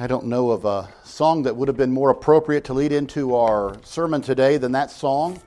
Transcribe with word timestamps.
I 0.00 0.06
don't 0.06 0.28
know 0.28 0.48
of 0.48 0.64
a 0.64 0.88
song 1.04 1.42
that 1.42 1.56
would 1.56 1.68
have 1.68 1.76
been 1.76 1.92
more 1.92 2.08
appropriate 2.08 2.64
to 2.64 2.72
lead 2.72 2.90
into 2.90 3.36
our 3.36 3.76
sermon 3.84 4.22
today 4.22 4.56
than 4.56 4.72
that 4.72 4.90
song 4.90 5.42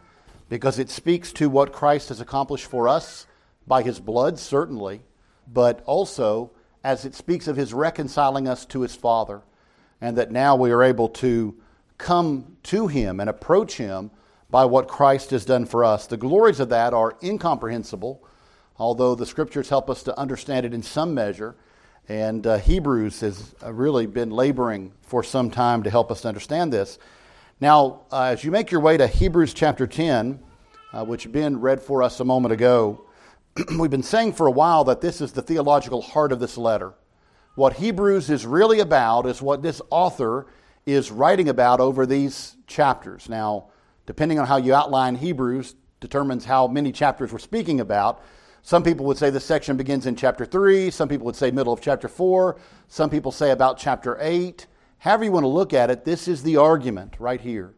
because 0.48 0.78
it 0.78 0.92
speaks 0.92 1.34
to 1.34 1.50
what 1.50 1.74
Christ 1.74 2.10
has 2.10 2.22
accomplished 2.22 2.68
for 2.68 2.88
us 2.88 3.26
by 3.66 3.81
his 3.81 4.00
blood, 4.00 4.38
certainly, 4.38 5.02
but 5.52 5.81
also 5.88 6.52
as 6.84 7.04
it 7.04 7.16
speaks 7.16 7.48
of 7.48 7.55
his 7.55 7.74
reconciling 7.74 8.48
us 8.48 8.64
to 8.68 8.82
his 8.82 8.96
Father, 8.96 9.42
and 10.00 10.16
that 10.20 10.32
now 10.32 10.56
we 10.56 10.70
are 10.70 10.84
able 10.84 11.10
to 11.10 11.56
come 11.98 12.58
to 12.62 12.86
him 12.86 13.20
and 13.20 13.32
approach 13.32 13.78
him 13.78 14.12
by 14.52 14.66
what 14.66 14.88
Christ 14.88 15.32
has 15.32 15.46
done 15.46 15.66
for 15.66 15.84
us. 15.84 16.06
The 16.06 16.16
glories 16.16 16.60
of 16.60 16.70
that 16.70 16.94
are 16.94 17.18
incomprehensible, 17.24 18.24
although 18.78 19.16
the 19.16 19.26
scriptures 19.26 19.70
help 19.70 19.90
us 19.90 20.04
to 20.04 20.16
understand 20.16 20.64
it 20.64 20.76
in 20.76 20.84
some 20.84 21.16
measure. 21.16 21.56
And 22.10 22.46
uh, 22.46 22.58
Hebrews 22.58 23.21
has 23.21 23.56
uh, 23.64 23.71
really 23.71 24.07
been 24.07 24.30
laboring 24.30 24.92
for 25.02 25.24
some 25.24 25.50
time 25.50 25.84
to 25.84 25.89
help 25.89 26.11
us 26.11 26.25
understand 26.25 26.74
this. 26.74 27.00
Now, 27.61 28.02
uh, 28.11 28.24
as 28.24 28.44
you 28.44 28.52
make 28.52 28.71
your 28.71 28.82
way 28.82 28.98
to 28.98 29.07
Hebrews 29.07 29.54
chapter 29.54 29.88
10, 29.88 30.39
uh, 30.92 31.06
which 31.06 31.32
Ben 31.32 31.61
read 31.61 31.82
for 31.82 32.03
us 32.03 32.20
a 32.20 32.25
moment 32.25 32.52
ago, 32.52 33.06
we've 33.80 33.89
been 33.89 34.03
saying 34.03 34.34
for 34.34 34.47
a 34.47 34.52
while 34.52 34.84
that 34.84 35.00
this 35.00 35.22
is 35.22 35.31
the 35.31 35.42
theological 35.42 36.02
heart 36.02 36.34
of 36.34 36.42
this 36.42 36.58
letter. 36.58 36.94
What 37.56 37.73
Hebrews 37.73 38.30
is 38.30 38.45
really 38.45 38.81
about 38.81 39.25
is 39.25 39.42
what 39.42 39.61
this 39.61 39.81
author 39.89 40.47
is 40.86 41.09
writing 41.09 41.47
about 41.47 41.80
over 41.80 42.06
these 42.06 42.58
chapters. 42.67 43.30
Now, 43.30 43.67
depending 44.06 44.39
on 44.39 44.47
how 44.47 44.58
you 44.58 44.73
outline 44.73 45.16
Hebrews, 45.16 45.75
determines 46.02 46.44
how 46.44 46.67
many 46.67 46.92
chapters 46.92 47.31
we're 47.31 47.39
speaking 47.39 47.80
about. 47.80 48.22
Some 48.66 48.81
people 48.81 49.06
would 49.08 49.17
say 49.17 49.30
this 49.30 49.44
section 49.44 49.76
begins 49.76 50.06
in 50.06 50.16
chapter 50.16 50.45
3. 50.45 50.90
Some 50.90 51.09
people 51.09 51.26
would 51.26 51.36
say 51.36 51.52
middle 51.52 51.73
of 51.73 51.81
chapter 51.81 52.08
4. 52.08 52.56
Some 52.88 53.09
people 53.09 53.34
say 53.34 53.52
about 53.52 53.78
chapter 53.78 54.17
8. 54.22 54.66
However, 55.00 55.25
you 55.25 55.33
want 55.33 55.44
to 55.44 55.50
look 55.50 55.73
at 55.73 55.89
it, 55.89 56.05
this 56.05 56.30
is 56.30 56.44
the 56.44 56.55
argument 56.55 57.16
right 57.20 57.42
here 57.42 57.73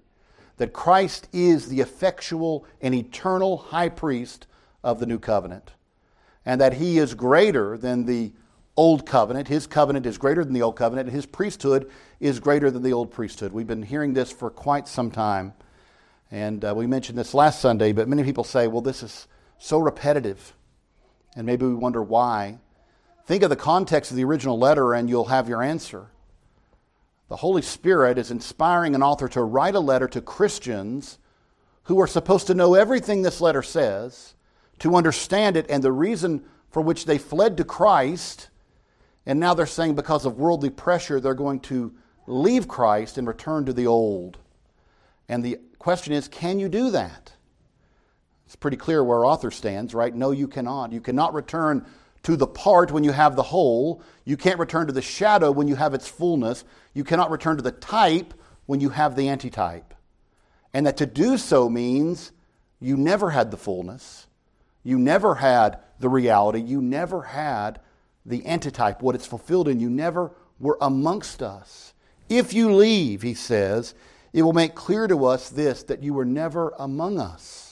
that 0.58 0.74
Christ 0.74 1.28
is 1.34 1.68
the 1.68 1.82
effectual 1.82 2.66
and 2.80 2.94
eternal 2.94 3.58
high 3.58 3.90
priest 3.90 4.48
of 4.84 5.00
the 5.00 5.06
new 5.06 5.20
covenant, 5.20 5.72
and 6.46 6.62
that 6.62 6.74
he 6.74 6.98
is 6.98 7.14
greater 7.14 7.78
than 7.78 8.06
the 8.06 8.32
old 8.78 9.06
covenant. 9.06 9.48
His 9.48 9.68
covenant 9.68 10.06
is 10.06 10.18
greater 10.18 10.46
than 10.46 10.54
the 10.54 10.62
old 10.62 10.76
covenant, 10.76 11.10
and 11.10 11.16
his 11.16 11.26
priesthood 11.26 11.90
is 12.20 12.40
greater 12.40 12.72
than 12.72 12.84
the 12.84 12.94
old 12.94 13.12
priesthood. 13.12 13.52
We've 13.52 13.68
been 13.68 13.84
hearing 13.84 14.14
this 14.14 14.32
for 14.32 14.50
quite 14.50 14.88
some 14.88 15.12
time, 15.12 15.54
and 16.32 16.64
uh, 16.64 16.74
we 16.76 16.88
mentioned 16.88 17.18
this 17.18 17.34
last 17.34 17.60
Sunday, 17.60 17.92
but 17.92 18.08
many 18.08 18.24
people 18.24 18.44
say, 18.44 18.68
well, 18.68 18.82
this 18.82 19.04
is 19.04 19.28
so 19.58 19.80
repetitive. 19.80 20.54
And 21.36 21.46
maybe 21.46 21.66
we 21.66 21.74
wonder 21.74 22.02
why. 22.02 22.60
Think 23.26 23.44
of 23.44 23.50
the 23.50 23.56
context 23.56 24.12
of 24.12 24.18
the 24.18 24.24
original 24.24 24.58
letter 24.58 24.94
and 24.94 25.10
you'll 25.10 25.26
have 25.26 25.50
your 25.50 25.62
answer. 25.62 26.08
The 27.28 27.38
Holy 27.38 27.64
Spirit 27.64 28.18
is 28.18 28.30
inspiring 28.30 28.94
an 28.94 29.02
author 29.02 29.28
to 29.30 29.42
write 29.42 29.76
a 29.76 29.80
letter 29.80 30.08
to 30.10 30.22
Christians 30.22 31.18
who 31.84 32.00
are 32.00 32.08
supposed 32.08 32.48
to 32.48 32.54
know 32.54 32.76
everything 32.76 33.22
this 33.22 33.42
letter 33.42 33.64
says, 33.64 34.36
to 34.80 34.96
understand 34.96 35.58
it, 35.58 35.66
and 35.70 35.84
the 35.84 35.92
reason 35.92 36.44
for 36.70 36.82
which 36.82 37.06
they 37.06 37.18
fled 37.18 37.58
to 37.58 37.64
Christ. 37.64 38.50
And 39.26 39.40
now 39.40 39.54
they're 39.54 39.66
saying 39.66 39.96
because 39.96 40.26
of 40.26 40.38
worldly 40.38 40.70
pressure, 40.70 41.20
they're 41.20 41.34
going 41.34 41.62
to 41.62 41.96
leave 42.28 42.68
Christ 42.68 43.18
and 43.18 43.28
return 43.28 43.66
to 43.66 43.74
the 43.74 43.88
old. 43.88 44.38
And 45.30 45.44
the 45.44 45.60
question 45.80 46.14
is 46.14 46.28
can 46.28 46.60
you 46.60 46.70
do 46.70 46.92
that? 46.92 47.34
It's 48.46 48.56
pretty 48.56 48.78
clear 48.78 49.04
where 49.04 49.26
author 49.26 49.52
stands, 49.52 49.94
right? 49.94 50.14
No, 50.14 50.32
you 50.32 50.48
cannot. 50.48 50.92
You 50.92 51.02
cannot 51.02 51.34
return 51.34 51.86
to 52.24 52.36
the 52.36 52.48
part 52.48 52.92
when 52.92 53.04
you 53.04 53.12
have 53.12 53.36
the 53.36 53.44
whole. 53.44 54.02
You 54.24 54.38
can't 54.38 54.60
return 54.60 54.88
to 54.88 54.94
the 54.94 55.02
shadow 55.02 55.52
when 55.52 55.68
you 55.68 55.76
have 55.76 55.94
its 55.94 56.08
fullness. 56.08 56.64
You 56.94 57.04
cannot 57.04 57.32
return 57.32 57.58
to 57.58 57.64
the 57.64 57.72
type 57.72 58.34
when 58.66 58.80
you 58.80 58.90
have 58.90 59.16
the 59.16 59.30
antitype. 59.30 59.94
And 60.74 60.86
that 60.86 60.98
to 60.98 61.06
do 61.06 61.38
so 61.38 61.70
means 61.70 62.32
you 62.80 62.98
never 62.98 63.30
had 63.30 63.52
the 63.52 63.58
fullness. 63.58 64.28
You 64.84 65.00
never 65.00 65.36
had 65.36 65.80
the 66.00 66.10
reality. 66.10 66.62
You 66.62 66.82
never 66.82 67.24
had 67.24 67.80
the 68.26 68.46
antitype, 68.46 69.02
what 69.02 69.16
it's 69.16 69.26
fulfilled 69.26 69.68
in. 69.68 69.80
You 69.80 69.90
never 69.90 70.32
were 70.60 70.78
amongst 70.82 71.42
us. 71.42 71.94
If 72.30 72.54
you 72.54 72.74
leave, 72.74 73.22
he 73.22 73.34
says, 73.34 73.94
it 74.34 74.42
will 74.42 74.54
make 74.54 74.76
clear 74.76 75.08
to 75.08 75.26
us 75.26 75.50
this 75.50 75.84
that 75.84 76.04
you 76.04 76.14
were 76.14 76.26
never 76.26 76.74
among 76.78 77.20
us. 77.20 77.65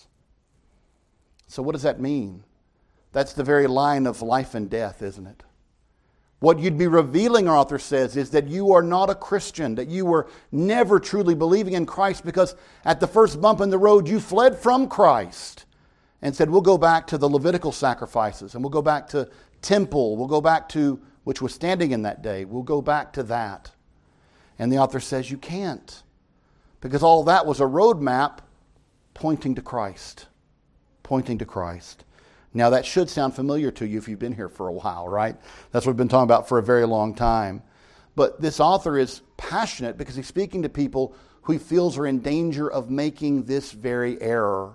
So, 1.54 1.62
what 1.62 1.74
does 1.74 1.84
that 1.84 2.02
mean? 2.02 2.46
That's 3.12 3.34
the 3.34 3.44
very 3.44 3.68
line 3.68 4.08
of 4.08 4.24
life 4.24 4.56
and 4.56 4.68
death, 4.68 5.04
isn't 5.04 5.28
it? 5.28 5.44
What 6.40 6.58
you'd 6.58 6.80
be 6.80 6.88
revealing, 6.88 7.48
our 7.48 7.56
author 7.56 7.78
says, 7.78 8.18
is 8.18 8.32
that 8.32 8.48
you 8.48 8.74
are 8.74 8.82
not 8.82 9.12
a 9.12 9.16
Christian, 9.16 9.76
that 9.76 9.88
you 9.88 10.04
were 10.04 10.28
never 10.52 11.00
truly 11.00 11.36
believing 11.36 11.74
in 11.74 11.86
Christ 11.86 12.26
because 12.26 12.56
at 12.86 13.00
the 13.00 13.06
first 13.06 13.40
bump 13.40 13.62
in 13.62 13.70
the 13.70 13.78
road 13.78 14.08
you 14.08 14.20
fled 14.20 14.58
from 14.58 14.88
Christ 14.88 15.66
and 16.24 16.36
said, 16.36 16.50
We'll 16.50 16.62
go 16.62 16.80
back 16.80 17.06
to 17.08 17.20
the 17.20 17.30
Levitical 17.30 17.72
sacrifices 17.72 18.56
and 18.56 18.64
we'll 18.64 18.72
go 18.72 18.82
back 18.82 19.08
to 19.10 19.30
temple, 19.62 20.18
we'll 20.18 20.26
go 20.26 20.42
back 20.42 20.68
to 20.70 21.00
which 21.24 21.40
was 21.40 21.54
standing 21.54 21.92
in 21.92 22.02
that 22.02 22.24
day, 22.24 22.46
we'll 22.46 22.64
go 22.64 22.82
back 22.82 23.14
to 23.14 23.22
that. 23.22 23.70
And 24.58 24.72
the 24.72 24.80
author 24.80 25.00
says, 25.00 25.30
You 25.30 25.38
can't 25.38 26.02
because 26.82 27.04
all 27.04 27.24
that 27.26 27.46
was 27.46 27.60
a 27.60 27.66
roadmap 27.66 28.40
pointing 29.14 29.54
to 29.54 29.62
Christ 29.62 30.26
pointing 31.14 31.38
to 31.38 31.46
Christ. 31.46 32.06
Now, 32.56 32.72
that 32.72 32.88
should 32.88 33.08
sound 33.08 33.36
familiar 33.36 33.70
to 33.70 33.86
you 33.86 34.00
if 34.00 34.08
you've 34.08 34.18
been 34.18 34.34
here 34.34 34.50
for 34.50 34.68
a 34.68 34.72
while, 34.72 35.08
right? 35.08 35.36
That's 35.72 35.86
what 35.86 35.92
we've 35.92 35.98
been 35.98 36.08
talking 36.08 36.24
about 36.24 36.50
for 36.50 36.58
a 36.58 36.64
very 36.64 36.88
long 36.88 37.14
time. 37.14 37.62
But 38.16 38.42
this 38.42 38.60
author 38.60 38.98
is 38.98 39.22
passionate 39.38 39.96
because 39.96 40.16
he's 40.16 40.26
speaking 40.26 40.64
to 40.64 40.70
people 40.70 41.16
who 41.44 41.54
he 41.54 41.60
feels 41.60 42.00
are 42.00 42.08
in 42.08 42.22
danger 42.22 42.68
of 42.68 42.90
making 42.90 43.44
this 43.44 43.74
very 43.74 44.20
error, 44.24 44.74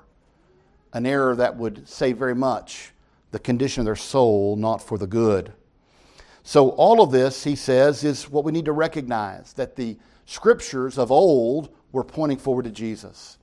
an 0.92 1.06
error 1.06 1.34
that 1.34 1.56
would 1.56 1.88
say 1.88 2.12
very 2.12 2.36
much 2.36 2.92
the 3.32 3.40
condition 3.40 3.80
of 3.80 3.86
their 3.86 3.96
soul, 3.96 4.54
not 4.54 4.80
for 4.80 4.96
the 4.96 5.08
good. 5.08 5.52
So, 6.44 6.68
all 6.68 7.02
of 7.02 7.10
this, 7.10 7.42
he 7.42 7.56
says, 7.56 8.04
is 8.04 8.30
what 8.30 8.44
we 8.44 8.52
need 8.52 8.66
to 8.66 8.72
recognize 8.72 9.54
that 9.54 9.74
the 9.74 9.98
scriptures 10.24 10.98
of 10.98 11.10
old 11.10 11.74
were 11.90 12.04
pointing 12.04 12.38
forward 12.38 12.66
to 12.66 12.70
Jesus. 12.70 13.38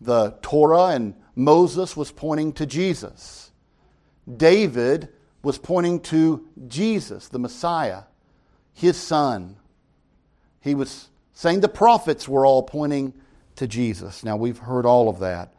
The 0.00 0.38
Torah 0.40 0.94
and 0.94 1.14
Moses 1.36 1.96
was 1.96 2.10
pointing 2.10 2.54
to 2.54 2.66
Jesus. 2.66 3.52
David 4.36 5.10
was 5.42 5.58
pointing 5.58 6.00
to 6.00 6.48
Jesus, 6.66 7.28
the 7.28 7.38
Messiah, 7.38 8.02
his 8.72 8.96
son. 8.96 9.56
He 10.60 10.74
was 10.74 11.08
saying 11.34 11.60
the 11.60 11.68
prophets 11.68 12.26
were 12.26 12.44
all 12.44 12.62
pointing 12.62 13.12
to 13.56 13.68
Jesus. 13.68 14.24
Now, 14.24 14.36
we've 14.36 14.58
heard 14.58 14.86
all 14.86 15.08
of 15.08 15.20
that, 15.20 15.52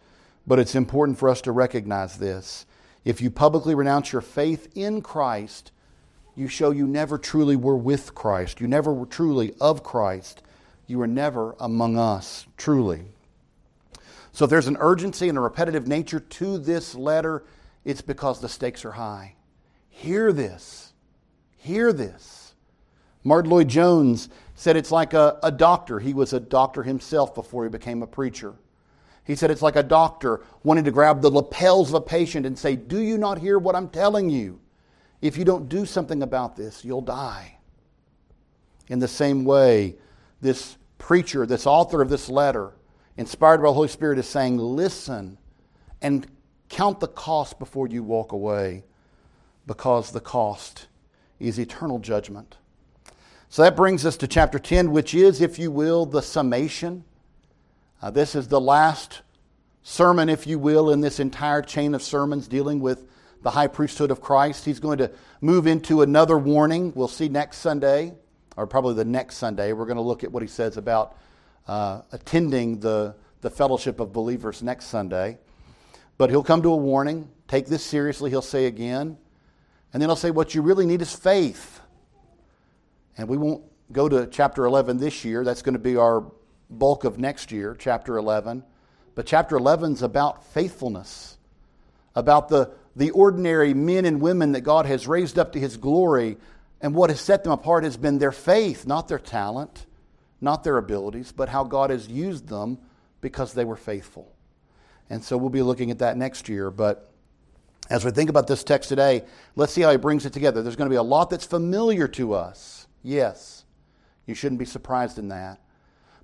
but 0.46 0.60
it's 0.60 0.76
important 0.76 1.18
for 1.20 1.30
us 1.30 1.42
to 1.42 1.52
recognize 1.52 2.18
this. 2.18 2.66
If 3.06 3.22
you 3.22 3.32
publicly 3.32 3.76
renounce 3.76 4.12
your 4.12 4.22
faith 4.22 4.68
in 4.76 5.02
Christ, 5.02 5.72
you 6.36 6.48
show 6.48 6.72
you 6.72 6.86
never 6.86 7.18
truly 7.18 7.56
were 7.56 7.78
with 7.78 8.14
Christ. 8.14 8.60
You 8.60 8.68
never 8.68 8.94
were 8.94 9.06
truly 9.06 9.54
of 9.62 9.84
Christ. 9.84 10.42
You 10.86 11.00
were 11.00 11.08
never 11.08 11.56
among 11.60 11.98
us, 11.98 12.46
truly. 12.58 13.06
So 14.38 14.46
if 14.46 14.52
there's 14.52 14.68
an 14.68 14.78
urgency 14.80 15.30
and 15.30 15.38
a 15.40 15.42
repetitive 15.42 15.88
nature 15.88 16.20
to 16.20 16.59
this 16.59 16.94
letter, 16.94 17.44
it's 17.84 18.03
because 18.03 18.40
the 18.40 18.48
stakes 18.48 18.86
are 18.86 18.92
high. 18.92 19.34
Hear 19.90 20.31
this. 20.31 20.94
Hear 21.56 21.92
this. 21.92 22.53
Martyn 23.24 23.50
Lloyd 23.50 23.68
Jones 23.68 24.30
said 24.53 24.78
it's 24.78 24.92
like 24.92 25.16
a, 25.16 25.40
a 25.42 25.52
doctor. 25.52 25.98
He 25.98 26.14
was 26.14 26.34
a 26.34 26.40
doctor 26.40 26.84
himself 26.84 27.34
before 27.34 27.64
he 27.64 27.70
became 27.72 28.03
a 28.03 28.06
preacher. 28.06 28.53
He 29.24 29.34
said 29.34 29.50
it's 29.50 29.64
like 29.64 29.75
a 29.75 29.81
doctor 29.81 30.42
wanting 30.62 30.84
to 30.84 30.92
grab 30.92 31.24
the 31.24 31.31
lapels 31.31 31.90
of 31.90 31.96
a 31.96 32.02
patient 32.02 32.46
and 32.46 32.59
say, 32.59 32.75
Do 32.75 33.02
you 33.02 33.18
not 33.18 33.40
hear 33.40 33.58
what 33.58 33.75
I'm 33.75 33.90
telling 33.90 34.30
you? 34.30 34.59
If 35.19 35.36
you 35.36 35.46
don't 35.46 35.68
do 35.68 35.84
something 35.84 36.22
about 36.22 36.56
this, 36.56 36.86
you'll 36.86 37.01
die. 37.01 37.57
In 38.88 39.00
the 39.00 39.07
same 39.07 39.45
way, 39.45 39.95
this 40.42 40.78
preacher, 41.00 41.48
this 41.48 41.66
author 41.66 42.04
of 42.04 42.10
this 42.10 42.30
letter, 42.30 42.74
inspired 43.18 43.58
by 43.58 43.64
the 43.64 43.74
Holy 43.74 43.88
Spirit, 43.88 44.19
is 44.19 44.28
saying, 44.28 44.58
listen 44.58 45.38
and 46.02 46.28
count 46.69 47.00
the 47.00 47.08
cost 47.08 47.60
before 47.60 47.88
you 47.88 48.04
walk 48.04 48.31
away, 48.31 48.84
because 49.66 50.12
the 50.12 50.19
cost 50.19 50.88
is 51.40 51.60
eternal 51.60 52.00
judgment. 52.00 52.58
So 53.50 53.62
that 53.62 53.75
brings 53.75 54.06
us 54.06 54.18
to 54.18 54.28
chapter 54.28 54.60
10, 54.60 54.92
which 54.92 55.14
is, 55.14 55.42
if 55.42 55.58
you 55.58 55.72
will, 55.72 56.06
the 56.06 56.22
summation. 56.22 57.04
Uh, 58.02 58.12
this 58.12 58.36
is 58.36 58.48
the 58.48 58.62
last 58.62 59.22
sermon, 59.84 60.30
if 60.30 60.46
you 60.46 60.60
will, 60.60 60.92
in 60.92 61.02
this 61.02 61.20
entire 61.20 61.62
chain 61.62 61.96
of 61.96 62.04
sermons 62.04 62.48
dealing 62.48 62.80
with 62.80 63.08
the 63.42 63.52
high 63.52 63.68
priesthood 63.68 64.12
of 64.12 64.20
Christ. 64.20 64.66
He's 64.66 64.80
going 64.80 64.98
to 64.98 65.12
move 65.40 65.66
into 65.66 66.02
another 66.02 66.38
warning. 66.38 66.92
We'll 66.94 67.08
see 67.08 67.30
next 67.30 67.58
Sunday, 67.60 68.13
or 68.58 68.68
probably 68.68 68.96
the 68.96 69.06
next 69.06 69.38
Sunday. 69.38 69.72
We're 69.72 69.86
going 69.86 69.98
to 69.98 70.02
look 70.02 70.24
at 70.24 70.31
what 70.31 70.44
he 70.44 70.50
says 70.50 70.75
about 70.75 71.16
uh, 71.68 72.02
attending 72.12 72.80
the, 72.80 73.16
the 73.42 73.50
fellowship 73.50 74.00
of 74.00 74.14
believers 74.14 74.64
next 74.64 74.86
Sunday. 74.86 75.38
But 76.18 76.30
he'll 76.30 76.44
come 76.44 76.62
to 76.64 76.72
a 76.72 76.78
warning. 76.78 77.30
Take 77.48 77.68
this 77.68 77.84
seriously, 77.84 78.30
he'll 78.30 78.42
say 78.42 78.66
again. 78.66 79.18
And 79.94 80.02
then 80.02 80.10
he'll 80.10 80.16
say, 80.16 80.31
What 80.31 80.56
you 80.56 80.62
really 80.62 80.86
need 80.86 81.02
is 81.02 81.14
faith. 81.14 81.80
And 83.18 83.28
we 83.28 83.38
won't 83.38 83.64
go 83.92 84.08
to 84.10 84.28
chapter 84.28 84.66
11 84.66 84.98
this 84.98 85.25
year. 85.25 85.44
That's 85.44 85.62
going 85.62 85.74
to 85.74 85.80
be 85.80 85.96
our 85.96 86.24
bulk 86.69 87.04
of 87.04 87.18
next 87.18 87.52
year, 87.52 87.75
chapter 87.78 88.18
11. 88.18 88.63
But 89.16 89.25
chapter 89.25 89.58
11 89.58 89.94
is 89.94 90.02
about 90.04 90.46
faithfulness, 90.54 91.38
about 92.16 92.50
the, 92.50 92.72
the 92.96 93.10
ordinary 93.12 93.74
men 93.74 94.06
and 94.06 94.22
women 94.22 94.52
that 94.52 94.62
God 94.62 94.86
has 94.86 95.08
raised 95.08 95.40
up 95.40 95.54
to 95.54 95.60
his 95.60 95.78
glory. 95.78 96.38
And 96.81 96.94
what 96.94 97.10
has 97.10 97.20
set 97.20 97.44
them 97.44 97.54
apart 97.54 97.84
has 97.84 97.98
been 97.98 98.20
their 98.20 98.31
faith, 98.31 98.86
not 98.86 99.08
their 99.08 99.18
talent, 99.18 99.87
not 100.42 100.63
their 100.63 100.78
abilities, 100.78 101.31
but 101.31 101.50
how 101.50 101.63
God 101.63 101.89
has 101.89 102.07
used 102.07 102.48
them 102.48 102.78
because 103.22 103.54
they 103.54 103.66
were 103.66 103.75
faithful. 103.75 104.31
And 105.10 105.24
so 105.24 105.38
we'll 105.38 105.50
be 105.50 105.62
looking 105.62 105.92
at 105.92 106.00
that 106.00 106.18
next 106.18 106.50
year. 106.50 106.69
But 106.69 107.12
as 107.89 108.04
we 108.04 108.12
think 108.12 108.30
about 108.30 108.48
this 108.48 108.63
text 108.63 108.89
today, 108.89 109.24
let's 109.56 109.74
see 109.74 109.81
how 109.81 109.92
he 109.92 109.98
brings 109.98 110.25
it 110.25 110.34
together. 110.34 110.62
There's 110.62 110.75
going 110.75 110.89
to 110.89 110.94
be 110.94 110.98
a 110.98 111.04
lot 111.04 111.30
that's 111.30 111.45
familiar 111.45 112.07
to 112.10 112.34
us. 112.34 112.88
Yes, 113.04 113.66
you 114.25 114.36
shouldn't 114.36 114.60
be 114.60 114.66
surprised 114.66 115.18
in 115.18 115.30
that. 115.30 115.60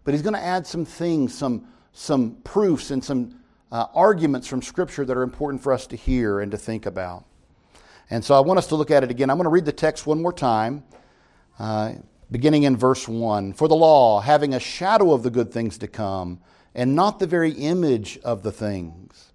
But 0.04 0.14
he's 0.14 0.22
going 0.22 0.34
to 0.34 0.44
add 0.44 0.68
some 0.68 0.84
things, 0.84 1.34
some, 1.34 1.68
some 1.94 2.36
proofs, 2.44 2.92
and 2.92 3.04
some 3.04 3.40
uh, 3.72 3.88
arguments 3.96 4.48
from 4.48 4.62
Scripture 4.62 5.06
that 5.06 5.16
are 5.16 5.24
important 5.24 5.64
for 5.64 5.72
us 5.72 5.88
to 5.88 5.96
hear 5.96 6.42
and 6.42 6.52
to 6.52 6.58
think 6.58 6.86
about. 6.86 7.26
And 8.10 8.24
so 8.24 8.36
I 8.36 8.42
want 8.42 8.58
us 8.58 8.68
to 8.68 8.76
look 8.76 8.92
at 8.92 9.04
it 9.04 9.10
again. 9.10 9.30
I'm 9.30 9.38
going 9.38 9.46
to 9.46 9.50
read 9.50 9.66
the 9.66 9.72
text 9.72 10.06
one 10.06 10.22
more 10.22 10.34
time, 10.34 10.84
uh, 11.58 11.94
beginning 12.32 12.64
in 12.64 12.78
verse 12.78 13.08
1. 13.08 13.54
For 13.54 13.68
the 13.68 13.76
law, 13.76 14.22
having 14.22 14.54
a 14.54 14.60
shadow 14.60 15.14
of 15.14 15.24
the 15.24 15.30
good 15.30 15.52
things 15.52 15.78
to 15.80 15.88
come, 15.88 16.40
and 16.76 16.96
not 16.96 17.20
the 17.20 17.28
very 17.28 17.52
image 17.52 18.18
of 18.24 18.44
the 18.44 18.52
things, 18.52 19.32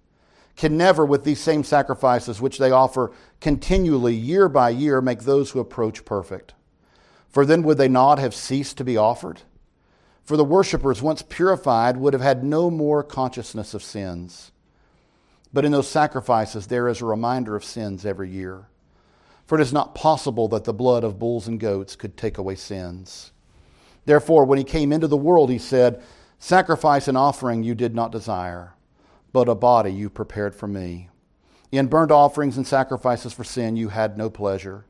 can 0.55 0.75
never, 0.75 1.05
with 1.05 1.23
these 1.23 1.39
same 1.39 1.63
sacrifices 1.63 2.41
which 2.41 2.57
they 2.57 2.71
offer 2.71 3.11
continually, 3.39 4.13
year 4.13 4.49
by 4.49 4.69
year, 4.69 5.01
make 5.01 5.21
those 5.21 5.51
who 5.51 5.59
approach 5.59 6.03
perfect. 6.03 6.53
For 7.29 7.45
then 7.45 7.63
would 7.63 7.77
they 7.77 7.87
not 7.87 8.19
have 8.19 8.35
ceased 8.35 8.77
to 8.77 8.83
be 8.83 8.97
offered? 8.97 9.41
For 10.23 10.35
the 10.35 10.43
worshippers, 10.43 11.01
once 11.01 11.21
purified, 11.21 11.97
would 11.97 12.13
have 12.13 12.21
had 12.21 12.43
no 12.43 12.69
more 12.69 13.03
consciousness 13.03 13.73
of 13.73 13.81
sins. 13.81 14.51
But 15.53 15.65
in 15.65 15.71
those 15.71 15.87
sacrifices, 15.87 16.67
there 16.67 16.87
is 16.87 17.01
a 17.01 17.05
reminder 17.05 17.55
of 17.55 17.63
sins 17.63 18.05
every 18.05 18.29
year. 18.29 18.67
For 19.49 19.57
it 19.57 19.63
is 19.63 19.73
not 19.73 19.95
possible 19.95 20.47
that 20.49 20.65
the 20.65 20.73
blood 20.75 21.03
of 21.03 21.17
bulls 21.17 21.47
and 21.47 21.59
goats 21.59 21.95
could 21.95 22.15
take 22.15 22.37
away 22.37 22.53
sins. 22.53 23.31
Therefore, 24.05 24.45
when 24.45 24.59
he 24.59 24.63
came 24.63 24.93
into 24.93 25.07
the 25.07 25.17
world, 25.17 25.49
he 25.49 25.57
said, 25.57 26.03
Sacrifice 26.37 27.07
and 27.07 27.17
offering 27.17 27.63
you 27.63 27.73
did 27.73 27.95
not 27.95 28.11
desire, 28.11 28.75
but 29.33 29.49
a 29.49 29.55
body 29.55 29.91
you 29.91 30.07
prepared 30.07 30.53
for 30.53 30.67
me. 30.67 31.09
In 31.71 31.87
burnt 31.87 32.11
offerings 32.11 32.57
and 32.57 32.67
sacrifices 32.67 33.33
for 33.33 33.43
sin 33.43 33.75
you 33.75 33.89
had 33.89 34.19
no 34.19 34.29
pleasure. 34.29 34.85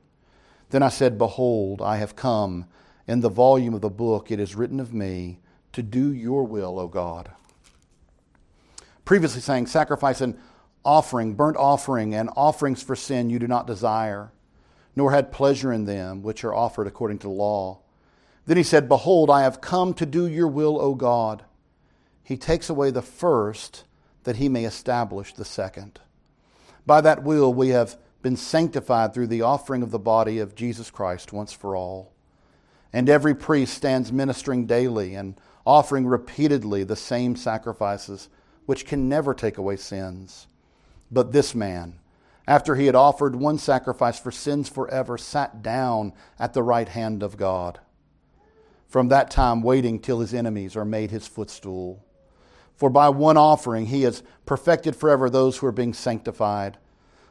Then 0.72 0.84
I 0.84 0.90
said, 0.90 1.18
Behold, 1.18 1.82
I 1.82 1.96
have 1.96 2.18
come. 2.18 2.66
In 3.08 3.22
the 3.22 3.30
volume 3.30 3.74
of 3.74 3.80
the 3.80 3.90
book 3.90 4.30
it 4.30 4.42
is 4.42 4.58
written 4.58 4.82
of 4.82 4.94
me 4.94 5.40
to 5.72 5.82
do 5.82 6.12
your 6.12 6.44
will, 6.44 6.80
O 6.80 6.90
God. 6.90 7.32
Previously 9.06 9.40
saying, 9.40 9.68
Sacrifice 9.68 10.20
and 10.20 10.38
offering, 10.84 11.36
burnt 11.36 11.56
offering, 11.56 12.14
and 12.14 12.30
offerings 12.36 12.84
for 12.84 12.98
sin 12.98 13.30
you 13.30 13.40
do 13.40 13.48
not 13.48 13.66
desire, 13.66 14.34
nor 14.96 15.12
had 15.12 15.32
pleasure 15.32 15.72
in 15.72 15.86
them, 15.86 16.22
which 16.22 16.44
are 16.44 16.54
offered 16.54 16.88
according 16.88 17.20
to 17.20 17.28
the 17.28 17.34
law. 17.34 17.80
Then 18.46 18.58
he 18.58 18.64
said, 18.64 18.90
Behold, 18.90 19.30
I 19.30 19.44
have 19.44 19.62
come 19.62 19.94
to 19.96 20.06
do 20.06 20.28
your 20.28 20.48
will, 20.48 20.80
O 20.82 20.96
God. 20.96 21.44
He 22.24 22.38
takes 22.38 22.70
away 22.70 22.92
the 22.92 23.02
first 23.02 23.84
that 24.24 24.38
he 24.38 24.50
may 24.50 24.66
establish 24.66 25.34
the 25.34 25.46
second. 25.46 26.00
By 26.86 27.02
that 27.02 27.24
will 27.24 27.54
we 27.54 27.70
have 27.70 27.98
been 28.22 28.36
sanctified 28.36 29.14
through 29.14 29.28
the 29.28 29.42
offering 29.42 29.82
of 29.82 29.92
the 29.92 30.00
body 30.00 30.40
of 30.40 30.56
Jesus 30.56 30.92
Christ 30.92 31.32
once 31.32 31.54
for 31.54 31.76
all. 31.76 32.12
And 32.92 33.10
every 33.10 33.36
priest 33.36 33.74
stands 33.76 34.12
ministering 34.12 34.66
daily 34.66 35.14
and 35.14 35.40
offering 35.66 36.08
repeatedly 36.08 36.84
the 36.84 36.96
same 36.96 37.36
sacrifices, 37.36 38.30
which 38.66 38.86
can 38.86 39.08
never 39.08 39.34
take 39.34 39.58
away 39.58 39.76
sins. 39.76 40.48
But 41.12 41.32
this 41.32 41.54
man, 41.54 41.99
after 42.50 42.76
he 42.76 42.88
had 42.88 42.96
offered 42.96 43.38
one 43.38 43.58
sacrifice 43.58 44.20
for 44.20 44.32
sins 44.32 44.68
forever, 44.68 45.18
sat 45.18 45.62
down 45.62 46.12
at 46.38 46.54
the 46.54 46.64
right 46.64 46.90
hand 46.90 47.24
of 47.24 47.38
God. 47.38 47.80
From 48.88 49.08
that 49.08 49.32
time, 49.32 49.62
waiting 49.62 50.00
till 50.00 50.20
his 50.20 50.34
enemies 50.34 50.76
are 50.76 50.84
made 50.84 51.12
his 51.12 51.28
footstool. 51.28 52.04
For 52.76 52.90
by 52.90 53.08
one 53.08 53.38
offering 53.38 53.86
he 53.86 54.02
has 54.02 54.24
perfected 54.46 54.96
forever 54.96 55.30
those 55.30 55.58
who 55.58 55.68
are 55.68 55.72
being 55.72 55.94
sanctified 55.94 56.78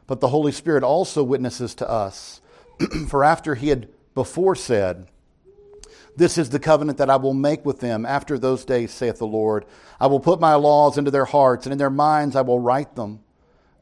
but 0.08 0.20
the 0.20 0.28
Holy 0.28 0.50
Spirit 0.50 0.82
also 0.82 1.22
witnesses 1.22 1.76
to 1.76 1.88
us. 1.88 2.40
For 3.08 3.22
after 3.22 3.54
he 3.54 3.68
had 3.68 3.88
before 4.14 4.56
said, 4.56 5.06
This 6.16 6.38
is 6.38 6.50
the 6.50 6.58
covenant 6.58 6.98
that 6.98 7.10
I 7.10 7.16
will 7.16 7.34
make 7.34 7.64
with 7.64 7.78
them 7.78 8.04
after 8.04 8.38
those 8.38 8.64
days, 8.64 8.90
saith 8.90 9.18
the 9.18 9.26
Lord. 9.26 9.66
I 10.00 10.06
will 10.06 10.18
put 10.18 10.40
my 10.40 10.54
laws 10.54 10.98
into 10.98 11.10
their 11.12 11.26
hearts, 11.26 11.66
and 11.66 11.72
in 11.72 11.78
their 11.78 11.90
minds 11.90 12.34
I 12.34 12.40
will 12.40 12.58
write 12.58 12.96
them. 12.96 13.20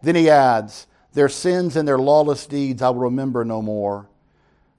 Then 0.03 0.17
he 0.17 0.29
adds, 0.29 0.89
Their 1.17 1.31
sins 1.31 1.77
and 1.77 1.89
their 1.89 1.99
lawless 1.99 2.45
deeds 2.45 2.83
I 2.83 2.91
will 2.91 3.01
remember 3.01 3.43
no 3.43 3.63
more. 3.63 4.07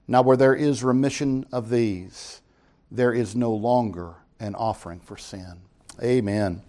Now, 0.06 0.22
where 0.22 0.36
there 0.36 0.54
is 0.54 0.84
remission 0.84 1.44
of 1.50 1.68
these, 1.68 2.42
there 2.92 3.12
is 3.12 3.34
no 3.34 3.52
longer 3.52 4.14
an 4.38 4.54
offering 4.54 5.00
for 5.00 5.16
sin. 5.16 5.62
Amen. 6.00 6.62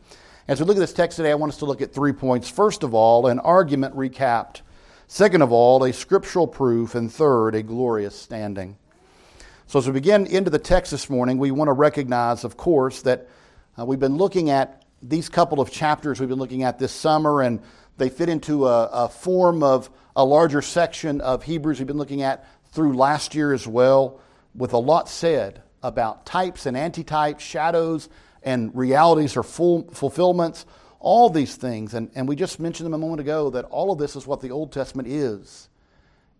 As 0.47 0.59
we 0.59 0.65
look 0.65 0.77
at 0.77 0.79
this 0.79 0.91
text 0.91 1.17
today, 1.17 1.29
I 1.29 1.35
want 1.35 1.51
us 1.51 1.59
to 1.59 1.65
look 1.65 1.83
at 1.83 1.93
three 1.93 2.13
points. 2.13 2.49
First 2.49 2.81
of 2.81 2.95
all, 2.95 3.27
an 3.27 3.37
argument 3.37 3.95
recapped. 3.95 4.61
Second 5.05 5.43
of 5.43 5.51
all, 5.51 5.83
a 5.83 5.93
scriptural 5.93 6.47
proof. 6.47 6.95
And 6.95 7.13
third, 7.13 7.53
a 7.53 7.61
glorious 7.61 8.19
standing. 8.19 8.75
So, 9.67 9.77
as 9.77 9.85
we 9.85 9.93
begin 9.93 10.25
into 10.25 10.49
the 10.49 10.57
text 10.57 10.89
this 10.89 11.11
morning, 11.11 11.37
we 11.37 11.51
want 11.51 11.67
to 11.67 11.73
recognize, 11.73 12.43
of 12.43 12.57
course, 12.57 13.03
that 13.03 13.27
uh, 13.77 13.85
we've 13.85 13.99
been 13.99 14.17
looking 14.17 14.49
at 14.49 14.83
these 15.01 15.29
couple 15.29 15.61
of 15.61 15.71
chapters 15.71 16.19
we've 16.19 16.27
been 16.27 16.39
looking 16.39 16.63
at 16.63 16.79
this 16.79 16.91
summer, 16.91 17.41
and 17.41 17.61
they 17.99 18.09
fit 18.09 18.29
into 18.29 18.67
a, 18.67 18.85
a 18.85 19.09
form 19.09 19.61
of 19.63 19.89
a 20.15 20.25
larger 20.25 20.61
section 20.61 21.21
of 21.21 21.43
Hebrews 21.43 21.79
we've 21.79 21.87
been 21.87 21.97
looking 21.97 22.23
at 22.23 22.45
through 22.71 22.93
last 22.95 23.35
year 23.35 23.53
as 23.53 23.67
well, 23.67 24.19
with 24.55 24.73
a 24.73 24.77
lot 24.77 25.09
said 25.09 25.61
about 25.83 26.25
types 26.25 26.65
and 26.65 26.75
antitypes, 26.75 27.39
shadows 27.39 28.09
and 28.43 28.75
realities 28.75 29.37
or 29.37 29.43
full 29.43 29.83
fulfillments 29.91 30.65
all 30.99 31.29
these 31.29 31.55
things. 31.55 31.93
And, 31.93 32.11
and 32.13 32.27
we 32.27 32.35
just 32.35 32.59
mentioned 32.59 32.85
them 32.85 32.93
a 32.93 32.97
moment 32.97 33.21
ago 33.21 33.49
that 33.51 33.65
all 33.65 33.91
of 33.91 33.97
this 33.97 34.15
is 34.15 34.27
what 34.27 34.41
the 34.41 34.51
Old 34.51 34.71
Testament 34.71 35.07
is. 35.07 35.69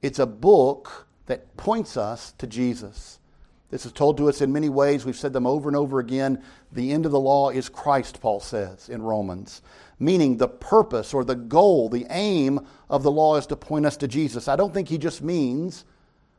It's 0.02 0.20
a 0.20 0.26
book 0.26 1.08
that 1.26 1.56
points 1.58 1.98
us 1.98 2.34
to 2.38 2.48
Jesus. 2.48 3.19
This 3.70 3.86
is 3.86 3.92
told 3.92 4.18
to 4.18 4.30
us 4.30 4.42
in 4.42 4.52
many 4.52 4.70
ways. 4.70 5.06
We've 5.06 5.16
said 5.16 5.34
them 5.34 5.46
over 5.46 5.70
and 5.70 5.76
over 5.76 6.00
again. 6.00 6.44
The 6.72 6.92
end 6.92 7.06
of 7.06 7.12
the 7.12 7.20
law 7.20 7.50
is 7.50 7.70
Christ, 7.70 8.20
Paul 8.20 8.40
says 8.40 8.90
in 8.90 9.02
Romans, 9.02 9.62
meaning 10.00 10.38
the 10.38 10.48
purpose 10.48 11.14
or 11.14 11.24
the 11.24 11.36
goal, 11.36 11.90
the 11.90 12.08
aim 12.10 12.66
of 12.90 13.04
the 13.04 13.12
law 13.12 13.36
is 13.36 13.46
to 13.48 13.56
point 13.56 13.86
us 13.86 13.98
to 13.98 14.08
Jesus. 14.08 14.48
I 14.48 14.56
don't 14.56 14.74
think 14.74 14.88
he 14.88 14.98
just 14.98 15.22
means 15.22 15.86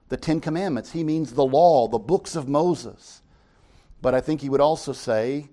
the 0.09 0.17
Ten 0.17 0.41
Commandments, 0.41 0.91
he 0.91 1.05
means 1.05 1.33
the 1.33 1.45
law, 1.45 1.87
the 1.87 1.99
books 1.99 2.35
of 2.35 2.49
Moses. 2.49 3.23
But 4.03 4.15
I 4.15 4.21
think 4.21 4.41
he 4.41 4.49
would 4.49 4.61
also 4.61 4.93
say 4.93 5.51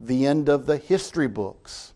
the 0.00 0.26
end 0.26 0.48
of 0.48 0.66
the 0.66 0.78
history 0.78 1.28
books, 1.28 1.94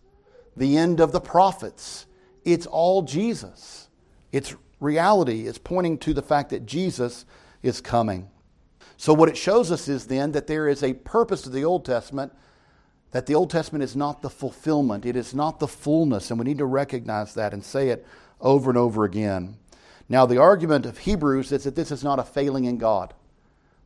the 0.55 0.77
end 0.77 1.01
of 1.01 1.11
the 1.11 1.19
prophets. 1.19 2.05
It's 2.45 2.67
all 2.67 3.01
Jesus. 3.01 3.89
It's 4.31 4.55
reality. 4.79 5.47
It's 5.47 5.57
pointing 5.57 5.97
to 5.99 6.13
the 6.13 6.21
fact 6.21 6.51
that 6.51 6.65
Jesus 6.65 7.25
is 7.63 7.81
coming. 7.81 8.29
So, 8.97 9.13
what 9.13 9.29
it 9.29 9.37
shows 9.37 9.71
us 9.71 9.87
is 9.87 10.07
then 10.07 10.31
that 10.31 10.47
there 10.47 10.67
is 10.67 10.83
a 10.83 10.93
purpose 10.93 11.41
to 11.43 11.49
the 11.49 11.65
Old 11.65 11.85
Testament, 11.85 12.33
that 13.11 13.25
the 13.25 13.35
Old 13.35 13.49
Testament 13.49 13.83
is 13.83 13.95
not 13.95 14.21
the 14.21 14.29
fulfillment, 14.29 15.05
it 15.05 15.15
is 15.15 15.33
not 15.33 15.59
the 15.59 15.67
fullness, 15.67 16.29
and 16.29 16.39
we 16.39 16.45
need 16.45 16.57
to 16.59 16.65
recognize 16.65 17.33
that 17.33 17.53
and 17.53 17.63
say 17.63 17.89
it 17.89 18.05
over 18.41 18.69
and 18.69 18.77
over 18.77 19.03
again. 19.03 19.57
Now, 20.07 20.25
the 20.25 20.37
argument 20.37 20.85
of 20.85 20.99
Hebrews 20.99 21.51
is 21.51 21.63
that 21.63 21.75
this 21.75 21.91
is 21.91 22.03
not 22.03 22.19
a 22.19 22.23
failing 22.23 22.65
in 22.65 22.77
God. 22.77 23.13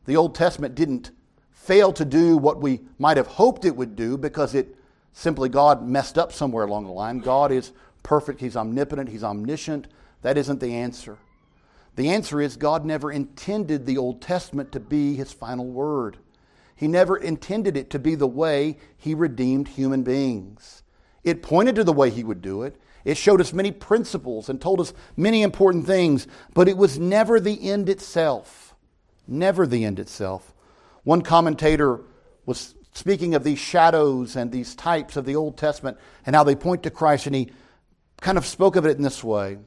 The 0.04 0.16
Old 0.16 0.34
Testament 0.34 0.74
didn't 0.74 1.10
fail 1.50 1.92
to 1.92 2.04
do 2.04 2.36
what 2.36 2.60
we 2.60 2.80
might 2.98 3.16
have 3.16 3.26
hoped 3.26 3.64
it 3.64 3.76
would 3.76 3.96
do 3.96 4.16
because 4.18 4.54
it 4.54 4.76
simply 5.12 5.48
God 5.48 5.86
messed 5.86 6.18
up 6.18 6.32
somewhere 6.32 6.64
along 6.64 6.84
the 6.84 6.92
line. 6.92 7.18
God 7.18 7.52
is 7.52 7.72
perfect, 8.02 8.40
He's 8.40 8.56
omnipotent, 8.56 9.08
He's 9.08 9.24
omniscient. 9.24 9.86
That 10.22 10.36
isn't 10.36 10.60
the 10.60 10.74
answer. 10.74 11.18
The 11.96 12.08
answer 12.08 12.40
is 12.40 12.56
God 12.56 12.84
never 12.84 13.10
intended 13.10 13.84
the 13.84 13.98
Old 13.98 14.20
Testament 14.22 14.72
to 14.72 14.80
be 14.80 15.14
His 15.14 15.32
final 15.32 15.66
word. 15.66 16.18
He 16.74 16.88
never 16.88 17.16
intended 17.16 17.76
it 17.76 17.90
to 17.90 17.98
be 17.98 18.14
the 18.14 18.26
way 18.26 18.78
He 18.96 19.14
redeemed 19.14 19.68
human 19.68 20.02
beings. 20.02 20.82
It 21.24 21.42
pointed 21.42 21.74
to 21.76 21.84
the 21.84 21.92
way 21.92 22.10
He 22.10 22.24
would 22.24 22.40
do 22.40 22.62
it. 22.62 22.76
It 23.04 23.16
showed 23.16 23.40
us 23.40 23.52
many 23.52 23.72
principles 23.72 24.48
and 24.48 24.60
told 24.60 24.80
us 24.80 24.92
many 25.16 25.42
important 25.42 25.86
things, 25.86 26.26
but 26.54 26.68
it 26.68 26.76
was 26.76 26.98
never 26.98 27.40
the 27.40 27.70
end 27.70 27.88
itself. 27.88 28.74
Never 29.26 29.66
the 29.66 29.84
end 29.84 29.98
itself. 29.98 30.54
One 31.04 31.22
commentator 31.22 32.00
was 32.46 32.74
speaking 32.92 33.34
of 33.34 33.44
these 33.44 33.58
shadows 33.58 34.36
and 34.36 34.50
these 34.50 34.74
types 34.74 35.16
of 35.16 35.24
the 35.24 35.36
Old 35.36 35.56
Testament 35.56 35.98
and 36.26 36.36
how 36.36 36.44
they 36.44 36.54
point 36.54 36.82
to 36.82 36.90
Christ, 36.90 37.26
and 37.26 37.34
he 37.34 37.50
kind 38.20 38.36
of 38.36 38.44
spoke 38.46 38.76
of 38.76 38.84
it 38.86 38.96
in 38.96 39.02
this 39.02 39.24
way 39.24 39.58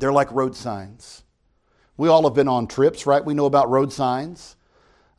they're 0.00 0.12
like 0.12 0.32
road 0.32 0.56
signs. 0.56 1.22
We 1.96 2.08
all 2.08 2.24
have 2.24 2.34
been 2.34 2.48
on 2.48 2.66
trips, 2.66 3.06
right? 3.06 3.24
We 3.24 3.34
know 3.34 3.46
about 3.46 3.68
road 3.68 3.92
signs. 3.92 4.56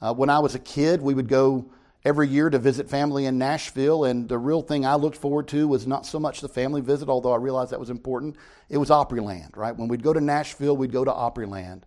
Uh, 0.01 0.13
when 0.13 0.29
I 0.29 0.39
was 0.39 0.55
a 0.55 0.59
kid, 0.59 1.01
we 1.01 1.13
would 1.13 1.27
go 1.27 1.71
every 2.03 2.27
year 2.27 2.49
to 2.49 2.57
visit 2.57 2.89
family 2.89 3.27
in 3.27 3.37
Nashville, 3.37 4.05
and 4.05 4.27
the 4.27 4.39
real 4.39 4.63
thing 4.63 4.85
I 4.85 4.95
looked 4.95 5.17
forward 5.17 5.47
to 5.49 5.67
was 5.67 5.85
not 5.85 6.07
so 6.07 6.19
much 6.19 6.41
the 6.41 6.49
family 6.49 6.81
visit, 6.81 7.07
although 7.07 7.33
I 7.33 7.37
realized 7.37 7.71
that 7.71 7.79
was 7.79 7.91
important. 7.91 8.35
It 8.69 8.77
was 8.77 8.89
Opryland, 8.89 9.55
right? 9.55 9.75
When 9.75 9.87
we'd 9.87 10.01
go 10.01 10.13
to 10.13 10.21
Nashville, 10.21 10.75
we'd 10.75 10.91
go 10.91 11.05
to 11.05 11.11
Opryland. 11.11 11.83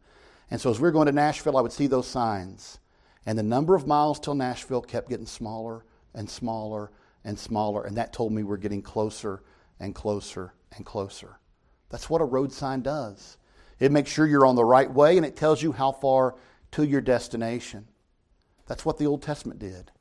And 0.51 0.61
so 0.61 0.71
as 0.71 0.79
we 0.79 0.85
were 0.85 0.93
going 0.93 1.07
to 1.07 1.13
Nashville, 1.13 1.57
I 1.57 1.61
would 1.61 1.73
see 1.73 1.89
those 1.89 2.07
signs. 2.07 2.79
And 3.27 3.37
the 3.37 3.43
number 3.43 3.75
of 3.75 3.89
miles 3.89 4.21
till 4.21 4.35
Nashville 4.35 4.83
kept 4.83 5.09
getting 5.09 5.27
smaller 5.27 5.85
and 6.15 6.31
smaller 6.31 6.93
and 7.25 7.37
smaller, 7.37 7.85
and 7.85 7.97
that 7.97 8.13
told 8.13 8.33
me 8.33 8.45
we're 8.45 8.59
getting 8.59 8.83
closer 8.83 9.43
and 9.81 9.95
closer 9.95 10.55
and 10.77 10.87
closer. 10.87 11.39
That's 11.95 12.11
what 12.11 12.21
a 12.21 12.25
road 12.25 12.53
sign 12.53 12.83
does. 12.83 13.39
It 13.79 13.93
makes 13.93 14.11
sure 14.11 14.27
you're 14.27 14.47
on 14.47 14.57
the 14.57 14.65
right 14.65 14.93
way, 14.93 15.17
and 15.17 15.25
it 15.25 15.37
tells 15.37 15.63
you 15.63 15.71
how 15.71 15.93
far 15.93 16.35
to 16.73 16.85
your 16.85 17.01
destination. 17.01 17.87
That's 18.67 18.85
what 18.85 18.99
the 18.99 19.07
Old 19.07 19.23
Testament 19.23 19.61
did. 19.61 19.93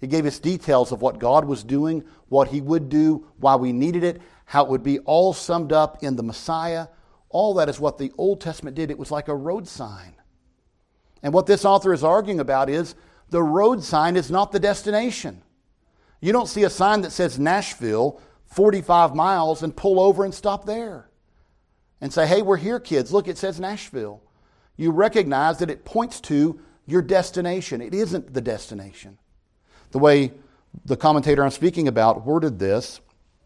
It 0.00 0.06
gave 0.06 0.24
us 0.24 0.38
details 0.38 0.92
of 0.92 1.02
what 1.02 1.18
God 1.18 1.44
was 1.44 1.62
doing, 1.62 2.04
what 2.30 2.48
He 2.48 2.62
would 2.62 2.88
do, 2.88 3.26
why 3.36 3.56
we 3.56 3.74
needed 3.74 4.02
it, 4.02 4.22
how 4.46 4.64
it 4.64 4.70
would 4.70 4.82
be 4.82 5.00
all 5.00 5.34
summed 5.34 5.74
up 5.74 6.02
in 6.02 6.16
the 6.16 6.22
Messiah. 6.22 6.86
All 7.28 7.52
that 7.56 7.68
is 7.68 7.78
what 7.78 7.98
the 7.98 8.12
Old 8.16 8.40
Testament 8.40 8.74
did. 8.74 8.90
It 8.90 8.96
was 8.96 9.10
like 9.10 9.28
a 9.28 9.36
road 9.36 9.68
sign. 9.68 10.14
And 11.22 11.34
what 11.34 11.44
this 11.44 11.66
author 11.66 11.92
is 11.92 12.02
arguing 12.02 12.40
about 12.40 12.70
is 12.70 12.94
the 13.28 13.42
road 13.42 13.84
sign 13.84 14.16
is 14.16 14.30
not 14.30 14.52
the 14.52 14.58
destination. 14.58 15.42
You 16.18 16.32
don't 16.32 16.48
see 16.48 16.64
a 16.64 16.70
sign 16.70 17.02
that 17.02 17.12
says 17.12 17.38
Nashville, 17.38 18.22
45 18.46 19.14
miles, 19.14 19.62
and 19.62 19.76
pull 19.76 20.00
over 20.00 20.24
and 20.24 20.32
stop 20.32 20.64
there 20.64 21.10
and 22.02 22.12
say, 22.12 22.26
hey, 22.26 22.42
we're 22.42 22.58
here, 22.58 22.78
kids. 22.78 23.12
Look, 23.12 23.28
it 23.28 23.38
says 23.38 23.58
Nashville. 23.58 24.20
You 24.76 24.90
recognize 24.90 25.58
that 25.60 25.70
it 25.70 25.86
points 25.86 26.20
to 26.22 26.60
your 26.86 27.00
destination. 27.00 27.80
It 27.80 27.94
isn't 27.94 28.34
the 28.34 28.42
destination 28.42 29.16
the 29.92 29.98
way 29.98 30.32
the 30.84 30.96
commentator 30.96 31.44
I'm 31.44 31.50
speaking 31.50 31.86
about 31.86 32.26
worded 32.26 32.58
this, 32.58 33.00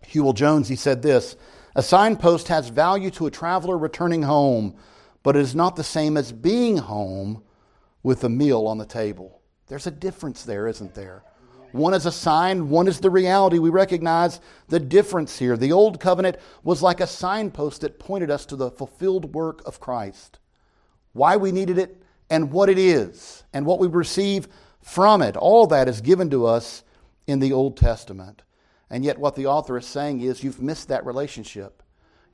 Hywel 0.06 0.34
Jones, 0.34 0.68
he 0.68 0.76
said 0.76 1.02
this 1.02 1.36
A 1.74 1.82
signpost 1.82 2.48
has 2.48 2.68
value 2.68 3.10
to 3.12 3.26
a 3.26 3.30
traveler 3.30 3.76
returning 3.76 4.22
home, 4.22 4.76
but 5.22 5.36
it 5.36 5.40
is 5.40 5.54
not 5.54 5.76
the 5.76 5.84
same 5.84 6.16
as 6.16 6.32
being 6.32 6.78
home 6.78 7.42
with 8.02 8.24
a 8.24 8.28
meal 8.28 8.66
on 8.66 8.78
the 8.78 8.86
table. 8.86 9.42
There's 9.66 9.88
a 9.88 9.90
difference 9.90 10.44
there, 10.44 10.68
isn't 10.68 10.94
there? 10.94 11.24
One 11.76 11.94
is 11.94 12.06
a 12.06 12.12
sign, 12.12 12.70
one 12.70 12.88
is 12.88 13.00
the 13.00 13.10
reality. 13.10 13.58
We 13.58 13.70
recognize 13.70 14.40
the 14.68 14.80
difference 14.80 15.38
here. 15.38 15.56
The 15.56 15.72
old 15.72 16.00
covenant 16.00 16.36
was 16.64 16.82
like 16.82 17.00
a 17.00 17.06
signpost 17.06 17.82
that 17.82 17.98
pointed 17.98 18.30
us 18.30 18.46
to 18.46 18.56
the 18.56 18.70
fulfilled 18.70 19.34
work 19.34 19.62
of 19.66 19.80
Christ, 19.80 20.38
why 21.12 21.36
we 21.36 21.52
needed 21.52 21.78
it, 21.78 22.02
and 22.30 22.50
what 22.50 22.68
it 22.68 22.78
is, 22.78 23.44
and 23.52 23.66
what 23.66 23.78
we 23.78 23.86
receive 23.86 24.48
from 24.80 25.22
it. 25.22 25.36
All 25.36 25.66
that 25.66 25.88
is 25.88 26.00
given 26.00 26.30
to 26.30 26.46
us 26.46 26.82
in 27.26 27.40
the 27.40 27.52
Old 27.52 27.76
Testament. 27.76 28.42
And 28.88 29.04
yet, 29.04 29.18
what 29.18 29.34
the 29.34 29.46
author 29.46 29.76
is 29.76 29.86
saying 29.86 30.20
is 30.20 30.44
you've 30.44 30.62
missed 30.62 30.88
that 30.88 31.04
relationship. 31.04 31.82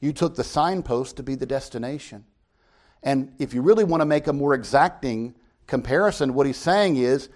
You 0.00 0.12
took 0.12 0.34
the 0.34 0.44
signpost 0.44 1.16
to 1.16 1.22
be 1.22 1.34
the 1.34 1.46
destination. 1.46 2.24
And 3.02 3.32
if 3.38 3.54
you 3.54 3.62
really 3.62 3.84
want 3.84 4.00
to 4.00 4.06
make 4.06 4.26
a 4.26 4.32
more 4.32 4.54
exacting 4.54 5.34
comparison, 5.66 6.34
what 6.34 6.46
he's 6.46 6.56
saying 6.56 6.96
is 6.96 7.28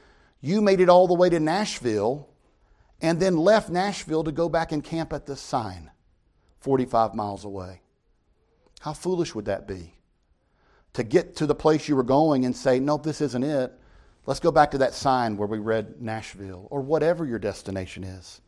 you 0.46 0.62
made 0.62 0.80
it 0.80 0.88
all 0.88 1.08
the 1.08 1.14
way 1.14 1.28
to 1.28 1.40
Nashville 1.40 2.28
and 3.00 3.20
then 3.20 3.36
left 3.36 3.68
Nashville 3.68 4.24
to 4.24 4.32
go 4.32 4.48
back 4.48 4.72
and 4.72 4.82
camp 4.82 5.12
at 5.12 5.26
the 5.26 5.36
sign 5.36 5.90
45 6.60 7.14
miles 7.14 7.44
away. 7.44 7.80
How 8.80 8.92
foolish 8.92 9.34
would 9.34 9.46
that 9.46 9.66
be? 9.66 9.94
To 10.94 11.02
get 11.02 11.36
to 11.36 11.46
the 11.46 11.54
place 11.54 11.88
you 11.88 11.96
were 11.96 12.02
going 12.02 12.44
and 12.44 12.56
say, 12.56 12.78
nope, 12.78 13.02
this 13.02 13.20
isn't 13.20 13.42
it. 13.42 13.72
Let's 14.24 14.40
go 14.40 14.50
back 14.50 14.70
to 14.70 14.78
that 14.78 14.94
sign 14.94 15.36
where 15.36 15.48
we 15.48 15.58
read 15.58 16.00
Nashville 16.00 16.68
or 16.70 16.80
whatever 16.80 17.26
your 17.26 17.38
destination 17.38 18.04
is. 18.04 18.40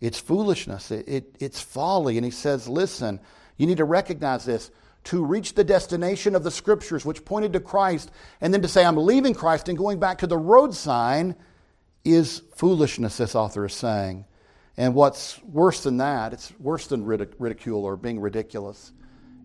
It's 0.00 0.18
foolishness, 0.18 0.90
it, 0.90 1.08
it, 1.08 1.36
it's 1.40 1.60
folly. 1.60 2.18
And 2.18 2.24
he 2.24 2.30
says, 2.30 2.68
listen, 2.68 3.18
you 3.56 3.66
need 3.66 3.78
to 3.78 3.84
recognize 3.84 4.44
this. 4.44 4.70
To 5.04 5.24
reach 5.24 5.54
the 5.54 5.64
destination 5.64 6.34
of 6.34 6.44
the 6.44 6.50
scriptures, 6.50 7.04
which 7.04 7.24
pointed 7.24 7.52
to 7.52 7.60
Christ, 7.60 8.10
and 8.40 8.54
then 8.54 8.62
to 8.62 8.68
say, 8.68 8.84
I'm 8.84 8.96
leaving 8.96 9.34
Christ 9.34 9.68
and 9.68 9.76
going 9.76 9.98
back 9.98 10.18
to 10.18 10.26
the 10.26 10.38
road 10.38 10.74
sign, 10.74 11.36
is 12.04 12.42
foolishness, 12.54 13.16
this 13.16 13.34
author 13.34 13.64
is 13.64 13.74
saying. 13.74 14.26
And 14.76 14.94
what's 14.94 15.42
worse 15.42 15.82
than 15.82 15.98
that, 15.98 16.32
it's 16.32 16.52
worse 16.58 16.86
than 16.86 17.04
ridicule 17.04 17.84
or 17.84 17.96
being 17.96 18.20
ridiculous. 18.20 18.92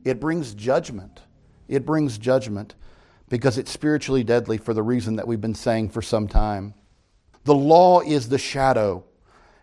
It 0.03 0.19
brings 0.19 0.53
judgment. 0.53 1.21
It 1.67 1.85
brings 1.85 2.17
judgment 2.17 2.75
because 3.29 3.57
it's 3.57 3.71
spiritually 3.71 4.23
deadly 4.23 4.57
for 4.57 4.73
the 4.73 4.81
reason 4.81 5.17
that 5.17 5.27
we've 5.27 5.41
been 5.41 5.55
saying 5.55 5.89
for 5.89 6.01
some 6.01 6.27
time. 6.27 6.73
The 7.43 7.53
law 7.53 8.01
is 8.01 8.29
the 8.29 8.39
shadow. 8.39 9.03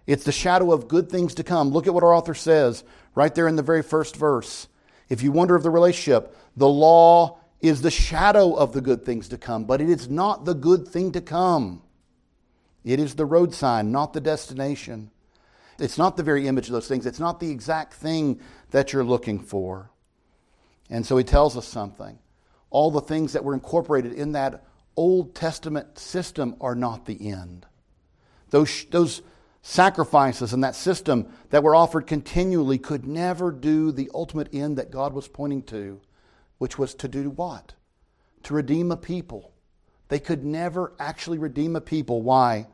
It's 0.07 0.25
the 0.25 0.33
shadow 0.33 0.73
of 0.73 0.89
good 0.89 1.11
things 1.11 1.35
to 1.35 1.45
come. 1.45 1.71
Look 1.71 1.87
at 1.87 1.95
what 1.95 2.05
our 2.05 2.15
author 2.15 2.35
says 2.35 2.85
right 3.15 3.35
there 3.35 3.49
in 3.49 3.57
the 3.57 3.63
very 3.63 3.83
first 3.83 4.15
verse. 4.15 4.69
If 5.09 5.23
you 5.23 5.33
wonder 5.33 5.55
of 5.55 5.63
the 5.63 5.71
relationship, 5.71 6.37
the 6.57 6.69
law 6.69 7.39
is 7.61 7.83
the 7.83 7.91
shadow 7.91 8.55
of 8.55 8.73
the 8.73 8.81
good 8.81 9.05
things 9.05 9.29
to 9.29 9.39
come, 9.39 9.65
but 9.65 9.81
it 9.81 9.89
is 9.89 10.09
not 10.09 10.45
the 10.45 10.55
good 10.55 10.89
thing 10.89 11.13
to 11.13 11.21
come. 11.21 11.83
It 12.85 13.01
is 13.01 13.15
the 13.15 13.27
road 13.27 13.55
sign, 13.55 13.91
not 13.91 14.13
the 14.13 14.21
destination. 14.21 15.11
It's 15.79 15.99
not 15.99 16.17
the 16.17 16.23
very 16.23 16.47
image 16.47 16.67
of 16.67 16.73
those 16.73 16.89
things. 16.89 17.07
It's 17.07 17.21
not 17.21 17.41
the 17.41 17.51
exact 17.51 17.95
thing 17.95 18.41
that 18.71 18.93
you're 18.93 19.05
looking 19.05 19.41
for. 19.41 19.91
And 20.89 21.05
so 21.05 21.17
he 21.17 21.25
tells 21.25 21.57
us 21.57 21.67
something 21.67 22.19
all 22.71 22.91
the 22.91 23.01
things 23.01 23.33
that 23.33 23.45
were 23.45 23.55
incorporated 23.55 24.13
in 24.13 24.33
that 24.33 24.65
Old 24.97 25.35
Testament 25.35 25.99
system 25.99 26.57
are 26.61 26.75
not 26.75 27.07
the 27.07 27.31
end. 27.31 27.67
Those, 28.51 28.85
those 28.87 29.23
sacrifices 29.67 30.53
and 30.53 30.63
that 30.63 30.77
system 30.77 31.27
that 31.51 31.61
were 31.61 31.75
offered 31.75 32.07
continually 32.07 32.79
could 32.79 33.05
never 33.05 33.51
do 33.51 33.91
the 33.91 34.09
ultimate 34.15 34.55
end 34.55 34.79
that 34.79 34.93
God 34.93 35.13
was 35.13 35.27
pointing 35.27 35.65
to, 35.65 36.01
which 36.59 36.79
was 36.79 36.95
to 36.95 37.09
do 37.09 37.31
what? 37.31 37.75
To 38.45 38.55
redeem 38.55 38.93
a 38.93 38.97
people. 38.97 39.53
They 40.07 40.21
could 40.21 40.45
never 40.45 40.93
actually 41.01 41.39
redeem 41.39 41.75
a 41.75 41.81
people. 41.81 42.23
Why? 42.23 42.69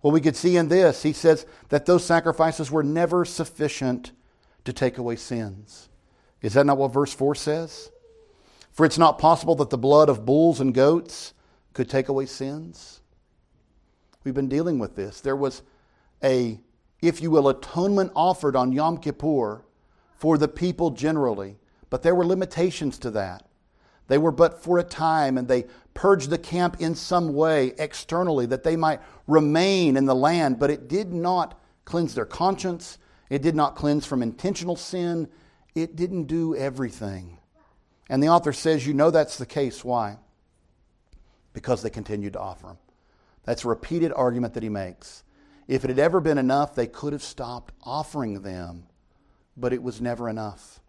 Well, 0.00 0.10
we 0.10 0.22
could 0.22 0.36
see 0.36 0.56
in 0.56 0.68
this, 0.68 1.02
he 1.02 1.12
says 1.12 1.44
that 1.68 1.84
those 1.84 2.02
sacrifices 2.02 2.70
were 2.70 2.82
never 2.82 3.26
sufficient 3.26 4.12
to 4.64 4.72
take 4.72 4.96
away 4.96 5.16
sins. 5.16 5.90
Is 6.40 6.54
that 6.54 6.64
not 6.64 6.78
what 6.78 6.94
verse 6.94 7.12
4 7.12 7.34
says? 7.34 7.90
For 8.72 8.86
it's 8.86 8.96
not 8.96 9.18
possible 9.18 9.54
that 9.56 9.68
the 9.68 9.76
blood 9.76 10.08
of 10.08 10.24
bulls 10.24 10.60
and 10.60 10.72
goats 10.72 11.34
could 11.74 11.90
take 11.90 12.08
away 12.08 12.24
sins. 12.24 13.02
We've 14.24 14.32
been 14.32 14.48
dealing 14.48 14.78
with 14.78 14.96
this. 14.96 15.20
There 15.20 15.36
was 15.36 15.62
a, 16.22 16.60
if 17.00 17.22
you 17.22 17.30
will, 17.30 17.48
atonement 17.48 18.12
offered 18.14 18.56
on 18.56 18.72
Yom 18.72 18.98
Kippur 18.98 19.64
for 20.16 20.38
the 20.38 20.48
people 20.48 20.90
generally, 20.90 21.56
but 21.90 22.02
there 22.02 22.14
were 22.14 22.26
limitations 22.26 22.98
to 22.98 23.10
that. 23.12 23.44
They 24.08 24.18
were 24.18 24.32
but 24.32 24.62
for 24.62 24.78
a 24.78 24.84
time, 24.84 25.38
and 25.38 25.46
they 25.46 25.66
purged 25.94 26.30
the 26.30 26.38
camp 26.38 26.80
in 26.80 26.94
some 26.94 27.34
way 27.34 27.74
externally 27.78 28.46
that 28.46 28.64
they 28.64 28.74
might 28.74 29.00
remain 29.26 29.96
in 29.96 30.06
the 30.06 30.14
land, 30.14 30.58
but 30.58 30.70
it 30.70 30.88
did 30.88 31.12
not 31.12 31.60
cleanse 31.84 32.14
their 32.14 32.24
conscience. 32.24 32.98
It 33.30 33.42
did 33.42 33.54
not 33.54 33.76
cleanse 33.76 34.06
from 34.06 34.22
intentional 34.22 34.76
sin. 34.76 35.28
It 35.74 35.96
didn't 35.96 36.24
do 36.24 36.56
everything. 36.56 37.38
And 38.08 38.22
the 38.22 38.28
author 38.28 38.52
says, 38.52 38.86
You 38.86 38.94
know 38.94 39.10
that's 39.10 39.36
the 39.36 39.46
case. 39.46 39.84
Why? 39.84 40.16
Because 41.52 41.82
they 41.82 41.90
continued 41.90 42.32
to 42.34 42.40
offer 42.40 42.68
them. 42.68 42.78
That's 43.44 43.64
a 43.64 43.68
repeated 43.68 44.12
argument 44.12 44.54
that 44.54 44.62
he 44.62 44.68
makes. 44.68 45.22
If 45.68 45.84
it 45.84 45.90
had 45.90 45.98
ever 45.98 46.20
been 46.20 46.38
enough, 46.38 46.74
they 46.74 46.86
could 46.86 47.12
have 47.12 47.22
stopped 47.22 47.74
offering 47.84 48.40
them, 48.40 48.84
but 49.56 49.74
it 49.74 49.82
was 49.82 50.00
never 50.00 50.28
enough. 50.28 50.80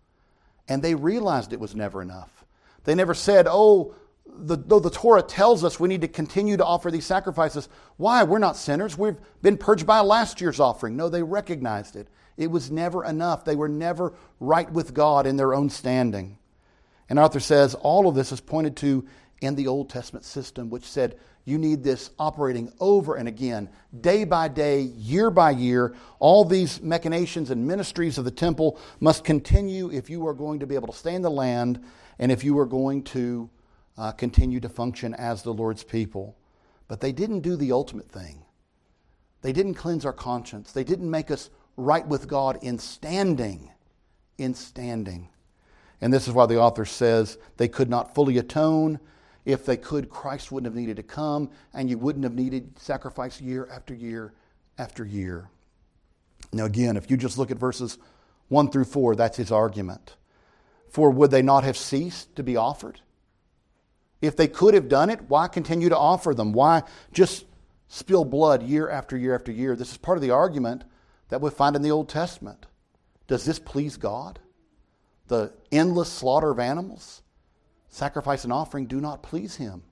And 0.70 0.82
they 0.82 0.96
realized 0.96 1.52
it 1.52 1.60
was 1.60 1.76
never 1.76 2.02
enough. 2.02 2.46
They 2.86 2.96
never 2.96 3.14
said, 3.14 3.46
Oh, 3.50 3.94
the, 4.26 4.56
though 4.56 4.80
the 4.80 4.90
Torah 4.90 5.22
tells 5.22 5.64
us 5.64 5.80
we 5.80 5.90
need 5.90 6.02
to 6.02 6.08
continue 6.08 6.56
to 6.56 6.66
offer 6.66 6.90
these 6.90 7.06
sacrifices, 7.06 7.68
why? 7.98 8.24
We're 8.24 8.40
not 8.40 8.56
sinners. 8.56 8.98
We've 8.98 9.18
been 9.42 9.58
purged 9.58 9.86
by 9.86 10.00
last 10.00 10.40
year's 10.40 10.60
offering. 10.60 10.96
No, 10.96 11.10
they 11.10 11.24
recognized 11.24 11.96
it. 11.96 12.08
It 12.38 12.50
was 12.50 12.72
never 12.72 13.04
enough. 13.04 13.44
They 13.44 13.58
were 13.58 13.68
never 13.68 14.14
right 14.40 14.72
with 14.72 14.94
God 14.94 15.28
in 15.28 15.36
their 15.36 15.54
own 15.54 15.70
standing. 15.70 16.38
And 17.10 17.20
Arthur 17.20 17.42
says 17.42 17.76
all 17.76 18.08
of 18.08 18.16
this 18.16 18.32
is 18.32 18.40
pointed 18.40 18.78
to 18.78 19.06
in 19.42 19.56
the 19.56 19.68
Old 19.68 19.90
Testament 19.90 20.24
system, 20.24 20.70
which 20.70 20.86
said 20.86 21.18
you 21.46 21.58
need 21.58 21.84
this 21.84 22.12
operating 22.20 22.72
over 22.80 23.16
and 23.16 23.28
again, 23.28 23.70
day 24.02 24.24
by 24.24 24.48
day, 24.48 24.82
year 24.82 25.30
by 25.30 25.52
year. 25.52 25.96
All 26.20 26.46
these 26.46 26.82
machinations 26.82 27.50
and 27.50 27.68
ministries 27.68 28.18
of 28.18 28.26
the 28.26 28.32
temple 28.32 28.80
must 29.00 29.24
continue 29.24 29.92
if 29.92 30.10
you 30.10 30.28
are 30.28 30.34
going 30.34 30.60
to 30.60 30.68
be 30.68 30.76
able 30.76 30.90
to 30.90 30.98
stay 30.98 31.16
in 31.16 31.22
the 31.22 31.32
land 31.32 31.84
and 32.20 32.32
if 32.32 32.44
you 32.44 32.58
are 32.60 32.66
going 32.66 33.04
to 33.04 33.50
uh, 33.98 34.12
continue 34.12 34.60
to 34.60 34.70
function 34.70 35.14
as 35.16 35.44
the 35.44 35.54
Lord's 35.54 35.84
people. 35.84 36.38
But 36.88 37.02
they 37.02 37.12
didn't 37.12 37.42
do 37.42 37.56
the 37.56 37.72
ultimate 37.72 38.10
thing. 38.10 38.44
They 39.42 39.54
didn't 39.54 39.76
cleanse 39.76 40.06
our 40.06 40.14
conscience. 40.14 40.72
They 40.72 40.84
didn't 40.84 41.10
make 41.10 41.32
us 41.32 41.50
right 41.78 42.06
with 42.06 42.28
God 42.28 42.60
in 42.62 42.78
standing. 42.78 43.72
In 44.38 44.54
standing. 44.54 45.30
And 46.02 46.14
this 46.14 46.28
is 46.28 46.34
why 46.34 46.46
the 46.46 46.60
author 46.60 46.86
says 46.86 47.38
they 47.58 47.68
could 47.68 47.90
not 47.90 48.16
fully 48.16 48.38
atone. 48.38 49.00
If 49.46 49.66
they 49.66 49.78
could, 49.78 50.10
Christ 50.10 50.52
wouldn't 50.52 50.72
have 50.72 50.80
needed 50.80 50.98
to 50.98 51.04
come, 51.04 51.50
and 51.74 51.90
you 51.90 51.98
wouldn't 51.98 52.24
have 52.24 52.36
needed 52.36 52.78
sacrifice 52.80 53.40
year 53.42 53.68
after 53.72 53.94
year 53.94 54.34
after 54.78 55.06
year. 55.06 55.50
Now, 56.52 56.66
again, 56.66 56.98
if 56.98 57.10
you 57.12 57.18
just 57.18 57.38
look 57.38 57.52
at 57.52 57.58
verses 57.58 57.98
1 58.48 58.72
through 58.72 58.86
4, 58.86 59.16
that's 59.16 59.38
his 59.38 59.52
argument. 59.52 60.16
For 60.90 61.12
would 61.12 61.32
they 61.32 61.42
not 61.42 61.64
have 61.64 61.78
ceased 61.78 62.36
to 62.36 62.44
be 62.44 62.56
offered? 62.56 63.02
If 64.22 64.36
they 64.36 64.48
could 64.48 64.74
have 64.74 64.90
done 64.90 65.10
it, 65.10 65.30
why 65.30 65.48
continue 65.48 65.90
to 65.90 65.98
offer 65.98 66.34
them? 66.34 66.52
Why 66.52 66.84
just 67.14 67.46
spill 67.88 68.26
blood 68.26 68.64
year 68.64 68.90
after 68.90 69.16
year 69.16 69.36
after 69.36 69.52
year? 69.52 69.76
This 69.76 69.92
is 69.92 69.98
part 69.98 70.18
of 70.18 70.22
the 70.22 70.32
argument 70.32 70.84
that 71.30 71.42
we 71.42 71.50
find 71.52 71.76
in 71.76 71.82
the 71.82 71.92
Old 71.92 72.10
Testament. 72.10 72.66
Does 73.28 73.46
this 73.46 73.60
please 73.60 73.98
God? 73.98 74.40
The 75.28 75.54
endless 75.72 76.12
slaughter 76.12 76.50
of 76.50 76.60
animals? 76.60 77.22
Sacrifice 77.90 78.44
and 78.44 78.54
offering 78.54 78.86
do 78.86 79.02
not 79.02 79.24
please 79.24 79.56
him, 79.56 79.84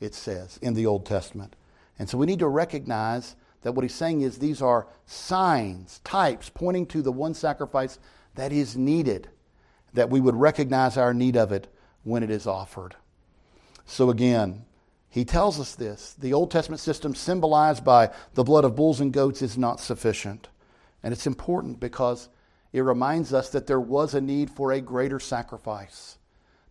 it 0.00 0.14
says 0.14 0.58
in 0.62 0.74
the 0.74 0.86
Old 0.86 1.06
Testament. 1.06 1.54
And 1.98 2.08
so 2.08 2.18
we 2.18 2.26
need 2.26 2.38
to 2.40 2.48
recognize 2.48 3.36
that 3.62 3.72
what 3.72 3.84
he's 3.84 3.94
saying 3.94 4.22
is 4.22 4.38
these 4.38 4.60
are 4.60 4.86
signs, 5.06 6.00
types, 6.04 6.50
pointing 6.50 6.86
to 6.86 7.02
the 7.02 7.12
one 7.12 7.34
sacrifice 7.34 7.98
that 8.34 8.52
is 8.52 8.76
needed, 8.76 9.28
that 9.92 10.10
we 10.10 10.20
would 10.20 10.36
recognize 10.36 10.96
our 10.96 11.14
need 11.14 11.36
of 11.36 11.52
it 11.52 11.68
when 12.02 12.22
it 12.22 12.30
is 12.30 12.46
offered. 12.46 12.96
So 13.86 14.10
again, 14.10 14.64
he 15.08 15.24
tells 15.24 15.60
us 15.60 15.74
this. 15.74 16.14
The 16.18 16.32
Old 16.32 16.50
Testament 16.50 16.80
system, 16.80 17.14
symbolized 17.14 17.84
by 17.84 18.10
the 18.34 18.42
blood 18.42 18.64
of 18.64 18.74
bulls 18.74 19.00
and 19.00 19.12
goats, 19.12 19.42
is 19.42 19.56
not 19.56 19.80
sufficient. 19.80 20.48
And 21.02 21.12
it's 21.12 21.26
important 21.26 21.78
because 21.78 22.28
it 22.72 22.80
reminds 22.80 23.32
us 23.32 23.50
that 23.50 23.66
there 23.66 23.80
was 23.80 24.14
a 24.14 24.20
need 24.20 24.50
for 24.50 24.72
a 24.72 24.80
greater 24.80 25.20
sacrifice 25.20 26.18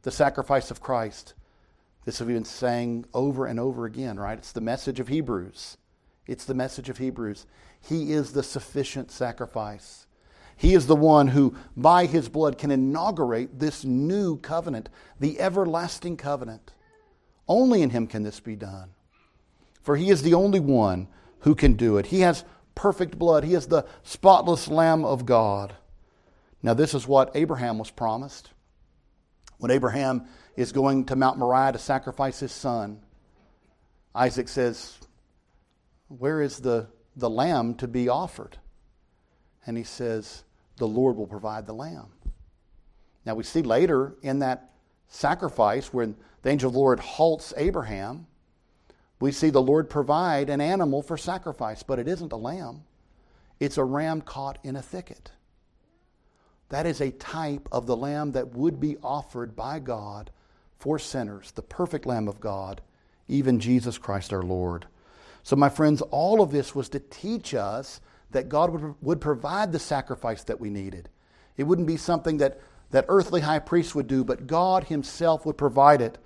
the 0.03 0.11
sacrifice 0.11 0.69
of 0.69 0.81
Christ. 0.81 1.33
This 2.05 2.19
have 2.19 2.27
been 2.27 2.45
saying 2.45 3.05
over 3.13 3.45
and 3.45 3.59
over 3.59 3.85
again, 3.85 4.19
right? 4.19 4.37
It's 4.37 4.51
the 4.51 4.61
message 4.61 4.99
of 4.99 5.07
Hebrews. 5.07 5.77
It's 6.27 6.45
the 6.45 6.53
message 6.53 6.89
of 6.89 6.97
Hebrews. 6.97 7.45
He 7.81 8.11
is 8.13 8.31
the 8.31 8.43
sufficient 8.43 9.11
sacrifice. 9.11 10.05
He 10.55 10.73
is 10.73 10.87
the 10.87 10.95
one 10.95 11.29
who, 11.29 11.55
by 11.75 12.05
his 12.05 12.29
blood, 12.29 12.57
can 12.57 12.71
inaugurate 12.71 13.59
this 13.59 13.83
new 13.83 14.37
covenant, 14.37 14.89
the 15.19 15.39
everlasting 15.39 16.17
covenant. 16.17 16.73
Only 17.47 17.81
in 17.81 17.89
him 17.89 18.07
can 18.07 18.23
this 18.23 18.39
be 18.39 18.55
done. 18.55 18.91
For 19.81 19.95
he 19.97 20.09
is 20.09 20.21
the 20.21 20.33
only 20.33 20.59
one 20.59 21.07
who 21.39 21.55
can 21.55 21.73
do 21.73 21.97
it. 21.97 22.07
He 22.07 22.21
has 22.21 22.45
perfect 22.75 23.19
blood, 23.19 23.43
he 23.43 23.53
is 23.53 23.67
the 23.67 23.85
spotless 24.03 24.67
Lamb 24.67 25.03
of 25.03 25.25
God. 25.25 25.73
Now, 26.61 26.73
this 26.73 26.93
is 26.93 27.07
what 27.07 27.35
Abraham 27.35 27.77
was 27.77 27.91
promised. 27.91 28.52
When 29.63 29.71
Abraham 29.71 30.25
is 30.57 30.73
going 30.73 31.05
to 31.05 31.15
Mount 31.15 31.37
Moriah 31.37 31.71
to 31.71 31.79
sacrifice 31.79 32.37
his 32.37 32.51
son, 32.51 32.99
Isaac 34.13 34.49
says, 34.49 34.99
Where 36.09 36.41
is 36.41 36.59
the, 36.59 36.89
the 37.15 37.29
lamb 37.29 37.75
to 37.75 37.87
be 37.87 38.09
offered? 38.09 38.57
And 39.65 39.77
he 39.77 39.85
says, 39.85 40.43
The 40.79 40.85
Lord 40.85 41.15
will 41.15 41.27
provide 41.27 41.65
the 41.65 41.73
lamb. 41.73 42.07
Now 43.25 43.35
we 43.35 43.45
see 43.45 43.61
later 43.61 44.15
in 44.21 44.39
that 44.39 44.71
sacrifice 45.07 45.93
when 45.93 46.17
the 46.41 46.49
angel 46.49 46.67
of 46.67 46.73
the 46.73 46.79
Lord 46.79 46.99
halts 46.99 47.53
Abraham, 47.55 48.27
we 49.21 49.31
see 49.31 49.49
the 49.49 49.61
Lord 49.61 49.89
provide 49.89 50.49
an 50.49 50.59
animal 50.59 51.01
for 51.01 51.15
sacrifice, 51.15 51.83
but 51.83 51.99
it 51.99 52.09
isn't 52.09 52.33
a 52.33 52.35
lamb. 52.35 52.83
It's 53.61 53.77
a 53.77 53.85
ram 53.85 54.19
caught 54.19 54.59
in 54.61 54.75
a 54.75 54.81
thicket. 54.81 55.31
That 56.73 56.87
is 56.87 57.01
a 57.01 57.11
type 57.11 57.69
of 57.71 57.85
the 57.85 57.95
lamb 57.95 58.31
that 58.31 58.55
would 58.55 58.79
be 58.79 58.97
offered 59.03 59.55
by 59.55 59.77
God 59.77 60.31
for 60.79 60.97
sinners, 60.97 61.51
the 61.51 61.61
perfect 61.61 62.07
Lamb 62.07 62.27
of 62.27 62.39
God, 62.39 62.81
even 63.27 63.59
Jesus 63.59 63.99
Christ 63.99 64.33
our 64.33 64.41
Lord. 64.41 64.87
So, 65.43 65.55
my 65.55 65.69
friends, 65.69 66.01
all 66.01 66.41
of 66.41 66.49
this 66.49 66.73
was 66.73 66.89
to 66.89 66.99
teach 66.99 67.53
us 67.53 68.01
that 68.31 68.49
God 68.49 68.71
would, 68.71 68.95
would 69.03 69.21
provide 69.21 69.71
the 69.71 69.77
sacrifice 69.77 70.43
that 70.45 70.59
we 70.59 70.71
needed. 70.71 71.09
It 71.57 71.65
wouldn't 71.65 71.85
be 71.85 71.95
something 71.95 72.37
that, 72.37 72.59
that 72.89 73.05
earthly 73.07 73.41
high 73.41 73.59
priests 73.59 73.93
would 73.93 74.07
do, 74.07 74.23
but 74.23 74.47
God 74.47 74.85
Himself 74.85 75.45
would 75.45 75.59
provide 75.59 76.01
it. 76.01 76.17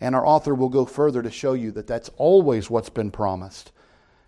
And 0.00 0.14
our 0.14 0.26
author 0.26 0.54
will 0.54 0.70
go 0.70 0.86
further 0.86 1.22
to 1.22 1.30
show 1.30 1.52
you 1.52 1.72
that 1.72 1.86
that's 1.86 2.08
always 2.16 2.70
what's 2.70 2.88
been 2.88 3.10
promised. 3.10 3.70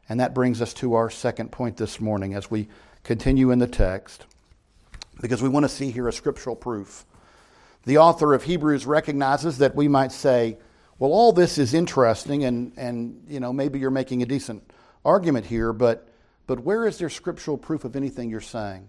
And 0.07 0.21
that 0.21 0.35
brings 0.35 0.61
us 0.61 0.75
to 0.75 0.93
our 0.93 1.09
second 1.09 1.51
point 1.51 1.79
this 1.79 1.99
morning 1.99 2.35
as 2.35 2.51
we 2.51 2.69
continue 3.05 3.51
in 3.51 3.59
the 3.59 3.67
text 3.67 4.27
because 5.21 5.43
we 5.43 5.49
want 5.49 5.65
to 5.65 5.69
see 5.69 5.91
here 5.91 6.09
a 6.09 6.13
scriptural 6.13 6.57
proof. 6.57 7.05
The 7.85 7.99
author 7.99 8.35
of 8.35 8.45
Hebrews 8.45 8.87
recognizes 8.87 9.59
that 9.59 9.75
we 9.75 9.89
might 9.89 10.13
say, 10.13 10.59
well, 10.99 11.11
all 11.11 11.33
this 11.33 11.59
is 11.59 11.75
interesting, 11.75 12.45
and, 12.45 12.73
and 12.77 13.25
you 13.29 13.41
know, 13.41 13.53
maybe 13.53 13.79
you're 13.79 13.91
making 13.91 14.23
a 14.23 14.27
decent 14.27 14.63
argument 15.05 15.47
here, 15.47 15.73
but, 15.73 16.09
but 16.47 16.61
where 16.61 16.87
is 16.87 16.99
there 16.99 17.11
scriptural 17.11 17.59
proof 17.59 17.85
of 17.85 17.97
anything 17.97 18.31
you're 18.31 18.41
saying? 18.41 18.89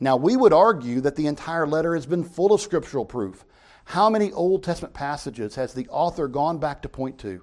Now, 0.00 0.16
we 0.16 0.36
would 0.36 0.52
argue 0.52 1.00
that 1.00 1.16
the 1.16 1.26
entire 1.26 1.66
letter 1.66 1.94
has 1.94 2.06
been 2.06 2.24
full 2.24 2.52
of 2.52 2.60
scriptural 2.60 3.04
proof. 3.04 3.44
How 3.84 4.10
many 4.10 4.32
Old 4.32 4.64
Testament 4.64 4.94
passages 4.94 5.54
has 5.54 5.74
the 5.74 5.88
author 5.88 6.28
gone 6.28 6.58
back 6.58 6.82
to 6.82 6.88
point 6.88 7.18
to? 7.20 7.42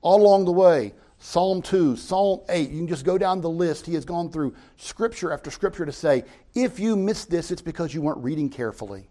All 0.00 0.22
along 0.22 0.44
the 0.44 0.52
way, 0.52 0.94
Psalm 1.18 1.60
2, 1.62 1.96
Psalm 1.96 2.40
8, 2.48 2.70
you 2.70 2.78
can 2.78 2.88
just 2.88 3.04
go 3.04 3.18
down 3.18 3.40
the 3.40 3.50
list. 3.50 3.86
He 3.86 3.94
has 3.94 4.04
gone 4.04 4.30
through 4.30 4.54
scripture 4.76 5.32
after 5.32 5.50
scripture 5.50 5.84
to 5.84 5.92
say, 5.92 6.24
if 6.54 6.78
you 6.78 6.96
missed 6.96 7.28
this, 7.28 7.50
it's 7.50 7.62
because 7.62 7.92
you 7.92 8.00
weren't 8.00 8.22
reading 8.22 8.48
carefully. 8.48 9.10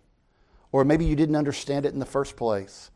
Or 0.72 0.86
maybe 0.86 1.06
you 1.06 1.15
didn't 1.15 1.36
understand 1.36 1.86
it 1.86 1.93
in 1.93 2.00
the 2.00 2.06
first 2.06 2.38
place. 2.38 2.91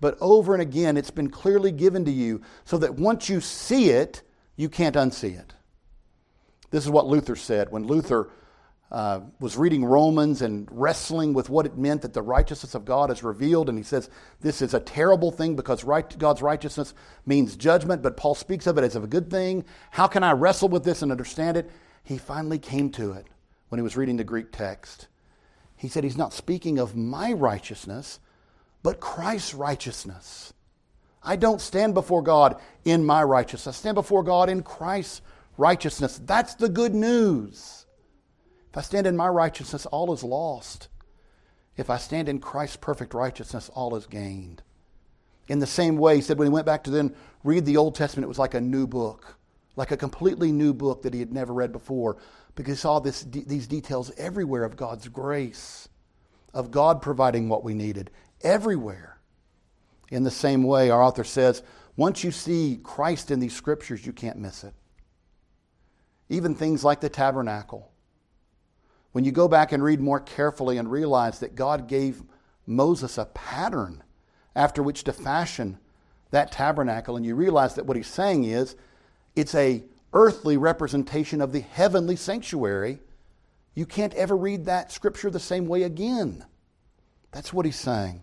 But 0.00 0.16
over 0.20 0.54
and 0.54 0.62
again, 0.62 0.96
it's 0.96 1.10
been 1.10 1.30
clearly 1.30 1.72
given 1.72 2.04
to 2.06 2.10
you 2.10 2.42
so 2.64 2.78
that 2.78 2.94
once 2.94 3.28
you 3.28 3.40
see 3.40 3.90
it, 3.90 4.22
you 4.56 4.68
can't 4.68 4.96
unsee 4.96 5.38
it. 5.38 5.52
This 6.70 6.84
is 6.84 6.90
what 6.90 7.06
Luther 7.06 7.36
said 7.36 7.70
when 7.70 7.86
Luther 7.86 8.30
uh, 8.90 9.20
was 9.40 9.56
reading 9.56 9.84
Romans 9.84 10.42
and 10.42 10.68
wrestling 10.70 11.32
with 11.32 11.48
what 11.50 11.66
it 11.66 11.76
meant 11.76 12.02
that 12.02 12.12
the 12.12 12.22
righteousness 12.22 12.74
of 12.74 12.84
God 12.84 13.10
is 13.10 13.22
revealed. 13.22 13.68
And 13.68 13.76
he 13.76 13.84
says 13.84 14.08
this 14.40 14.62
is 14.62 14.74
a 14.74 14.80
terrible 14.80 15.30
thing 15.30 15.56
because 15.56 15.84
right, 15.84 16.18
God's 16.18 16.42
righteousness 16.42 16.94
means 17.26 17.56
judgment, 17.56 18.02
but 18.02 18.16
Paul 18.16 18.34
speaks 18.34 18.66
of 18.66 18.78
it 18.78 18.84
as 18.84 18.94
a 18.96 19.00
good 19.00 19.30
thing. 19.30 19.64
How 19.90 20.06
can 20.06 20.22
I 20.22 20.32
wrestle 20.32 20.68
with 20.68 20.84
this 20.84 21.02
and 21.02 21.10
understand 21.10 21.56
it? 21.56 21.70
He 22.04 22.18
finally 22.18 22.58
came 22.58 22.90
to 22.90 23.12
it 23.12 23.26
when 23.68 23.78
he 23.78 23.82
was 23.82 23.96
reading 23.96 24.16
the 24.16 24.24
Greek 24.24 24.52
text. 24.52 25.08
He 25.76 25.88
said 25.88 26.04
he's 26.04 26.16
not 26.16 26.32
speaking 26.32 26.78
of 26.78 26.94
my 26.94 27.32
righteousness, 27.32 28.20
but 28.82 29.00
Christ's 29.00 29.54
righteousness. 29.54 30.52
I 31.22 31.36
don't 31.36 31.60
stand 31.60 31.94
before 31.94 32.22
God 32.22 32.60
in 32.84 33.04
my 33.04 33.22
righteousness. 33.22 33.76
I 33.76 33.78
stand 33.78 33.94
before 33.94 34.22
God 34.22 34.50
in 34.50 34.62
Christ's 34.62 35.22
righteousness. 35.56 36.20
That's 36.24 36.54
the 36.54 36.68
good 36.68 36.94
news. 36.94 37.83
If 38.74 38.78
I 38.78 38.80
stand 38.80 39.06
in 39.06 39.16
my 39.16 39.28
righteousness, 39.28 39.86
all 39.86 40.12
is 40.12 40.24
lost. 40.24 40.88
If 41.76 41.90
I 41.90 41.96
stand 41.96 42.28
in 42.28 42.40
Christ's 42.40 42.74
perfect 42.74 43.14
righteousness, 43.14 43.70
all 43.72 43.94
is 43.94 44.08
gained. 44.08 44.64
In 45.46 45.60
the 45.60 45.66
same 45.66 45.96
way, 45.96 46.16
he 46.16 46.22
said 46.22 46.38
when 46.38 46.48
he 46.48 46.52
went 46.52 46.66
back 46.66 46.82
to 46.82 46.90
then 46.90 47.14
read 47.44 47.66
the 47.66 47.76
Old 47.76 47.94
Testament, 47.94 48.24
it 48.24 48.28
was 48.28 48.40
like 48.40 48.54
a 48.54 48.60
new 48.60 48.88
book, 48.88 49.38
like 49.76 49.92
a 49.92 49.96
completely 49.96 50.50
new 50.50 50.74
book 50.74 51.02
that 51.02 51.14
he 51.14 51.20
had 51.20 51.32
never 51.32 51.52
read 51.52 51.70
before, 51.70 52.16
because 52.56 52.72
he 52.72 52.80
saw 52.80 52.98
this, 52.98 53.22
these 53.22 53.68
details 53.68 54.10
everywhere 54.16 54.64
of 54.64 54.76
God's 54.76 55.06
grace, 55.06 55.88
of 56.52 56.72
God 56.72 57.00
providing 57.00 57.48
what 57.48 57.62
we 57.62 57.74
needed, 57.74 58.10
everywhere. 58.42 59.20
In 60.10 60.24
the 60.24 60.32
same 60.32 60.64
way, 60.64 60.90
our 60.90 61.00
author 61.00 61.22
says, 61.22 61.62
once 61.96 62.24
you 62.24 62.32
see 62.32 62.80
Christ 62.82 63.30
in 63.30 63.38
these 63.38 63.54
scriptures, 63.54 64.04
you 64.04 64.12
can't 64.12 64.38
miss 64.38 64.64
it. 64.64 64.74
Even 66.28 66.56
things 66.56 66.82
like 66.82 67.00
the 67.00 67.08
tabernacle 67.08 67.92
when 69.14 69.22
you 69.22 69.30
go 69.30 69.46
back 69.46 69.70
and 69.70 69.80
read 69.80 70.00
more 70.00 70.18
carefully 70.18 70.76
and 70.76 70.90
realize 70.90 71.38
that 71.38 71.54
God 71.54 71.86
gave 71.86 72.24
Moses 72.66 73.16
a 73.16 73.26
pattern 73.26 74.02
after 74.56 74.82
which 74.82 75.04
to 75.04 75.12
fashion 75.12 75.78
that 76.32 76.50
tabernacle, 76.50 77.16
and 77.16 77.24
you 77.24 77.36
realize 77.36 77.76
that 77.76 77.86
what 77.86 77.96
he's 77.96 78.08
saying 78.08 78.42
is 78.42 78.74
it's 79.36 79.54
a 79.54 79.84
earthly 80.12 80.56
representation 80.56 81.40
of 81.40 81.52
the 81.52 81.60
heavenly 81.60 82.16
sanctuary, 82.16 82.98
you 83.76 83.86
can't 83.86 84.14
ever 84.14 84.36
read 84.36 84.64
that 84.64 84.90
scripture 84.90 85.30
the 85.30 85.38
same 85.38 85.66
way 85.66 85.84
again. 85.84 86.44
That's 87.30 87.52
what 87.52 87.66
he's 87.66 87.78
saying. 87.78 88.20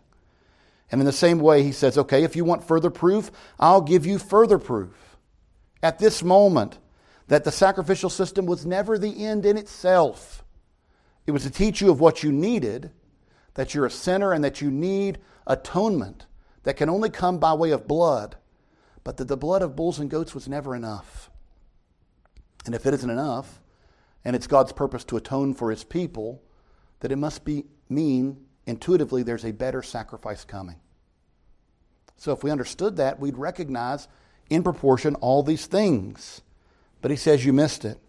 And 0.91 0.99
in 0.99 1.05
the 1.05 1.13
same 1.13 1.39
way, 1.39 1.63
he 1.63 1.71
says, 1.71 1.97
okay, 1.97 2.25
if 2.25 2.35
you 2.35 2.43
want 2.43 2.67
further 2.67 2.89
proof, 2.89 3.31
I'll 3.57 3.79
give 3.79 4.05
you 4.05 4.19
further 4.19 4.59
proof. 4.59 5.15
At 5.81 5.99
this 5.99 6.21
moment, 6.21 6.79
that 7.29 7.45
the 7.45 7.51
sacrificial 7.51 8.09
system 8.09 8.45
was 8.45 8.65
never 8.65 8.97
the 8.97 9.23
end 9.23 9.45
in 9.45 9.55
itself. 9.55 10.43
It 11.25 11.31
was 11.31 11.43
to 11.43 11.49
teach 11.49 11.81
you 11.81 11.91
of 11.91 11.99
what 11.99 12.23
you 12.23 12.31
needed, 12.31 12.91
that 13.53 13.73
you're 13.73 13.85
a 13.85 13.91
sinner 13.91 14.33
and 14.33 14.43
that 14.43 14.61
you 14.61 14.71
need 14.71 15.19
atonement 15.45 16.25
that 16.63 16.77
can 16.77 16.89
only 16.89 17.09
come 17.09 17.39
by 17.39 17.53
way 17.53 17.71
of 17.71 17.87
blood, 17.87 18.37
but 19.03 19.17
that 19.17 19.27
the 19.27 19.37
blood 19.37 19.61
of 19.61 19.75
bulls 19.75 19.99
and 19.99 20.09
goats 20.09 20.33
was 20.33 20.47
never 20.47 20.75
enough. 20.75 21.29
And 22.65 22.75
if 22.75 22.85
it 22.85 22.93
isn't 22.93 23.09
enough, 23.09 23.61
and 24.23 24.35
it's 24.35 24.47
God's 24.47 24.71
purpose 24.71 25.03
to 25.05 25.17
atone 25.17 25.53
for 25.53 25.71
his 25.71 25.83
people, 25.83 26.41
that 26.99 27.11
it 27.11 27.17
must 27.17 27.43
be 27.43 27.65
mean 27.89 28.45
intuitively 28.65 29.23
there's 29.23 29.45
a 29.45 29.51
better 29.51 29.81
sacrifice 29.81 30.45
coming. 30.45 30.77
So 32.17 32.31
if 32.31 32.43
we 32.43 32.51
understood 32.51 32.97
that, 32.97 33.19
we'd 33.19 33.37
recognize 33.37 34.07
in 34.49 34.61
proportion 34.61 35.15
all 35.15 35.41
these 35.41 35.65
things. 35.65 36.41
But 37.01 37.09
he 37.09 37.17
says 37.17 37.43
you 37.43 37.53
missed 37.53 37.83
it. 37.83 37.99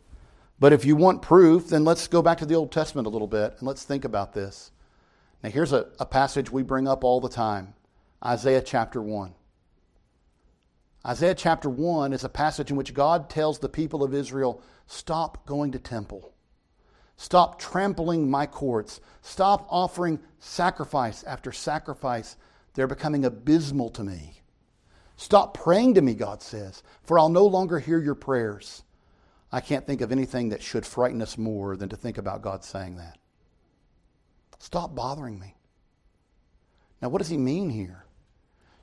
But 0.63 0.73
if 0.73 0.85
you 0.85 0.95
want 0.95 1.23
proof, 1.23 1.67
then 1.67 1.85
let's 1.85 2.07
go 2.07 2.23
back 2.23 2.39
to 2.39 2.47
the 2.47 2.55
Old 2.55 2.71
Testament 2.71 3.09
a 3.09 3.11
little 3.11 3.27
bit 3.27 3.57
and 3.59 3.67
let's 3.67 3.83
think 3.83 4.05
about 4.05 4.33
this. 4.33 4.71
Now, 5.43 5.51
here's 5.51 5.73
a, 5.73 5.89
a 5.99 6.07
passage 6.07 6.53
we 6.53 6.63
bring 6.63 6.87
up 6.87 7.03
all 7.03 7.21
the 7.21 7.29
time 7.29 7.75
Isaiah 8.25 8.63
chapter 8.63 9.03
1. 9.03 9.35
Isaiah 11.05 11.35
chapter 11.35 11.69
1 11.69 12.13
is 12.13 12.23
a 12.23 12.29
passage 12.29 12.71
in 12.71 12.77
which 12.77 12.95
God 12.95 13.29
tells 13.29 13.59
the 13.59 13.69
people 13.69 14.05
of 14.05 14.15
Israel 14.15 14.63
stop 14.87 15.45
going 15.47 15.73
to 15.73 15.81
temple. 15.81 16.33
Stop 17.17 17.59
trampling 17.59 18.31
my 18.31 18.47
courts. 18.47 19.01
Stop 19.21 19.67
offering 19.69 20.21
sacrifice 20.39 21.25
after 21.25 21.51
sacrifice. 21.51 22.37
They're 22.75 22.87
becoming 22.87 23.25
abysmal 23.25 23.91
to 23.91 24.05
me. 24.05 24.35
Stop 25.17 25.55
praying 25.55 25.95
to 25.95 26.03
me, 26.03 26.15
God 26.15 26.41
says, 26.41 26.85
for 27.03 27.19
I'll 27.19 27.31
no 27.31 27.47
longer 27.47 27.81
hear 27.81 27.99
your 27.99 28.15
prayers. 28.15 28.85
I 29.53 29.61
can't 29.61 29.87
think 29.87 30.01
of 30.01 30.11
anything 30.11 30.49
that 30.49 30.63
should 30.63 30.87
frighten 30.87 31.21
us 31.21 31.37
more 31.37 31.77
than 31.77 31.91
to 31.91 31.97
think 31.97 32.17
about 32.17 32.41
God 32.41 32.65
saying 32.65 32.97
that. 32.97 33.19
Stop 34.59 34.95
bothering 34.95 35.39
me. 35.39 35.55
Now, 37.03 37.11
what 37.11 37.19
does 37.19 37.29
he 37.29 37.37
mean 37.37 37.69
here? 37.69 38.05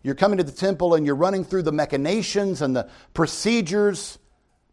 You're 0.03 0.15
coming 0.15 0.37
to 0.37 0.43
the 0.43 0.51
temple 0.51 0.93
and 0.93 1.05
you're 1.05 1.15
running 1.15 1.43
through 1.43 1.63
the 1.63 1.71
machinations 1.71 2.61
and 2.61 2.75
the 2.75 2.89
procedures, 3.13 4.19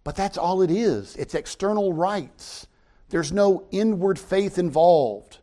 but 0.05 0.17
that's 0.17 0.37
all 0.37 0.63
it 0.63 0.71
is. 0.71 1.17
It's 1.17 1.35
external 1.35 1.93
rites. 1.93 2.67
There's 3.09 3.33
no 3.33 3.67
inward 3.71 4.19
faith 4.19 4.59
involved. 4.59 5.39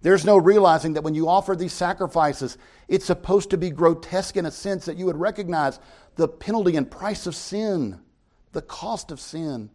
There's 0.00 0.24
no 0.24 0.36
realizing 0.36 0.94
that 0.94 1.02
when 1.02 1.14
you 1.14 1.28
offer 1.28 1.54
these 1.54 1.72
sacrifices, 1.72 2.56
it's 2.86 3.04
supposed 3.04 3.50
to 3.50 3.58
be 3.58 3.70
grotesque 3.70 4.36
in 4.36 4.46
a 4.46 4.50
sense 4.50 4.86
that 4.86 4.96
you 4.96 5.06
would 5.06 5.16
recognize 5.16 5.80
the 6.14 6.28
penalty 6.28 6.76
and 6.76 6.90
price 6.90 7.26
of 7.26 7.34
sin, 7.34 8.00
the 8.52 8.62
cost 8.62 9.10
of 9.10 9.20
sin. 9.20 9.70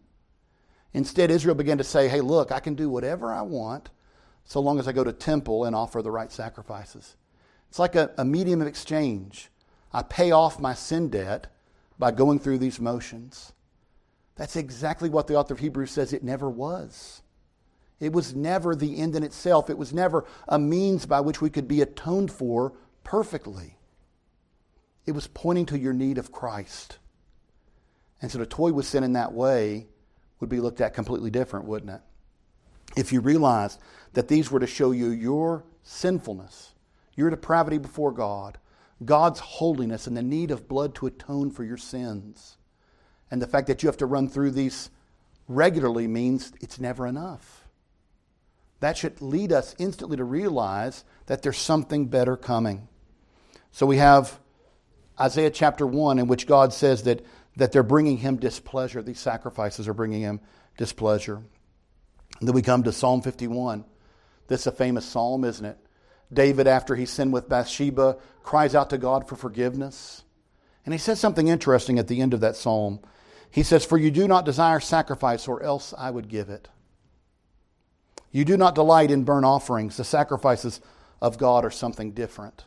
Instead, 0.94 1.32
Israel 1.32 1.56
began 1.56 1.80
to 1.80 1.84
say, 1.84 2.08
hey, 2.08 2.22
look, 2.22 2.52
I 2.52 2.60
can 2.60 2.76
do 2.76 2.90
whatever 2.90 3.34
I 3.34 3.42
want 3.42 3.90
so 4.46 4.60
long 4.60 4.80
as 4.80 4.88
I 4.88 4.92
go 4.92 5.04
to 5.04 5.14
temple 5.14 5.66
and 5.66 5.76
offer 5.76 6.02
the 6.02 6.12
right 6.12 6.32
sacrifices. 6.32 7.16
It's 7.70 7.80
like 7.80 7.96
a, 7.96 8.12
a 8.18 8.26
medium 8.26 8.62
of 8.62 8.68
exchange. 8.68 9.50
I 9.92 10.04
pay 10.04 10.32
off 10.32 10.60
my 10.60 10.74
sin 10.74 11.10
debt 11.10 11.48
by 11.98 12.12
going 12.12 12.40
through 12.40 12.60
these 12.60 12.80
motions. 12.80 13.54
That's 14.36 14.56
exactly 14.56 15.10
what 15.10 15.28
the 15.28 15.36
author 15.36 15.54
of 15.54 15.60
Hebrews 15.60 15.92
says 15.92 16.14
it 16.14 16.24
never 16.24 16.50
was. 16.50 17.22
It 18.00 18.12
was 18.12 18.36
never 18.36 18.76
the 18.76 18.98
end 18.98 19.16
in 19.16 19.24
itself. 19.24 19.70
It 19.70 19.78
was 19.78 19.94
never 19.94 20.26
a 20.48 20.60
means 20.60 21.06
by 21.06 21.22
which 21.22 21.42
we 21.42 21.50
could 21.50 21.68
be 21.68 21.82
atoned 21.82 22.32
for 22.32 22.74
perfectly. 23.04 23.78
It 25.06 25.12
was 25.12 25.28
pointing 25.28 25.66
to 25.68 25.80
your 25.80 25.94
need 25.94 26.18
of 26.18 26.32
Christ. 26.32 26.98
And 28.22 28.32
so 28.32 28.40
the 28.40 28.46
toy 28.46 28.72
was 28.72 28.88
sent 28.88 29.06
in 29.06 29.14
that 29.14 29.34
way 29.34 29.88
would 30.44 30.50
be 30.50 30.60
looked 30.60 30.82
at 30.82 30.94
completely 30.94 31.32
different, 31.32 31.66
wouldn't 31.66 31.94
it? 31.94 32.02
If 32.98 33.14
you 33.14 33.22
realized 33.22 33.80
that 34.12 34.28
these 34.28 34.52
were 34.52 34.60
to 34.60 34.68
show 34.68 34.92
you 34.92 35.08
your 35.08 35.64
sinfulness, 35.84 36.74
your 37.16 37.30
depravity 37.30 37.78
before 37.78 38.12
God, 38.12 38.58
God's 39.06 39.40
holiness, 39.40 40.06
and 40.06 40.18
the 40.18 40.22
need 40.22 40.52
of 40.52 40.68
blood 40.68 40.96
to 40.96 41.08
atone 41.08 41.50
for 41.50 41.64
your 41.64 41.78
sins. 41.78 42.58
And 43.32 43.42
the 43.42 43.48
fact 43.48 43.68
that 43.68 43.82
you 43.82 43.88
have 43.88 43.98
to 43.98 44.06
run 44.06 44.28
through 44.28 44.52
these 44.52 44.90
regularly 45.48 46.08
means 46.08 46.52
it's 46.60 46.78
never 46.78 47.08
enough. 47.08 47.66
That 48.82 48.98
should 48.98 49.22
lead 49.22 49.54
us 49.54 49.76
instantly 49.80 50.18
to 50.18 50.26
realize 50.26 51.06
that 51.28 51.42
there's 51.42 51.58
something 51.58 52.08
better 52.08 52.36
coming. 52.36 52.90
So 53.72 53.86
we 53.86 53.96
have 53.96 54.42
Isaiah 55.18 55.52
chapter 55.52 55.88
1, 55.88 56.20
in 56.20 56.28
which 56.28 56.48
God 56.48 56.74
says 56.74 57.04
that 57.04 57.26
that 57.56 57.72
they're 57.72 57.84
bringing 57.84 58.18
him 58.18 58.38
displeasure. 58.38 59.02
These 59.02 59.20
sacrifices 59.20 59.88
are 59.88 59.94
bringing 59.94 60.22
him 60.22 60.40
displeasure. 60.78 61.36
And 62.40 62.48
then 62.48 62.56
we 62.56 62.62
come 62.62 62.84
to 62.84 62.92
Psalm 62.92 63.22
51. 63.22 63.86
This 64.48 64.62
is 64.62 64.68
a 64.68 64.72
famous 64.72 65.06
psalm, 65.06 65.44
isn't 65.44 65.66
it? 65.66 65.78
David, 66.32 66.68
after 66.68 66.96
he 66.96 67.06
sinned 67.06 67.32
with 67.32 67.50
Bathsheba, 67.50 68.18
cries 68.42 68.76
out 68.76 68.90
to 68.90 68.98
God 68.98 69.28
for 69.28 69.36
forgiveness. 69.36 70.24
And 70.86 70.94
he 70.94 70.98
says 70.98 71.20
something 71.20 71.48
interesting 71.48 72.00
at 72.00 72.08
the 72.08 72.22
end 72.22 72.34
of 72.34 72.42
that 72.42 72.56
psalm. 72.56 73.00
He 73.52 73.64
says, 73.64 73.86
For 73.86 73.98
you 73.98 74.10
do 74.10 74.28
not 74.28 74.46
desire 74.46 74.80
sacrifice, 74.80 75.48
or 75.48 75.62
else 75.62 75.94
I 75.98 76.10
would 76.10 76.28
give 76.28 76.50
it. 76.50 76.68
You 78.32 78.46
do 78.46 78.58
not 78.58 78.74
delight 78.74 79.12
in 79.12 79.24
burnt 79.24 79.46
offerings. 79.46 79.96
The 79.96 80.04
sacrifices 80.04 80.82
of 81.22 81.38
God 81.38 81.64
are 81.64 81.72
something 81.72 82.12
different. 82.12 82.66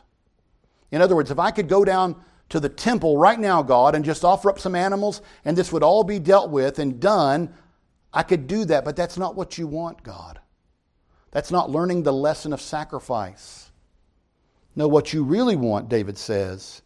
In 0.91 1.01
other 1.01 1.15
words, 1.15 1.29
if 1.29 1.39
I 1.39 1.51
could 1.51 1.67
go 1.67 1.83
down 1.83 2.15
to 2.49 2.59
the 2.59 2.69
temple 2.69 3.17
right 3.17 3.39
now, 3.39 3.61
God, 3.61 3.95
and 3.95 4.05
just 4.05 4.23
offer 4.23 4.49
up 4.49 4.59
some 4.59 4.75
animals, 4.75 5.21
and 5.43 5.57
this 5.57 5.71
would 5.71 5.83
all 5.83 6.03
be 6.03 6.19
dealt 6.19 6.49
with 6.49 6.79
and 6.79 6.99
done, 6.99 7.53
I 8.13 8.23
could 8.23 8.47
do 8.47 8.65
that, 8.65 8.85
but 8.85 8.95
that's 8.95 9.17
not 9.17 9.35
what 9.35 9.57
you 9.57 9.67
want, 9.67 10.03
God. 10.03 10.39
That's 11.31 11.51
not 11.51 11.69
learning 11.69 12.03
the 12.03 12.13
lesson 12.13 12.53
of 12.53 12.61
sacrifice. 12.61 13.71
No, 14.75 14.87
what 14.87 15.11
you 15.11 15.23
really 15.23 15.55
want, 15.55 15.89
David 15.89 16.17
says, 16.17 16.81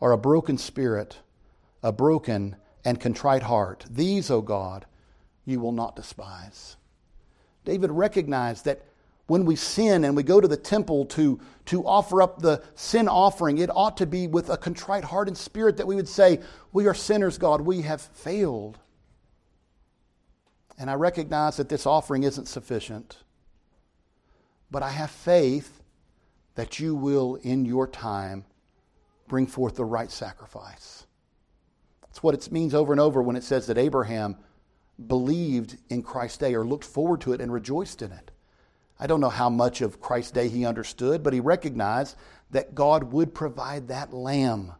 are 0.00 0.12
a 0.12 0.18
broken 0.18 0.58
spirit, 0.58 1.18
a 1.82 1.92
broken 1.92 2.56
and 2.84 3.00
contrite 3.00 3.42
heart. 3.42 3.84
These, 3.90 4.30
O 4.30 4.36
oh 4.36 4.42
God, 4.42 4.86
you 5.44 5.60
will 5.60 5.72
not 5.72 5.96
despise. 5.96 6.76
David 7.64 7.90
recognized 7.90 8.64
that 8.64 8.82
when 9.26 9.44
we 9.44 9.56
sin 9.56 10.04
and 10.04 10.16
we 10.16 10.22
go 10.22 10.40
to 10.40 10.46
the 10.46 10.56
temple 10.56 11.04
to, 11.06 11.40
to 11.66 11.84
offer 11.84 12.22
up 12.22 12.40
the 12.40 12.62
sin 12.74 13.08
offering, 13.08 13.58
it 13.58 13.70
ought 13.74 13.96
to 13.96 14.06
be 14.06 14.28
with 14.28 14.50
a 14.50 14.56
contrite 14.56 15.04
heart 15.04 15.28
and 15.28 15.36
spirit 15.36 15.76
that 15.76 15.86
we 15.86 15.96
would 15.96 16.08
say, 16.08 16.40
We 16.72 16.86
are 16.86 16.94
sinners, 16.94 17.38
God, 17.38 17.60
we 17.60 17.82
have 17.82 18.00
failed. 18.00 18.78
And 20.78 20.90
I 20.90 20.94
recognize 20.94 21.56
that 21.56 21.68
this 21.68 21.86
offering 21.86 22.22
isn't 22.22 22.46
sufficient, 22.46 23.18
but 24.70 24.82
I 24.82 24.90
have 24.90 25.10
faith 25.10 25.82
that 26.54 26.78
you 26.78 26.94
will, 26.94 27.36
in 27.36 27.64
your 27.64 27.86
time, 27.86 28.44
bring 29.26 29.46
forth 29.46 29.76
the 29.76 29.84
right 29.84 30.10
sacrifice. 30.10 31.06
That's 32.02 32.22
what 32.22 32.34
it 32.34 32.52
means 32.52 32.74
over 32.74 32.92
and 32.92 33.00
over 33.00 33.22
when 33.22 33.36
it 33.36 33.42
says 33.44 33.66
that 33.66 33.78
Abraham 33.78 34.36
believed 35.06 35.78
in 35.88 36.02
Christ's 36.02 36.38
day 36.38 36.54
or 36.54 36.64
looked 36.64 36.84
forward 36.84 37.20
to 37.22 37.32
it 37.32 37.40
and 37.40 37.52
rejoiced 37.52 38.02
in 38.02 38.12
it. 38.12 38.30
I 38.98 39.06
don't 39.06 39.20
know 39.20 39.28
how 39.28 39.50
much 39.50 39.82
of 39.82 40.00
Christ's 40.00 40.32
day 40.32 40.48
he 40.48 40.64
understood, 40.64 41.22
but 41.22 41.32
he 41.32 41.40
recognized 41.40 42.16
that 42.50 42.74
God 42.74 43.12
would 43.12 43.34
provide 43.34 43.88
that 43.88 44.12
lamb, 44.12 44.72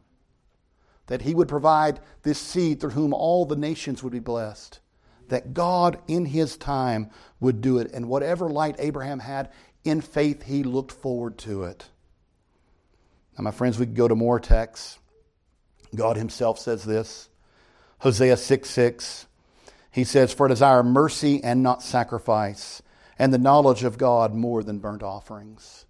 that 1.07 1.23
he 1.23 1.35
would 1.35 1.49
provide 1.49 2.01
this 2.23 2.39
seed 2.39 2.81
through 2.81 2.91
whom 2.91 3.13
all 3.13 3.45
the 3.45 3.57
nations 3.57 4.03
would 4.03 4.13
be 4.13 4.19
blessed, 4.21 4.81
that 5.29 5.53
God 5.53 5.99
in 6.09 6.25
his 6.25 6.57
time 6.57 7.11
would 7.41 7.61
do 7.61 7.79
it. 7.79 7.93
And 7.93 8.09
whatever 8.09 8.49
light 8.49 8.77
Abraham 8.79 9.19
had, 9.19 9.51
in 9.85 10.01
faith 10.01 10.45
he 10.45 10.63
looked 10.63 10.93
forward 10.93 11.37
to 11.39 11.65
it. 11.65 11.85
Now, 13.37 13.45
my 13.45 13.51
friends, 13.51 13.79
we 13.79 13.87
go 13.87 14.09
to 14.09 14.15
more 14.15 14.41
texts. 14.41 14.99
God 15.95 16.17
himself 16.17 16.59
says 16.59 16.85
this 16.85 17.29
Hosea 17.99 18.37
6 18.37 18.69
6. 18.69 19.27
He 19.91 20.05
says, 20.05 20.33
For 20.33 20.49
desire 20.49 20.83
mercy 20.83 21.43
and 21.43 21.63
not 21.63 21.83
sacrifice 21.83 22.83
and 23.19 23.33
the 23.33 23.39
knowledge 23.39 23.85
of 23.85 23.99
God 23.99 24.35
more 24.35 24.63
than 24.63 24.79
burnt 24.79 25.03
offerings. 25.03 25.87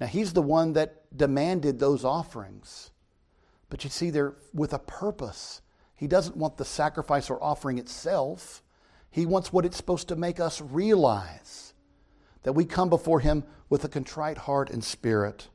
Now, 0.00 0.06
he's 0.06 0.32
the 0.32 0.42
one 0.42 0.74
that 0.74 1.16
demanded 1.16 1.78
those 1.78 2.04
offerings. 2.04 2.90
But 3.70 3.84
you 3.84 3.90
see, 3.90 4.10
they're 4.10 4.36
with 4.54 4.72
a 4.72 4.78
purpose. 4.78 5.60
He 5.94 6.06
doesn't 6.06 6.36
want 6.36 6.56
the 6.56 6.64
sacrifice 6.64 7.28
or 7.28 7.42
offering 7.42 7.78
itself, 7.78 8.62
he 9.10 9.24
wants 9.26 9.52
what 9.52 9.64
it's 9.64 9.76
supposed 9.76 10.08
to 10.08 10.16
make 10.16 10.38
us 10.38 10.60
realize 10.60 11.72
that 12.42 12.52
we 12.52 12.64
come 12.64 12.88
before 12.88 13.20
him 13.20 13.42
with 13.68 13.82
a 13.82 13.88
contrite 13.88 14.38
heart 14.38 14.70
and 14.70 14.84
spirit. 14.84 15.48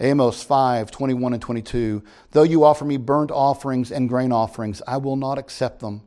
Amos 0.00 0.42
5, 0.42 0.90
21 0.90 1.34
and 1.34 1.42
22. 1.42 2.02
Though 2.32 2.42
you 2.42 2.64
offer 2.64 2.84
me 2.84 2.96
burnt 2.96 3.30
offerings 3.30 3.92
and 3.92 4.08
grain 4.08 4.32
offerings, 4.32 4.82
I 4.86 4.96
will 4.96 5.16
not 5.16 5.38
accept 5.38 5.80
them, 5.80 6.02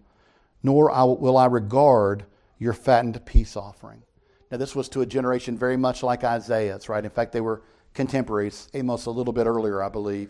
nor 0.62 0.88
will 1.16 1.38
I 1.38 1.46
regard 1.46 2.26
your 2.58 2.74
fattened 2.74 3.24
peace 3.26 3.56
offering. 3.56 4.04
Now, 4.52 4.58
this 4.58 4.76
was 4.76 4.90
to 4.90 5.02
a 5.02 5.06
generation 5.06 5.58
very 5.58 5.78
much 5.78 6.04
like 6.04 6.24
Isaiah's, 6.24 6.90
right? 6.90 7.04
In 7.04 7.12
fact, 7.12 7.34
they 7.34 7.42
were 7.42 7.62
contemporaries, 7.94 8.70
Amos 8.74 9.06
a 9.06 9.12
little 9.12 9.34
bit 9.34 9.46
earlier, 9.46 9.84
I 9.84 9.90
believe. 9.90 10.30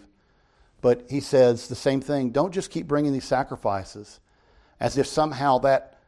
But 0.82 1.06
he 1.10 1.20
says 1.20 1.68
the 1.68 1.76
same 1.76 2.02
thing 2.02 2.32
don't 2.32 2.54
just 2.54 2.72
keep 2.72 2.88
bringing 2.88 3.13
these 3.13 3.26
sacrifices 3.26 4.20
as 4.80 4.98
if 4.98 5.08
somehow 5.08 5.58
that 5.60 6.00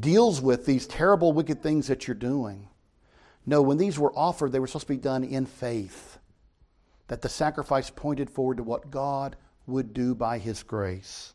deals 0.00 0.40
with 0.40 0.66
these 0.66 0.86
terrible, 0.86 1.32
wicked 1.32 1.62
things 1.62 1.86
that 1.86 2.06
you're 2.06 2.14
doing. 2.14 2.68
No, 3.46 3.62
when 3.62 3.78
these 3.78 3.98
were 3.98 4.16
offered, 4.16 4.52
they 4.52 4.58
were 4.58 4.66
supposed 4.66 4.86
to 4.86 4.94
be 4.94 4.98
done 4.98 5.22
in 5.22 5.46
faith, 5.46 6.18
that 7.08 7.22
the 7.22 7.28
sacrifice 7.28 7.90
pointed 7.90 8.30
forward 8.30 8.56
to 8.56 8.62
what 8.62 8.90
God 8.90 9.36
would 9.66 9.92
do 9.92 10.14
by 10.14 10.38
His 10.38 10.62
grace. 10.62 11.33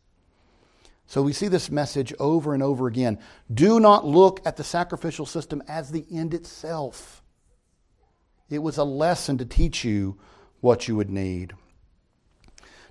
So 1.09 1.23
we 1.23 1.33
see 1.33 1.47
this 1.47 1.71
message 1.71 2.13
over 2.19 2.53
and 2.53 2.61
over 2.61 2.85
again. 2.85 3.17
Do 3.51 3.79
not 3.79 4.05
look 4.05 4.41
at 4.45 4.57
the 4.57 4.63
sacrificial 4.63 5.25
system 5.25 5.63
as 5.67 5.89
the 5.89 6.05
end 6.11 6.35
itself. 6.35 7.23
It 8.47 8.59
was 8.59 8.77
a 8.77 8.83
lesson 8.83 9.39
to 9.39 9.45
teach 9.45 9.83
you 9.83 10.19
what 10.59 10.87
you 10.87 10.95
would 10.95 11.09
need. 11.09 11.53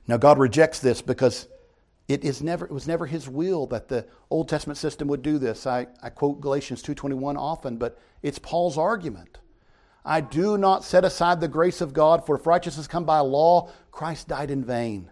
Now, 0.08 0.16
God 0.16 0.36
rejects 0.36 0.80
this 0.80 1.00
because 1.00 1.46
it, 2.08 2.24
is 2.24 2.42
never, 2.42 2.64
it 2.64 2.72
was 2.72 2.88
never 2.88 3.06
His 3.06 3.28
will 3.28 3.68
that 3.68 3.86
the 3.86 4.04
Old 4.30 4.48
Testament 4.48 4.78
system 4.78 5.06
would 5.06 5.22
do 5.22 5.38
this. 5.38 5.64
I, 5.64 5.86
I 6.02 6.10
quote 6.10 6.40
Galatians 6.40 6.82
2.21 6.82 7.38
often, 7.38 7.76
but 7.76 8.00
it's 8.20 8.40
Paul's 8.40 8.76
argument. 8.76 9.38
I 10.04 10.22
do 10.22 10.58
not 10.58 10.82
set 10.82 11.04
aside 11.04 11.40
the 11.40 11.46
grace 11.46 11.80
of 11.80 11.92
God, 11.92 12.26
for 12.26 12.34
if 12.34 12.48
righteousness 12.48 12.88
come 12.88 13.04
by 13.04 13.20
law, 13.20 13.70
Christ 13.92 14.26
died 14.26 14.50
in 14.50 14.64
vain. 14.64 15.08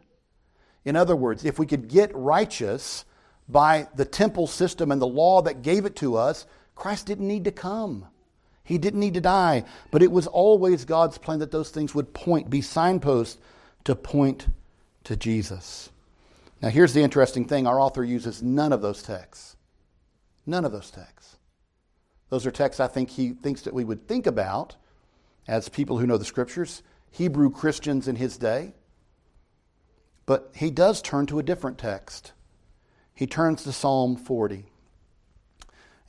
In 0.86 0.96
other 0.96 1.16
words, 1.16 1.44
if 1.44 1.58
we 1.58 1.66
could 1.66 1.88
get 1.88 2.14
righteous 2.14 3.04
by 3.48 3.88
the 3.96 4.04
temple 4.04 4.46
system 4.46 4.92
and 4.92 5.02
the 5.02 5.06
law 5.06 5.42
that 5.42 5.62
gave 5.62 5.84
it 5.84 5.96
to 5.96 6.16
us, 6.16 6.46
Christ 6.76 7.06
didn't 7.06 7.26
need 7.26 7.44
to 7.44 7.50
come. 7.50 8.06
He 8.62 8.78
didn't 8.78 9.00
need 9.00 9.14
to 9.14 9.20
die. 9.20 9.64
But 9.90 10.02
it 10.02 10.12
was 10.12 10.28
always 10.28 10.84
God's 10.84 11.18
plan 11.18 11.40
that 11.40 11.50
those 11.50 11.70
things 11.70 11.94
would 11.94 12.14
point, 12.14 12.48
be 12.48 12.60
signposts 12.60 13.38
to 13.84 13.96
point 13.96 14.46
to 15.04 15.16
Jesus. 15.16 15.90
Now, 16.62 16.68
here's 16.68 16.92
the 16.92 17.02
interesting 17.02 17.46
thing 17.46 17.66
our 17.66 17.80
author 17.80 18.04
uses 18.04 18.42
none 18.42 18.72
of 18.72 18.80
those 18.80 19.02
texts. 19.02 19.56
None 20.46 20.64
of 20.64 20.70
those 20.70 20.92
texts. 20.92 21.36
Those 22.30 22.46
are 22.46 22.52
texts 22.52 22.80
I 22.80 22.86
think 22.86 23.10
he 23.10 23.30
thinks 23.30 23.62
that 23.62 23.74
we 23.74 23.84
would 23.84 24.06
think 24.06 24.26
about 24.26 24.76
as 25.48 25.68
people 25.68 25.98
who 25.98 26.06
know 26.06 26.16
the 26.16 26.24
scriptures, 26.24 26.82
Hebrew 27.10 27.50
Christians 27.50 28.06
in 28.06 28.16
his 28.16 28.38
day. 28.38 28.74
But 30.26 30.50
he 30.54 30.70
does 30.70 31.00
turn 31.00 31.26
to 31.26 31.38
a 31.38 31.42
different 31.42 31.78
text. 31.78 32.32
He 33.14 33.26
turns 33.26 33.62
to 33.62 33.72
Psalm 33.72 34.16
40. 34.16 34.66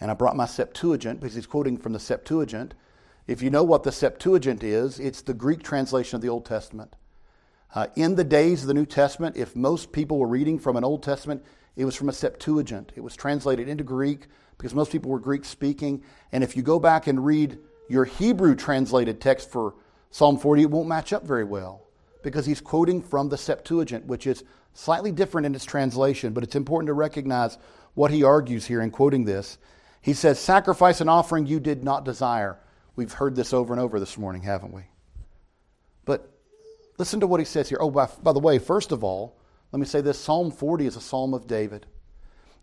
And 0.02 0.12
I 0.12 0.16
brought 0.16 0.36
my 0.36 0.46
Septuagint 0.46 1.20
because 1.20 1.36
he's 1.36 1.48
quoting 1.48 1.78
from 1.78 1.94
the 1.94 2.00
Septuagint. 2.00 2.74
If 3.28 3.42
you 3.42 3.50
know 3.50 3.64
what 3.64 3.84
the 3.84 3.92
Septuagint 3.92 4.64
is, 4.64 5.00
it's 5.00 5.22
the 5.22 5.34
Greek 5.34 5.64
translation 5.64 6.16
of 6.16 6.22
the 6.22 6.30
Old 6.30 6.46
Testament. 6.46 6.96
Uh, 7.76 7.88
in 7.96 8.16
the 8.16 8.24
days 8.24 8.62
of 8.62 8.68
the 8.68 8.74
New 8.74 8.86
Testament, 8.86 9.38
if 9.38 9.56
most 9.56 9.92
people 9.92 10.18
were 10.18 10.28
reading 10.28 10.58
from 10.58 10.78
an 10.78 10.84
Old 10.84 11.04
Testament, 11.04 11.44
it 11.76 11.86
was 11.86 11.96
from 11.96 12.10
a 12.10 12.14
Septuagint. 12.14 12.92
It 12.96 13.02
was 13.02 13.16
translated 13.16 13.68
into 13.68 13.84
Greek 13.84 14.28
because 14.58 14.74
most 14.74 14.92
people 14.92 15.12
were 15.12 15.20
Greek 15.20 15.46
speaking. 15.46 16.02
And 16.32 16.44
if 16.44 16.56
you 16.56 16.64
go 16.64 16.80
back 16.80 17.08
and 17.08 17.24
read 17.24 17.60
your 17.88 18.06
Hebrew 18.06 18.56
translated 18.56 19.22
text 19.22 19.52
for 19.52 19.76
Psalm 20.10 20.38
40, 20.38 20.64
it 20.64 20.72
won't 20.72 20.88
match 20.88 21.14
up 21.14 21.24
very 21.24 21.44
well 21.44 21.87
because 22.28 22.46
he's 22.46 22.60
quoting 22.60 23.02
from 23.02 23.30
the 23.30 23.38
Septuagint, 23.38 24.06
which 24.06 24.28
is 24.28 24.44
slightly 24.74 25.14
different 25.14 25.46
in 25.46 25.56
its 25.56 25.64
translation, 25.64 26.34
but 26.34 26.44
it's 26.44 26.58
important 26.58 26.88
to 26.88 26.94
recognize 26.94 27.58
what 27.94 28.12
he 28.12 28.22
argues 28.22 28.66
here 28.66 28.82
in 28.82 28.92
quoting 28.92 29.24
this. 29.24 29.58
He 30.02 30.12
says, 30.12 30.38
Sacrifice 30.38 31.00
and 31.00 31.10
offering 31.10 31.46
you 31.46 31.62
did 31.62 31.86
not 31.86 32.04
desire. 32.04 32.60
We've 32.98 33.14
heard 33.14 33.34
this 33.34 33.54
over 33.54 33.74
and 33.74 33.80
over 33.80 33.98
this 33.98 34.18
morning, 34.18 34.42
haven't 34.42 34.74
we? 34.74 34.82
But 36.04 36.30
listen 36.98 37.22
to 37.22 37.28
what 37.28 37.40
he 37.40 37.46
says 37.46 37.70
here. 37.70 37.78
Oh, 37.80 37.92
by, 37.92 38.10
by 38.22 38.34
the 38.34 38.40
way, 38.40 38.60
first 38.60 38.92
of 38.92 39.06
all, 39.06 39.38
let 39.72 39.80
me 39.80 39.86
say 39.86 40.02
this 40.02 40.20
Psalm 40.20 40.52
40 40.52 40.86
is 40.86 40.98
a 40.98 41.02
psalm 41.02 41.34
of 41.34 41.48
David. 41.48 41.86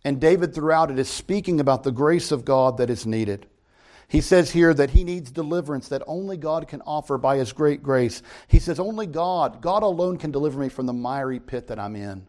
And 0.05 0.21
David, 0.21 0.55
throughout 0.55 0.91
it, 0.91 0.99
is 0.99 1.09
speaking 1.09 1.59
about 1.59 1.85
the 1.85 1.91
grace 1.91 2.33
of 2.33 2.45
God 2.45 2.77
that 2.77 2.91
is 2.91 3.07
needed. 3.07 3.47
He 4.09 4.21
says 4.21 4.51
here 4.51 4.75
that 4.75 4.91
he 4.91 5.05
needs 5.05 5.31
deliverance 5.31 5.89
that 5.89 6.03
only 6.07 6.37
God 6.37 6.69
can 6.69 6.83
offer 6.83 7.19
by 7.19 7.37
his 7.37 7.53
great 7.53 7.83
grace. 7.83 8.23
He 8.49 8.59
says, 8.59 8.79
Only 8.79 9.07
God, 9.07 9.61
God 9.61 9.83
alone 9.83 10.19
can 10.19 10.31
deliver 10.31 10.61
me 10.61 10.69
from 10.69 10.87
the 10.87 10.93
miry 10.93 11.41
pit 11.41 11.69
that 11.69 11.79
I'm 11.79 11.97
in. 11.97 12.27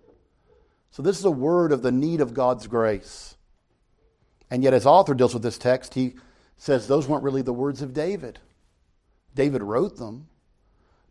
So, 0.91 1.03
this 1.03 1.19
is 1.19 1.25
a 1.25 1.31
word 1.31 1.71
of 1.71 1.81
the 1.81 1.91
need 1.91 2.21
of 2.21 2.33
God's 2.33 2.67
grace. 2.67 3.35
And 4.49 4.63
yet, 4.63 4.73
as 4.73 4.85
author 4.85 5.13
deals 5.13 5.33
with 5.33 5.43
this 5.43 5.57
text, 5.57 5.93
he 5.93 6.15
says 6.57 6.87
those 6.87 7.07
weren't 7.07 7.23
really 7.23 7.41
the 7.41 7.53
words 7.53 7.81
of 7.81 7.93
David. 7.93 8.39
David 9.33 9.61
wrote 9.61 9.97
them, 9.97 10.27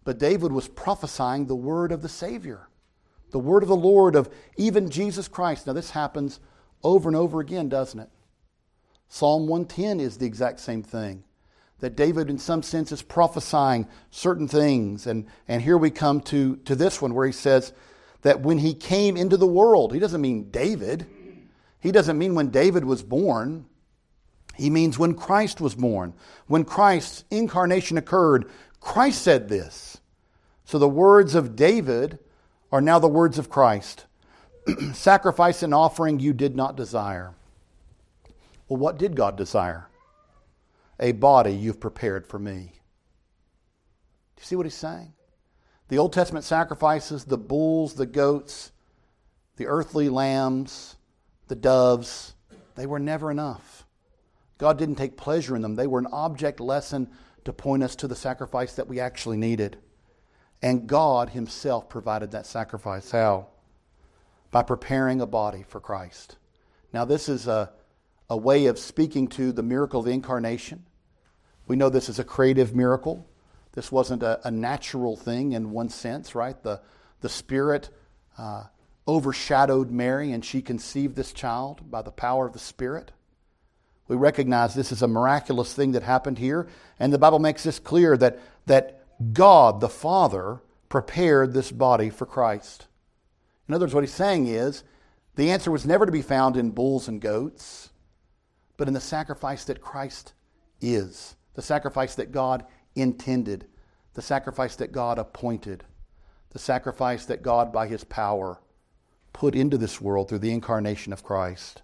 but 0.02 0.18
David 0.18 0.52
was 0.52 0.68
prophesying 0.68 1.46
the 1.46 1.54
word 1.54 1.92
of 1.92 2.00
the 2.00 2.08
Savior, 2.08 2.68
the 3.30 3.38
word 3.38 3.62
of 3.62 3.68
the 3.68 3.76
Lord, 3.76 4.16
of 4.16 4.32
even 4.56 4.88
Jesus 4.88 5.28
Christ. 5.28 5.66
Now, 5.66 5.74
this 5.74 5.90
happens 5.90 6.40
over 6.82 7.08
and 7.08 7.16
over 7.16 7.40
again, 7.40 7.68
doesn't 7.68 8.00
it? 8.00 8.08
Psalm 9.08 9.46
110 9.46 10.00
is 10.00 10.18
the 10.18 10.26
exact 10.26 10.60
same 10.60 10.82
thing. 10.82 11.24
That 11.80 11.96
David, 11.96 12.30
in 12.30 12.38
some 12.38 12.62
sense, 12.62 12.92
is 12.92 13.02
prophesying 13.02 13.86
certain 14.10 14.48
things. 14.48 15.06
And, 15.06 15.26
and 15.48 15.60
here 15.60 15.76
we 15.76 15.90
come 15.90 16.20
to, 16.22 16.56
to 16.56 16.74
this 16.74 17.02
one 17.02 17.14
where 17.14 17.26
he 17.26 17.32
says 17.32 17.72
that 18.22 18.40
when 18.40 18.58
he 18.58 18.74
came 18.74 19.16
into 19.16 19.36
the 19.36 19.46
world, 19.46 19.92
he 19.92 20.00
doesn't 20.00 20.20
mean 20.20 20.50
David. 20.50 21.06
He 21.80 21.92
doesn't 21.92 22.18
mean 22.18 22.34
when 22.34 22.48
David 22.48 22.84
was 22.84 23.02
born. 23.02 23.66
He 24.56 24.70
means 24.70 24.98
when 24.98 25.14
Christ 25.14 25.60
was 25.60 25.74
born. 25.74 26.14
When 26.46 26.64
Christ's 26.64 27.24
incarnation 27.30 27.98
occurred, 27.98 28.50
Christ 28.80 29.22
said 29.22 29.48
this. 29.48 29.98
So 30.64 30.78
the 30.78 30.88
words 30.88 31.34
of 31.34 31.56
David 31.56 32.18
are 32.72 32.80
now 32.80 32.98
the 32.98 33.08
words 33.08 33.38
of 33.38 33.50
Christ. 33.50 34.06
Sacrifice 34.94 35.62
and 35.62 35.74
offering 35.74 36.20
you 36.20 36.32
did 36.32 36.56
not 36.56 36.76
desire. 36.76 37.34
Well, 38.74 38.80
what 38.80 38.98
did 38.98 39.14
God 39.14 39.36
desire? 39.36 39.86
A 40.98 41.12
body 41.12 41.52
you've 41.52 41.78
prepared 41.78 42.26
for 42.26 42.40
me. 42.40 42.72
Do 44.34 44.40
you 44.40 44.44
see 44.44 44.56
what 44.56 44.66
he's 44.66 44.74
saying? 44.74 45.12
The 45.86 45.98
Old 45.98 46.12
Testament 46.12 46.44
sacrifices, 46.44 47.24
the 47.24 47.38
bulls, 47.38 47.94
the 47.94 48.04
goats, 48.04 48.72
the 49.58 49.68
earthly 49.68 50.08
lambs, 50.08 50.96
the 51.46 51.54
doves, 51.54 52.34
they 52.74 52.84
were 52.84 52.98
never 52.98 53.30
enough. 53.30 53.86
God 54.58 54.76
didn't 54.76 54.96
take 54.96 55.16
pleasure 55.16 55.54
in 55.54 55.62
them. 55.62 55.76
They 55.76 55.86
were 55.86 56.00
an 56.00 56.08
object 56.10 56.58
lesson 56.58 57.08
to 57.44 57.52
point 57.52 57.84
us 57.84 57.94
to 57.94 58.08
the 58.08 58.16
sacrifice 58.16 58.74
that 58.74 58.88
we 58.88 58.98
actually 58.98 59.36
needed. 59.36 59.78
And 60.62 60.88
God 60.88 61.28
Himself 61.28 61.88
provided 61.88 62.32
that 62.32 62.44
sacrifice. 62.44 63.12
How? 63.12 63.46
By 64.50 64.64
preparing 64.64 65.20
a 65.20 65.26
body 65.26 65.62
for 65.62 65.78
Christ. 65.78 66.38
Now, 66.92 67.04
this 67.04 67.28
is 67.28 67.46
a 67.46 67.70
a 68.28 68.36
way 68.36 68.66
of 68.66 68.78
speaking 68.78 69.28
to 69.28 69.52
the 69.52 69.62
miracle 69.62 70.00
of 70.00 70.06
the 70.06 70.12
incarnation. 70.12 70.84
We 71.66 71.76
know 71.76 71.88
this 71.88 72.08
is 72.08 72.18
a 72.18 72.24
creative 72.24 72.74
miracle. 72.74 73.26
This 73.72 73.90
wasn't 73.90 74.22
a, 74.22 74.46
a 74.46 74.50
natural 74.50 75.16
thing 75.16 75.52
in 75.52 75.72
one 75.72 75.88
sense, 75.88 76.34
right? 76.34 76.60
The, 76.62 76.80
the 77.20 77.28
Spirit 77.28 77.90
uh, 78.38 78.64
overshadowed 79.06 79.90
Mary 79.90 80.32
and 80.32 80.44
she 80.44 80.62
conceived 80.62 81.16
this 81.16 81.32
child 81.32 81.90
by 81.90 82.02
the 82.02 82.10
power 82.10 82.46
of 82.46 82.52
the 82.52 82.58
Spirit. 82.58 83.12
We 84.06 84.16
recognize 84.16 84.74
this 84.74 84.92
is 84.92 85.02
a 85.02 85.08
miraculous 85.08 85.72
thing 85.72 85.92
that 85.92 86.02
happened 86.02 86.38
here, 86.38 86.68
and 86.98 87.12
the 87.12 87.18
Bible 87.18 87.38
makes 87.38 87.62
this 87.62 87.78
clear 87.78 88.16
that, 88.18 88.38
that 88.66 89.02
God, 89.32 89.80
the 89.80 89.88
Father, 89.88 90.60
prepared 90.90 91.54
this 91.54 91.72
body 91.72 92.10
for 92.10 92.26
Christ. 92.26 92.86
In 93.66 93.74
other 93.74 93.84
words, 93.84 93.94
what 93.94 94.04
he's 94.04 94.12
saying 94.12 94.46
is 94.46 94.84
the 95.36 95.50
answer 95.50 95.70
was 95.70 95.86
never 95.86 96.04
to 96.04 96.12
be 96.12 96.22
found 96.22 96.56
in 96.56 96.70
bulls 96.70 97.08
and 97.08 97.20
goats 97.20 97.90
but 98.76 98.88
in 98.88 98.94
the 98.94 99.00
sacrifice 99.00 99.64
that 99.64 99.80
Christ 99.80 100.32
is, 100.80 101.36
the 101.54 101.62
sacrifice 101.62 102.14
that 102.16 102.32
God 102.32 102.64
intended, 102.94 103.66
the 104.14 104.22
sacrifice 104.22 104.76
that 104.76 104.92
God 104.92 105.18
appointed, 105.18 105.84
the 106.50 106.58
sacrifice 106.58 107.26
that 107.26 107.42
God, 107.42 107.72
by 107.72 107.86
his 107.86 108.04
power, 108.04 108.60
put 109.32 109.54
into 109.54 109.76
this 109.76 110.00
world 110.00 110.28
through 110.28 110.38
the 110.38 110.52
incarnation 110.52 111.12
of 111.12 111.24
Christ. 111.24 111.82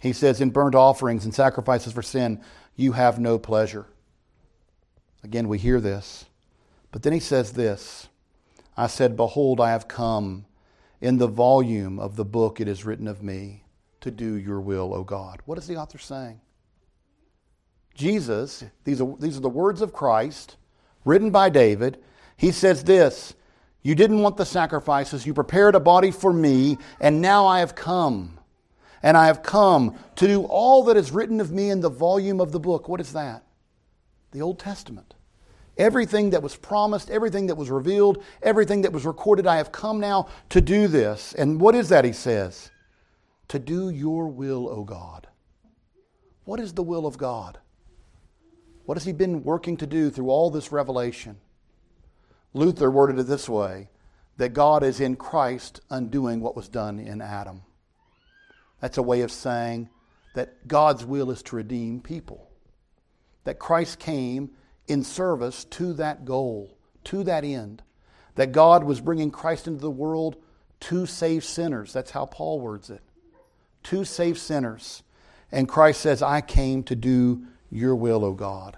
He 0.00 0.12
says, 0.12 0.40
In 0.40 0.50
burnt 0.50 0.74
offerings 0.74 1.24
and 1.24 1.34
sacrifices 1.34 1.92
for 1.92 2.02
sin, 2.02 2.40
you 2.76 2.92
have 2.92 3.18
no 3.18 3.38
pleasure. 3.38 3.86
Again, 5.24 5.48
we 5.48 5.58
hear 5.58 5.80
this. 5.80 6.24
But 6.90 7.02
then 7.02 7.12
he 7.12 7.20
says 7.20 7.52
this 7.52 8.08
I 8.76 8.86
said, 8.86 9.16
Behold, 9.16 9.60
I 9.60 9.70
have 9.70 9.88
come. 9.88 10.46
In 11.00 11.18
the 11.18 11.26
volume 11.26 11.98
of 11.98 12.14
the 12.14 12.24
book 12.24 12.60
it 12.60 12.68
is 12.68 12.84
written 12.84 13.08
of 13.08 13.22
me 13.24 13.64
to 14.02 14.10
do 14.10 14.34
your 14.34 14.60
will, 14.60 14.94
O 14.94 15.02
God. 15.02 15.40
What 15.46 15.58
is 15.58 15.66
the 15.66 15.76
author 15.76 15.98
saying? 15.98 16.40
Jesus, 17.94 18.64
these 18.84 19.00
are, 19.00 19.16
these 19.18 19.36
are 19.36 19.40
the 19.40 19.48
words 19.48 19.80
of 19.80 19.92
Christ 19.92 20.56
written 21.04 21.30
by 21.30 21.48
David. 21.48 21.98
He 22.36 22.52
says 22.52 22.84
this 22.84 23.34
You 23.82 23.94
didn't 23.94 24.20
want 24.20 24.36
the 24.36 24.46
sacrifices, 24.46 25.26
you 25.26 25.34
prepared 25.34 25.74
a 25.74 25.80
body 25.80 26.10
for 26.10 26.32
me, 26.32 26.78
and 27.00 27.20
now 27.20 27.46
I 27.46 27.60
have 27.60 27.74
come. 27.74 28.38
And 29.04 29.16
I 29.16 29.26
have 29.26 29.42
come 29.42 29.98
to 30.16 30.28
do 30.28 30.44
all 30.44 30.84
that 30.84 30.96
is 30.96 31.10
written 31.10 31.40
of 31.40 31.50
me 31.50 31.70
in 31.70 31.80
the 31.80 31.90
volume 31.90 32.40
of 32.40 32.52
the 32.52 32.60
book. 32.60 32.88
What 32.88 33.00
is 33.00 33.12
that? 33.14 33.42
The 34.30 34.42
Old 34.42 34.60
Testament. 34.60 35.14
Everything 35.76 36.30
that 36.30 36.42
was 36.42 36.54
promised, 36.54 37.10
everything 37.10 37.48
that 37.48 37.56
was 37.56 37.68
revealed, 37.68 38.22
everything 38.42 38.82
that 38.82 38.92
was 38.92 39.04
recorded, 39.04 39.46
I 39.46 39.56
have 39.56 39.72
come 39.72 39.98
now 39.98 40.28
to 40.50 40.60
do 40.60 40.86
this. 40.86 41.34
And 41.34 41.60
what 41.60 41.74
is 41.74 41.88
that, 41.88 42.04
he 42.04 42.12
says? 42.12 42.70
To 43.52 43.58
do 43.58 43.90
your 43.90 44.28
will, 44.28 44.66
O 44.66 44.82
God. 44.82 45.26
What 46.46 46.58
is 46.58 46.72
the 46.72 46.82
will 46.82 47.04
of 47.04 47.18
God? 47.18 47.58
What 48.86 48.96
has 48.96 49.04
He 49.04 49.12
been 49.12 49.44
working 49.44 49.76
to 49.76 49.86
do 49.86 50.08
through 50.08 50.30
all 50.30 50.50
this 50.50 50.72
revelation? 50.72 51.36
Luther 52.54 52.90
worded 52.90 53.18
it 53.18 53.24
this 53.24 53.50
way 53.50 53.90
that 54.38 54.54
God 54.54 54.82
is 54.82 55.00
in 55.00 55.16
Christ 55.16 55.82
undoing 55.90 56.40
what 56.40 56.56
was 56.56 56.70
done 56.70 56.98
in 56.98 57.20
Adam. 57.20 57.60
That's 58.80 58.96
a 58.96 59.02
way 59.02 59.20
of 59.20 59.30
saying 59.30 59.90
that 60.34 60.66
God's 60.66 61.04
will 61.04 61.30
is 61.30 61.42
to 61.42 61.56
redeem 61.56 62.00
people. 62.00 62.50
That 63.44 63.58
Christ 63.58 63.98
came 63.98 64.52
in 64.88 65.04
service 65.04 65.64
to 65.64 65.92
that 65.92 66.24
goal, 66.24 66.74
to 67.04 67.22
that 67.24 67.44
end. 67.44 67.82
That 68.36 68.52
God 68.52 68.82
was 68.82 69.02
bringing 69.02 69.30
Christ 69.30 69.66
into 69.66 69.80
the 69.80 69.90
world 69.90 70.36
to 70.80 71.04
save 71.04 71.44
sinners. 71.44 71.92
That's 71.92 72.12
how 72.12 72.24
Paul 72.24 72.58
words 72.58 72.88
it. 72.88 73.02
To 73.84 74.04
save 74.04 74.38
sinners. 74.38 75.02
And 75.50 75.68
Christ 75.68 76.00
says, 76.00 76.22
I 76.22 76.40
came 76.40 76.82
to 76.84 76.96
do 76.96 77.44
your 77.70 77.94
will, 77.94 78.24
O 78.24 78.32
God. 78.32 78.76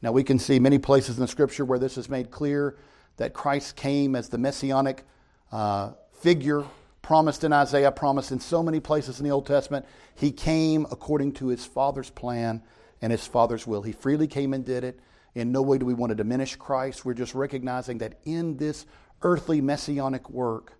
Now, 0.00 0.12
we 0.12 0.22
can 0.22 0.38
see 0.38 0.58
many 0.58 0.78
places 0.78 1.16
in 1.16 1.22
the 1.22 1.28
scripture 1.28 1.64
where 1.64 1.78
this 1.78 1.98
is 1.98 2.08
made 2.08 2.30
clear 2.30 2.76
that 3.16 3.34
Christ 3.34 3.74
came 3.74 4.14
as 4.14 4.28
the 4.28 4.38
messianic 4.38 5.04
uh, 5.50 5.92
figure 6.12 6.64
promised 7.02 7.42
in 7.42 7.52
Isaiah, 7.52 7.90
promised 7.90 8.32
in 8.32 8.38
so 8.38 8.62
many 8.62 8.80
places 8.80 9.18
in 9.18 9.24
the 9.24 9.32
Old 9.32 9.46
Testament. 9.46 9.86
He 10.14 10.30
came 10.30 10.86
according 10.90 11.32
to 11.34 11.48
his 11.48 11.64
Father's 11.64 12.10
plan 12.10 12.62
and 13.00 13.10
his 13.10 13.26
Father's 13.26 13.66
will. 13.66 13.82
He 13.82 13.92
freely 13.92 14.26
came 14.26 14.52
and 14.52 14.64
did 14.64 14.84
it. 14.84 15.00
In 15.34 15.52
no 15.52 15.62
way 15.62 15.78
do 15.78 15.86
we 15.86 15.94
want 15.94 16.10
to 16.10 16.16
diminish 16.16 16.56
Christ. 16.56 17.04
We're 17.04 17.14
just 17.14 17.34
recognizing 17.34 17.98
that 17.98 18.18
in 18.24 18.56
this 18.56 18.86
earthly 19.22 19.60
messianic 19.60 20.28
work, 20.30 20.74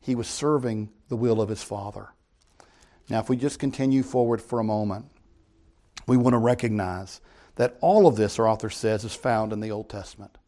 he 0.00 0.14
was 0.14 0.26
serving 0.26 0.90
the 1.08 1.16
will 1.16 1.40
of 1.40 1.48
his 1.48 1.62
Father. 1.62 2.08
Now, 3.10 3.18
if 3.18 3.28
we 3.28 3.36
just 3.36 3.58
continue 3.58 4.04
forward 4.04 4.40
for 4.40 4.60
a 4.60 4.64
moment, 4.64 5.06
we 6.06 6.16
want 6.16 6.34
to 6.34 6.38
recognize 6.38 7.20
that 7.56 7.76
all 7.80 8.06
of 8.06 8.14
this, 8.14 8.38
our 8.38 8.46
author 8.46 8.70
says, 8.70 9.04
is 9.04 9.14
found 9.14 9.52
in 9.52 9.60
the 9.60 9.72
Old 9.72 9.90
Testament. 9.90 10.38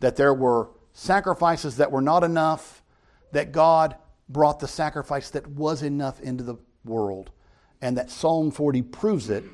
That 0.00 0.16
there 0.16 0.34
were 0.34 0.70
sacrifices 0.92 1.76
that 1.76 1.92
were 1.92 2.02
not 2.02 2.24
enough, 2.24 2.82
that 3.30 3.52
God 3.52 3.94
brought 4.28 4.58
the 4.58 4.68
sacrifice 4.68 5.30
that 5.30 5.46
was 5.46 5.82
enough 5.82 6.20
into 6.20 6.42
the 6.42 6.56
world. 6.84 7.30
And 7.80 7.96
that 7.96 8.10
Psalm 8.10 8.50
40 8.50 8.82
proves 8.82 9.30
it 9.30 9.44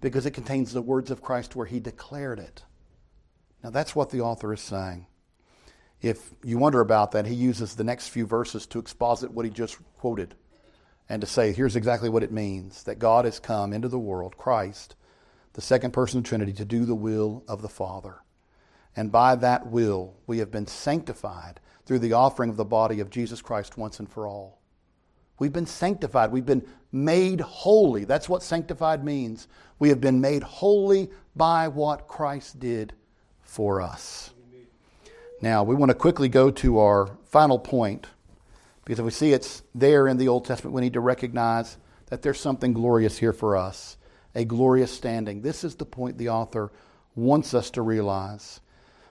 because 0.00 0.24
it 0.24 0.30
contains 0.30 0.72
the 0.72 0.82
words 0.82 1.10
of 1.10 1.20
Christ 1.20 1.56
where 1.56 1.66
he 1.66 1.80
declared 1.80 2.38
it. 2.38 2.62
Now, 3.62 3.70
that's 3.70 3.96
what 3.96 4.10
the 4.10 4.20
author 4.20 4.52
is 4.52 4.60
saying. 4.60 5.06
If 6.00 6.32
you 6.44 6.58
wonder 6.58 6.80
about 6.80 7.12
that, 7.12 7.26
he 7.26 7.34
uses 7.34 7.74
the 7.74 7.84
next 7.84 8.08
few 8.08 8.26
verses 8.26 8.66
to 8.68 8.78
exposit 8.78 9.32
what 9.32 9.44
he 9.44 9.50
just 9.50 9.78
quoted 9.98 10.36
and 11.08 11.20
to 11.20 11.26
say, 11.26 11.52
here's 11.52 11.76
exactly 11.76 12.08
what 12.08 12.22
it 12.22 12.32
means 12.32 12.84
that 12.84 12.98
God 12.98 13.24
has 13.24 13.38
come 13.38 13.72
into 13.72 13.88
the 13.88 13.98
world, 13.98 14.36
Christ, 14.36 14.94
the 15.52 15.60
second 15.60 15.92
person 15.92 16.18
of 16.18 16.24
the 16.24 16.28
Trinity, 16.28 16.52
to 16.54 16.64
do 16.64 16.84
the 16.84 16.94
will 16.94 17.44
of 17.46 17.62
the 17.62 17.68
Father. 17.68 18.16
And 18.96 19.10
by 19.10 19.34
that 19.36 19.66
will, 19.66 20.14
we 20.26 20.38
have 20.38 20.50
been 20.50 20.66
sanctified 20.66 21.60
through 21.84 21.98
the 21.98 22.12
offering 22.12 22.50
of 22.50 22.56
the 22.56 22.64
body 22.64 23.00
of 23.00 23.10
Jesus 23.10 23.42
Christ 23.42 23.76
once 23.76 23.98
and 23.98 24.08
for 24.08 24.26
all. 24.26 24.58
We've 25.38 25.52
been 25.52 25.66
sanctified. 25.66 26.30
We've 26.30 26.46
been 26.46 26.66
made 26.92 27.40
holy. 27.40 28.04
That's 28.04 28.28
what 28.28 28.42
sanctified 28.42 29.04
means. 29.04 29.48
We 29.78 29.88
have 29.88 30.00
been 30.00 30.20
made 30.20 30.42
holy 30.42 31.10
by 31.34 31.68
what 31.68 32.06
Christ 32.06 32.60
did 32.60 32.92
for 33.40 33.80
us. 33.80 34.30
Now, 35.40 35.64
we 35.64 35.74
want 35.74 35.90
to 35.90 35.94
quickly 35.94 36.28
go 36.28 36.50
to 36.52 36.78
our 36.78 37.18
final 37.24 37.58
point 37.58 38.06
because 38.92 38.98
if 38.98 39.04
we 39.06 39.10
see 39.10 39.32
it's 39.32 39.62
there 39.74 40.06
in 40.06 40.18
the 40.18 40.28
Old 40.28 40.44
Testament, 40.44 40.74
we 40.74 40.82
need 40.82 40.92
to 40.92 41.00
recognize 41.00 41.78
that 42.08 42.20
there's 42.20 42.38
something 42.38 42.74
glorious 42.74 43.16
here 43.16 43.32
for 43.32 43.56
us, 43.56 43.96
a 44.34 44.44
glorious 44.44 44.92
standing. 44.92 45.40
This 45.40 45.64
is 45.64 45.76
the 45.76 45.86
point 45.86 46.18
the 46.18 46.28
author 46.28 46.70
wants 47.14 47.54
us 47.54 47.70
to 47.70 47.80
realize 47.80 48.60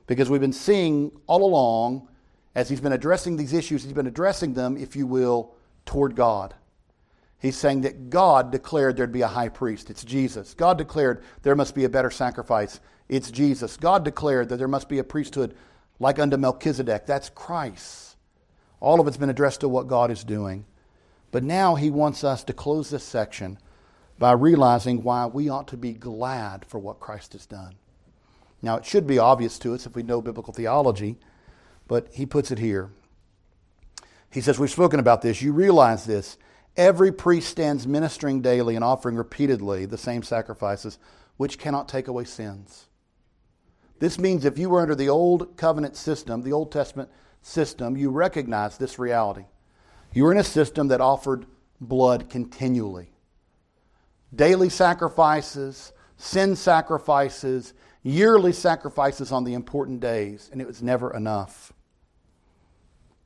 because 0.06 0.30
we've 0.30 0.40
been 0.40 0.54
seeing 0.54 1.12
all 1.26 1.44
along 1.44 2.08
as 2.54 2.70
he's 2.70 2.80
been 2.80 2.92
addressing 2.92 3.38
these 3.38 3.54
issues, 3.54 3.84
he's 3.84 3.94
been 3.94 4.06
addressing 4.06 4.54
them, 4.54 4.78
if 4.78 4.96
you 4.96 5.08
will, 5.08 5.56
toward 5.88 6.16
God. 6.16 6.54
He's 7.40 7.58
saying 7.58 7.82
that 7.82 8.12
God 8.12 8.52
declared 8.52 8.98
there'd 8.98 9.12
be 9.12 9.22
a 9.22 9.28
high 9.28 9.50
priest. 9.50 9.90
It's 9.90 10.04
Jesus. 10.04 10.54
God 10.54 10.78
declared 10.78 11.24
there 11.42 11.56
must 11.56 11.74
be 11.74 11.86
a 11.86 11.90
better 11.90 12.12
sacrifice. 12.12 12.80
It's 13.10 13.32
Jesus. 13.32 13.78
God 13.78 14.06
declared 14.06 14.50
that 14.50 14.58
there 14.58 14.68
must 14.68 14.90
be 14.90 15.00
a 15.00 15.04
priesthood 15.04 15.56
like 16.00 16.20
unto 16.20 16.38
Melchizedek. 16.38 17.08
That's 17.08 17.32
Christ. 17.32 18.11
All 18.82 19.00
of 19.00 19.08
it's 19.08 19.16
been 19.16 19.30
addressed 19.30 19.62
to 19.62 19.70
what 19.70 19.88
God 19.88 20.12
is 20.12 20.26
doing. 20.26 20.66
But 21.32 21.44
now 21.44 21.76
he 21.76 21.90
wants 21.90 22.26
us 22.26 22.44
to 22.44 22.54
close 22.54 22.90
this 22.90 23.06
section 23.06 23.58
by 24.20 24.34
realizing 24.34 25.02
why 25.02 25.28
we 25.28 25.48
ought 25.48 25.70
to 25.70 25.78
be 25.78 25.94
glad 25.94 26.66
for 26.66 26.78
what 26.78 27.00
Christ 27.00 27.32
has 27.32 27.46
done. 27.46 27.76
Now, 28.62 28.76
it 28.76 28.86
should 28.86 29.08
be 29.08 29.18
obvious 29.18 29.58
to 29.60 29.74
us 29.74 29.86
if 29.86 29.96
we 29.96 30.04
know 30.04 30.22
biblical 30.22 30.54
theology 30.54 31.18
but 31.92 32.08
he 32.14 32.26
puts 32.26 32.52
it 32.52 32.60
here. 32.60 32.90
He 34.32 34.40
says, 34.40 34.58
We've 34.58 34.72
spoken 34.72 35.02
about 35.02 35.22
this. 35.22 35.42
You 35.42 35.52
realize 35.52 36.06
this. 36.06 36.38
Every 36.78 37.12
priest 37.12 37.50
stands 37.50 37.86
ministering 37.86 38.42
daily 38.42 38.76
and 38.76 38.84
offering 38.84 39.18
repeatedly 39.18 39.86
the 39.86 39.98
same 39.98 40.24
sacrifices, 40.24 40.98
which 41.36 41.60
cannot 41.60 41.90
take 41.90 42.08
away 42.08 42.24
sins. 42.24 42.88
This 44.00 44.18
means 44.18 44.46
if 44.46 44.58
you 44.58 44.70
were 44.70 44.80
under 44.80 44.96
the 44.96 45.10
old 45.10 45.58
covenant 45.58 45.98
system, 45.98 46.44
the 46.44 46.54
Old 46.54 46.72
Testament 46.72 47.10
system, 47.42 47.98
you 47.98 48.10
recognize 48.10 48.78
this 48.78 49.00
reality. 49.00 49.46
You 50.14 50.24
were 50.24 50.32
in 50.32 50.38
a 50.38 50.44
system 50.44 50.90
that 50.90 51.02
offered 51.02 51.46
blood 51.80 52.30
continually. 52.30 53.12
Daily 54.34 54.70
sacrifices, 54.70 55.92
sin 56.18 56.56
sacrifices, 56.56 57.74
yearly 58.04 58.54
sacrifices 58.54 59.32
on 59.32 59.44
the 59.44 59.54
important 59.54 60.00
days, 60.00 60.50
and 60.52 60.62
it 60.62 60.68
was 60.68 60.82
never 60.82 61.14
enough. 61.14 61.74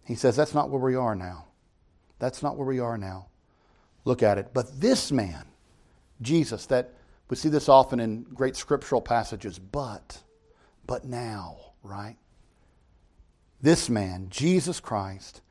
He 0.05 0.15
says, 0.15 0.35
That's 0.35 0.53
not 0.53 0.69
where 0.69 0.81
we 0.81 0.95
are 0.95 1.15
now. 1.15 1.45
That's 2.19 2.41
not 2.41 2.57
where 2.57 2.67
we 2.67 2.79
are 2.79 2.97
now. 2.97 3.27
Look 4.05 4.23
at 4.23 4.37
it. 4.37 4.51
But 4.53 4.79
this 4.79 5.11
man, 5.11 5.45
Jesus, 6.21 6.67
that 6.67 6.93
we 7.29 7.35
see 7.35 7.49
this 7.49 7.67
often 7.67 7.99
in 7.99 8.23
great 8.23 8.55
scriptural 8.55 9.01
passages, 9.01 9.57
but, 9.57 10.21
but 10.85 11.05
now, 11.05 11.57
right? 11.83 12.17
This 13.65 13.89
man, 13.89 14.27
Jesus 14.29 14.79
Christ, 14.79 15.41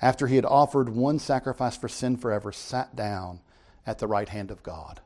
after 0.00 0.26
he 0.26 0.36
had 0.36 0.46
offered 0.46 0.88
one 0.88 1.18
sacrifice 1.18 1.76
for 1.76 1.86
sin 1.86 2.16
forever, 2.16 2.50
sat 2.50 2.96
down 2.96 3.40
at 3.86 3.98
the 3.98 4.06
right 4.06 4.30
hand 4.30 4.50
of 4.50 4.62
God. 4.62 5.02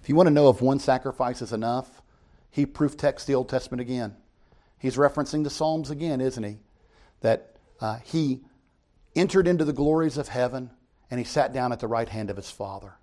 If 0.00 0.08
you 0.08 0.14
want 0.14 0.28
to 0.28 0.32
know 0.32 0.48
if 0.48 0.62
one 0.62 0.78
sacrifice 0.78 1.42
is 1.42 1.52
enough, 1.52 2.00
he 2.50 2.64
proof 2.64 2.96
texts 2.96 3.26
the 3.26 3.34
Old 3.34 3.50
Testament 3.50 3.82
again. 3.82 4.16
He's 4.78 4.96
referencing 4.96 5.44
the 5.44 5.50
Psalms 5.50 5.90
again, 5.90 6.22
isn't 6.22 6.42
he? 6.42 6.56
That 7.20 7.56
uh, 7.82 7.98
he 8.02 8.40
entered 9.14 9.46
into 9.46 9.66
the 9.66 9.74
glories 9.74 10.16
of 10.16 10.28
heaven 10.28 10.70
and 11.10 11.20
he 11.20 11.24
sat 11.24 11.52
down 11.52 11.70
at 11.70 11.80
the 11.80 11.86
right 11.86 12.08
hand 12.08 12.30
of 12.30 12.38
his 12.38 12.50
Father. 12.50 12.94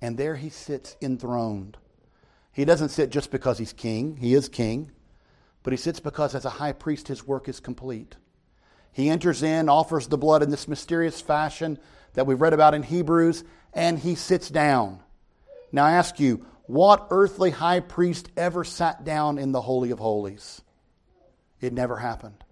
And 0.00 0.16
there 0.16 0.36
he 0.36 0.50
sits 0.50 0.94
enthroned. 1.02 1.78
He 2.52 2.64
doesn't 2.64 2.90
sit 2.90 3.10
just 3.10 3.32
because 3.32 3.58
he's 3.58 3.72
king, 3.72 4.18
he 4.18 4.34
is 4.34 4.48
king, 4.48 4.92
but 5.64 5.72
he 5.72 5.76
sits 5.76 5.98
because 5.98 6.36
as 6.36 6.44
a 6.44 6.50
high 6.50 6.72
priest 6.72 7.08
his 7.08 7.26
work 7.26 7.48
is 7.48 7.58
complete. 7.58 8.14
He 8.92 9.08
enters 9.08 9.42
in, 9.42 9.68
offers 9.68 10.06
the 10.06 10.16
blood 10.16 10.44
in 10.44 10.50
this 10.50 10.68
mysterious 10.68 11.20
fashion 11.20 11.80
that 12.12 12.26
we've 12.26 12.40
read 12.40 12.52
about 12.52 12.74
in 12.74 12.84
Hebrews, 12.84 13.42
and 13.72 13.98
he 13.98 14.14
sits 14.14 14.48
down. 14.48 15.00
Now 15.72 15.84
I 15.84 15.92
ask 15.92 16.20
you, 16.20 16.46
what 16.66 17.08
earthly 17.10 17.50
high 17.50 17.80
priest 17.80 18.28
ever 18.36 18.62
sat 18.62 19.04
down 19.04 19.38
in 19.38 19.50
the 19.50 19.60
Holy 19.60 19.90
of 19.90 19.98
Holies? 19.98 20.62
It 21.60 21.72
never 21.72 21.96
happened. 21.96 22.44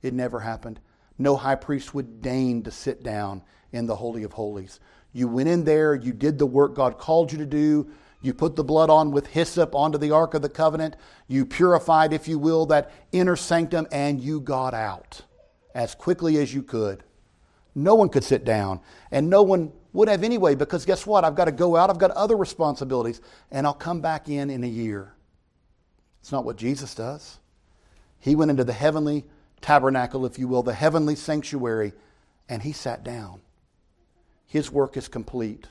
It 0.00 0.14
never 0.14 0.38
happened. 0.38 0.78
No 1.18 1.34
high 1.34 1.56
priest 1.56 1.92
would 1.92 2.22
deign 2.22 2.62
to 2.62 2.70
sit 2.70 3.02
down 3.02 3.42
in 3.72 3.86
the 3.86 3.96
Holy 3.96 4.22
of 4.22 4.32
Holies. 4.32 4.78
You 5.12 5.26
went 5.28 5.48
in 5.48 5.64
there, 5.64 5.94
you 5.94 6.12
did 6.12 6.38
the 6.38 6.46
work 6.46 6.74
God 6.74 6.98
called 6.98 7.32
you 7.32 7.38
to 7.38 7.46
do. 7.46 7.90
You 8.20 8.34
put 8.34 8.56
the 8.56 8.64
blood 8.64 8.90
on 8.90 9.12
with 9.12 9.28
hyssop 9.28 9.74
onto 9.74 9.98
the 9.98 10.10
Ark 10.10 10.34
of 10.34 10.42
the 10.42 10.48
Covenant. 10.48 10.96
You 11.28 11.46
purified, 11.46 12.12
if 12.12 12.26
you 12.26 12.38
will, 12.38 12.66
that 12.66 12.90
inner 13.12 13.36
sanctum, 13.36 13.86
and 13.92 14.20
you 14.20 14.40
got 14.40 14.74
out 14.74 15.22
as 15.74 15.94
quickly 15.94 16.38
as 16.38 16.52
you 16.52 16.62
could. 16.62 17.04
No 17.74 17.94
one 17.94 18.08
could 18.08 18.24
sit 18.24 18.44
down, 18.44 18.80
and 19.12 19.30
no 19.30 19.42
one 19.42 19.72
would 19.92 20.08
have 20.08 20.24
anyway, 20.24 20.56
because 20.56 20.84
guess 20.84 21.06
what? 21.06 21.24
I've 21.24 21.36
got 21.36 21.44
to 21.44 21.52
go 21.52 21.76
out, 21.76 21.90
I've 21.90 21.98
got 21.98 22.10
other 22.10 22.36
responsibilities, 22.36 23.20
and 23.52 23.66
I'll 23.66 23.74
come 23.74 24.00
back 24.00 24.28
in 24.28 24.50
in 24.50 24.64
a 24.64 24.68
year. 24.68 25.12
It's 26.20 26.32
not 26.32 26.44
what 26.44 26.56
Jesus 26.56 26.94
does. 26.94 27.38
He 28.18 28.34
went 28.34 28.50
into 28.50 28.64
the 28.64 28.72
heavenly 28.72 29.24
tabernacle, 29.60 30.26
if 30.26 30.38
you 30.38 30.48
will, 30.48 30.64
the 30.64 30.74
heavenly 30.74 31.14
sanctuary, 31.14 31.92
and 32.48 32.62
he 32.62 32.72
sat 32.72 33.04
down. 33.04 33.40
His 34.46 34.72
work 34.72 34.96
is 34.96 35.06
complete. 35.06 35.68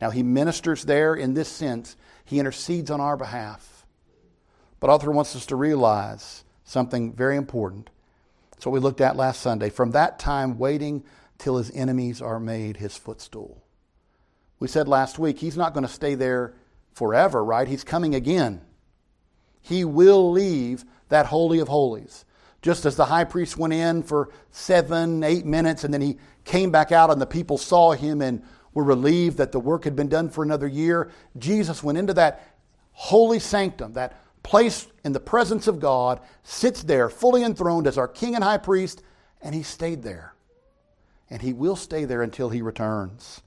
Now, 0.00 0.10
he 0.10 0.22
ministers 0.22 0.84
there 0.84 1.14
in 1.14 1.34
this 1.34 1.48
sense, 1.48 1.96
he 2.24 2.38
intercedes 2.38 2.90
on 2.90 3.00
our 3.00 3.16
behalf. 3.16 3.84
But 4.78 4.88
author 4.88 5.10
wants 5.10 5.36
us 5.36 5.46
to 5.46 5.56
realize 5.56 6.44
something 6.64 7.12
very 7.12 7.36
important. 7.36 7.90
That's 8.52 8.64
what 8.64 8.72
we 8.72 8.80
looked 8.80 9.00
at 9.00 9.16
last 9.16 9.40
Sunday. 9.40 9.68
From 9.70 9.90
that 9.90 10.18
time, 10.18 10.58
waiting 10.58 11.04
till 11.38 11.58
his 11.58 11.70
enemies 11.72 12.22
are 12.22 12.40
made 12.40 12.76
his 12.76 12.96
footstool. 12.96 13.62
We 14.58 14.68
said 14.68 14.88
last 14.88 15.18
week, 15.18 15.38
he's 15.38 15.56
not 15.56 15.74
going 15.74 15.86
to 15.86 15.92
stay 15.92 16.14
there 16.14 16.54
forever, 16.92 17.44
right? 17.44 17.66
He's 17.68 17.84
coming 17.84 18.14
again. 18.14 18.60
He 19.60 19.84
will 19.84 20.30
leave 20.30 20.84
that 21.08 21.26
Holy 21.26 21.58
of 21.58 21.68
Holies. 21.68 22.24
Just 22.62 22.84
as 22.84 22.96
the 22.96 23.06
high 23.06 23.24
priest 23.24 23.56
went 23.56 23.72
in 23.72 24.02
for 24.02 24.28
seven, 24.50 25.24
eight 25.24 25.46
minutes, 25.46 25.84
and 25.84 25.92
then 25.92 26.02
he 26.02 26.18
came 26.44 26.70
back 26.70 26.92
out, 26.92 27.10
and 27.10 27.20
the 27.20 27.26
people 27.26 27.56
saw 27.56 27.92
him 27.92 28.20
and 28.20 28.42
were 28.74 28.84
relieved 28.84 29.36
that 29.38 29.52
the 29.52 29.60
work 29.60 29.84
had 29.84 29.96
been 29.96 30.08
done 30.08 30.28
for 30.28 30.44
another 30.44 30.68
year, 30.68 31.10
Jesus 31.36 31.82
went 31.82 31.98
into 31.98 32.14
that 32.14 32.46
holy 32.92 33.38
sanctum, 33.38 33.94
that 33.94 34.20
placed 34.42 34.90
in 35.04 35.12
the 35.12 35.20
presence 35.20 35.66
of 35.66 35.80
God, 35.80 36.20
sits 36.42 36.82
there 36.82 37.08
fully 37.08 37.42
enthroned 37.42 37.86
as 37.86 37.98
our 37.98 38.08
king 38.08 38.34
and 38.34 38.44
high 38.44 38.58
priest, 38.58 39.02
and 39.42 39.54
he 39.54 39.62
stayed 39.62 40.02
there. 40.02 40.34
And 41.28 41.42
he 41.42 41.52
will 41.52 41.76
stay 41.76 42.04
there 42.04 42.22
until 42.22 42.48
he 42.48 42.62
returns. 42.62 43.42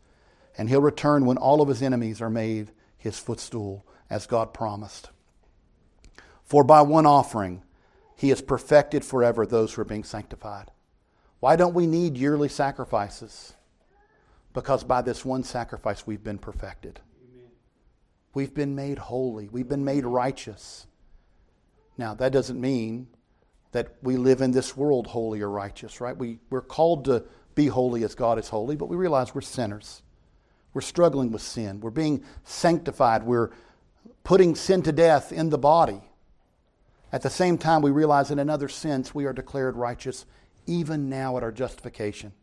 And 0.57 0.69
he'll 0.69 0.81
return 0.81 1.25
when 1.25 1.37
all 1.37 1.61
of 1.61 1.67
his 1.67 1.81
enemies 1.81 2.21
are 2.21 2.29
made 2.29 2.71
his 2.97 3.19
footstool, 3.19 3.85
as 4.09 4.27
God 4.27 4.53
promised. 4.53 5.09
For 6.43 6.63
by 6.63 6.81
one 6.81 7.05
offering, 7.05 7.63
he 8.15 8.29
has 8.29 8.41
perfected 8.41 9.03
forever 9.03 9.45
those 9.45 9.73
who 9.73 9.81
are 9.81 9.85
being 9.85 10.03
sanctified. 10.03 10.71
Why 11.39 11.55
don't 11.55 11.73
we 11.73 11.87
need 11.87 12.17
yearly 12.17 12.47
sacrifices? 12.47 13.53
Because 14.53 14.83
by 14.83 15.01
this 15.01 15.25
one 15.25 15.43
sacrifice, 15.43 16.05
we've 16.05 16.23
been 16.23 16.37
perfected. 16.37 16.99
Amen. 17.23 17.51
We've 18.33 18.53
been 18.53 18.75
made 18.75 18.97
holy. 18.99 19.49
We've 19.49 19.67
been 19.67 19.83
made 19.83 20.05
righteous. 20.05 20.85
Now, 21.97 22.13
that 22.15 22.31
doesn't 22.31 22.59
mean 22.59 23.07
that 23.71 23.95
we 24.03 24.17
live 24.17 24.41
in 24.41 24.51
this 24.51 24.77
world 24.77 25.07
holy 25.07 25.41
or 25.41 25.49
righteous, 25.49 25.99
right? 25.99 26.15
We, 26.15 26.39
we're 26.49 26.61
called 26.61 27.05
to 27.05 27.23
be 27.55 27.67
holy 27.67 28.03
as 28.03 28.15
God 28.15 28.37
is 28.39 28.49
holy, 28.49 28.75
but 28.75 28.87
we 28.87 28.95
realize 28.95 29.33
we're 29.33 29.41
sinners. 29.41 30.01
We're 30.73 30.81
struggling 30.81 31.31
with 31.31 31.41
sin. 31.41 31.79
We're 31.81 31.91
being 31.91 32.23
sanctified. 32.43 33.23
We're 33.23 33.51
putting 34.23 34.55
sin 34.55 34.83
to 34.83 34.91
death 34.91 35.31
in 35.31 35.49
the 35.49 35.57
body. 35.57 36.01
At 37.11 37.21
the 37.21 37.29
same 37.29 37.57
time, 37.57 37.81
we 37.81 37.91
realize 37.91 38.31
in 38.31 38.39
another 38.39 38.67
sense 38.67 39.13
we 39.13 39.25
are 39.25 39.33
declared 39.33 39.75
righteous 39.75 40.25
even 40.65 41.09
now 41.09 41.37
at 41.37 41.43
our 41.43 41.51
justification. 41.51 42.33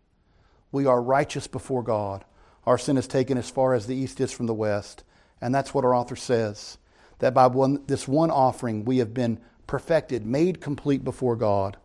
We 0.73 0.87
are 0.87 1.03
righteous 1.03 1.47
before 1.47 1.83
God. 1.83 2.25
Our 2.67 2.79
sin 2.79 2.97
is 2.97 3.07
taken 3.07 3.39
as 3.39 3.51
far 3.51 3.75
as 3.75 3.87
the 3.87 3.97
east 3.97 4.21
is 4.21 4.33
from 4.33 4.47
the 4.47 4.55
west. 4.55 5.05
And 5.41 5.55
that's 5.55 5.73
what 5.73 5.85
our 5.85 5.95
author 5.95 6.17
says 6.17 6.79
that 7.19 7.35
by 7.35 7.47
one, 7.47 7.83
this 7.87 8.09
one 8.09 8.31
offering 8.31 8.85
we 8.85 8.99
have 8.99 9.15
been 9.15 9.39
perfected, 9.67 10.27
made 10.27 10.61
complete 10.61 11.05
before 11.05 11.37
God. 11.37 11.77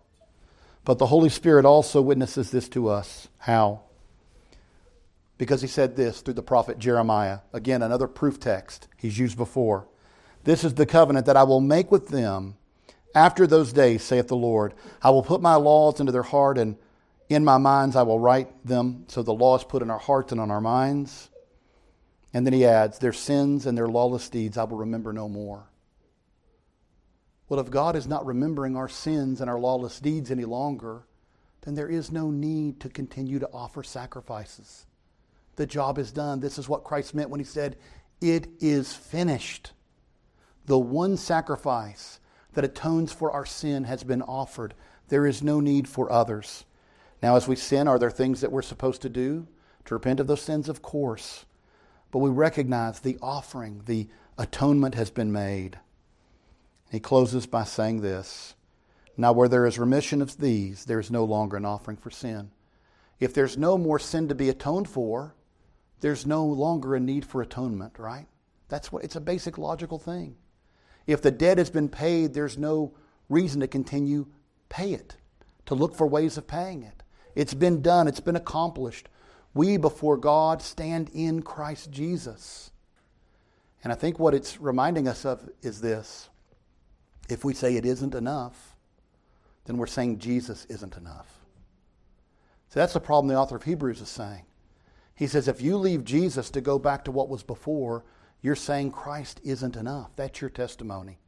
But 0.84 0.98
the 0.98 1.08
Holy 1.08 1.30
Spirit 1.30 1.66
also 1.66 2.02
witnesses 2.02 2.52
this 2.52 2.70
to 2.70 2.88
us. 2.88 3.28
How? 3.40 3.82
Because 5.38 5.62
he 5.62 5.68
said 5.68 5.96
this 5.96 6.22
through 6.22 6.36
the 6.36 6.42
prophet 6.42 6.80
Jeremiah. 6.80 7.40
Again, 7.54 7.82
another 7.82 8.08
proof 8.08 8.40
text 8.40 8.88
he's 8.98 9.20
used 9.20 9.38
before. 9.38 9.88
This 10.46 10.64
is 10.64 10.76
the 10.76 10.86
covenant 10.86 11.26
that 11.26 11.38
I 11.38 11.44
will 11.44 11.62
make 11.62 11.92
with 11.92 12.10
them 12.10 12.56
after 13.14 13.48
those 13.48 13.74
days, 13.74 14.04
saith 14.04 14.28
the 14.28 14.36
Lord. 14.36 14.74
I 15.02 15.10
will 15.10 15.24
put 15.24 15.42
my 15.42 15.56
laws 15.56 16.00
into 16.00 16.12
their 16.12 16.24
heart, 16.24 16.58
and 16.58 16.78
in 17.30 17.44
my 17.44 17.58
minds 17.58 17.96
I 17.96 18.04
will 18.04 18.20
write 18.20 18.66
them. 18.66 19.06
So 19.08 19.24
the 19.24 19.34
law 19.34 19.58
is 19.58 19.64
put 19.64 19.82
in 19.82 19.90
our 19.90 20.00
hearts 20.00 20.32
and 20.32 20.42
on 20.42 20.52
our 20.52 20.62
minds. 20.62 21.30
And 22.34 22.46
then 22.46 22.54
he 22.54 22.66
adds, 22.66 23.00
Their 23.00 23.14
sins 23.14 23.66
and 23.66 23.78
their 23.78 23.88
lawless 23.88 24.30
deeds 24.30 24.58
I 24.58 24.64
will 24.66 24.78
remember 24.78 25.14
no 25.14 25.30
more. 25.30 25.70
Well, 27.48 27.60
if 27.60 27.70
God 27.70 27.96
is 27.96 28.08
not 28.08 28.26
remembering 28.26 28.76
our 28.76 28.90
sins 28.90 29.40
and 29.40 29.50
our 29.50 29.60
lawless 29.60 30.00
deeds 30.00 30.32
any 30.32 30.46
longer, 30.46 31.04
then 31.62 31.76
there 31.76 31.90
is 31.90 32.12
no 32.12 32.32
need 32.32 32.80
to 32.82 32.90
continue 32.90 33.40
to 33.40 33.50
offer 33.54 33.84
sacrifices. 33.84 34.86
The 35.56 35.66
job 35.66 35.98
is 35.98 36.12
done. 36.12 36.40
This 36.40 36.58
is 36.58 36.68
what 36.68 36.84
Christ 36.84 37.16
meant 37.16 37.30
when 37.30 37.40
he 37.40 37.46
said, 37.46 37.78
It 38.20 38.48
is 38.60 38.94
finished. 38.94 39.72
The 40.66 40.80
one 40.80 41.18
sacrifice 41.18 42.20
that 42.54 42.66
atones 42.66 43.12
for 43.12 43.32
our 43.32 43.46
sin 43.46 43.84
has 43.84 44.04
been 44.04 44.22
offered. 44.22 44.74
There 45.10 45.28
is 45.28 45.44
no 45.44 45.60
need 45.60 45.88
for 45.88 46.12
others. 46.12 46.66
Now, 47.22 47.36
as 47.36 47.47
we 47.47 47.55
sin, 47.55 47.88
are 47.88 47.99
there 47.99 48.11
things 48.11 48.41
that 48.41 48.51
we're 48.51 48.61
supposed 48.61 49.01
to 49.03 49.09
do? 49.09 49.47
To 49.86 49.93
repent 49.93 50.20
of 50.20 50.28
those 50.28 50.41
sins, 50.41 50.70
of 50.70 50.82
course. 50.82 51.45
But 52.11 52.20
we 52.20 52.30
recognize 52.30 52.99
the 52.99 53.18
offering, 53.22 53.82
the 53.86 54.07
atonement 54.38 54.95
has 54.95 55.09
been 55.09 55.32
made. 55.32 55.80
He 56.89 56.99
closes 56.99 57.45
by 57.45 57.63
saying 57.63 58.01
this 58.01 58.55
Now, 59.18 59.34
where 59.34 59.47
there 59.47 59.66
is 59.66 59.80
remission 59.80 60.22
of 60.22 60.38
these, 60.38 60.86
there 60.86 60.99
is 60.99 61.11
no 61.11 61.24
longer 61.24 61.57
an 61.57 61.66
offering 61.66 61.97
for 61.97 62.09
sin. 62.09 62.51
If 63.20 63.34
there's 63.34 63.57
no 63.57 63.78
more 63.78 63.99
sin 63.99 64.28
to 64.28 64.36
be 64.36 64.49
atoned 64.49 64.89
for, 64.89 65.36
there's 66.01 66.26
no 66.26 66.45
longer 66.45 66.95
a 66.95 66.99
need 66.99 67.26
for 67.26 67.41
atonement, 67.41 67.97
right? 67.97 68.28
That's 68.68 68.91
what 68.91 69.03
it's 69.03 69.16
a 69.16 69.22
basic 69.22 69.57
logical 69.57 69.99
thing. 69.99 70.36
If 71.07 71.22
the 71.22 71.32
debt 71.32 71.57
has 71.57 71.70
been 71.70 71.89
paid, 71.89 72.34
there's 72.34 72.57
no 72.57 72.93
reason 73.30 73.61
to 73.61 73.68
continue 73.68 74.28
pay 74.70 74.93
it, 74.93 75.16
to 75.68 75.76
look 75.76 75.95
for 75.95 76.07
ways 76.07 76.38
of 76.38 76.47
paying 76.47 76.84
it. 76.84 77.03
It's 77.36 77.54
been 77.54 77.82
done, 77.82 78.08
it's 78.08 78.20
been 78.20 78.36
accomplished. 78.36 79.10
We 79.54 79.78
before 79.78 80.18
God 80.18 80.62
stand 80.62 81.10
in 81.14 81.42
Christ 81.42 81.92
Jesus. 81.92 82.72
And 83.84 83.94
I 83.94 83.96
think 83.96 84.18
what 84.18 84.34
it's 84.34 84.60
reminding 84.60 85.08
us 85.08 85.26
of 85.26 85.48
is 85.62 85.82
this. 85.82 86.30
If 87.30 87.46
we 87.46 87.54
say 87.54 87.76
it 87.76 87.86
isn't 87.86 88.16
enough, 88.16 88.76
then 89.66 89.78
we're 89.78 89.88
saying 89.88 90.20
Jesus 90.20 90.66
isn't 90.66 90.98
enough. 90.98 91.46
So 92.70 92.80
that's 92.80 92.94
the 92.94 93.00
problem 93.00 93.28
the 93.28 93.40
author 93.40 93.56
of 93.56 93.64
Hebrews 93.64 94.02
is 94.02 94.10
saying. 94.10 94.44
He 95.16 95.28
says 95.28 95.48
if 95.48 95.62
you 95.62 95.78
leave 95.78 96.04
Jesus 96.04 96.50
to 96.52 96.62
go 96.62 96.78
back 96.78 97.06
to 97.06 97.12
what 97.12 97.30
was 97.30 97.44
before, 97.44 98.04
you're 98.42 98.56
saying 98.56 98.92
Christ 98.92 99.40
isn't 99.44 99.76
enough. 99.76 100.16
That's 100.16 100.42
your 100.42 100.50
testimony. 100.50 101.20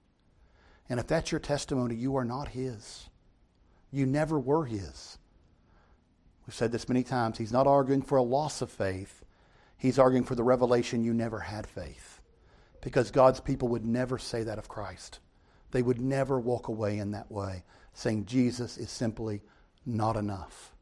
And 0.90 1.00
if 1.00 1.08
that's 1.08 1.32
your 1.32 1.40
testimony, 1.40 1.96
you 1.96 2.16
are 2.16 2.26
not 2.26 2.50
His. 2.50 3.10
You 3.92 4.06
never 4.06 4.40
were 4.40 4.66
His. 4.66 5.18
We've 6.48 6.56
said 6.56 6.72
this 6.72 6.90
many 6.90 7.04
times. 7.04 7.38
He's 7.38 7.52
not 7.52 7.68
arguing 7.68 8.02
for 8.02 8.18
a 8.18 8.24
loss 8.24 8.62
of 8.62 8.72
faith, 8.72 9.24
He's 9.78 10.00
arguing 10.00 10.24
for 10.24 10.34
the 10.34 10.44
revelation 10.44 11.04
you 11.04 11.14
never 11.14 11.40
had 11.40 11.68
faith. 11.68 12.20
Because 12.82 13.12
God's 13.12 13.40
people 13.40 13.68
would 13.68 13.86
never 13.86 14.18
say 14.18 14.44
that 14.44 14.58
of 14.58 14.68
Christ. 14.68 15.20
They 15.72 15.82
would 15.82 16.00
never 16.00 16.40
walk 16.40 16.68
away 16.68 16.98
in 16.98 17.12
that 17.12 17.32
way, 17.32 17.64
saying 17.94 18.26
Jesus 18.26 18.78
is 18.78 18.90
simply 18.90 19.42
not 19.86 20.16
enough. 20.16 20.74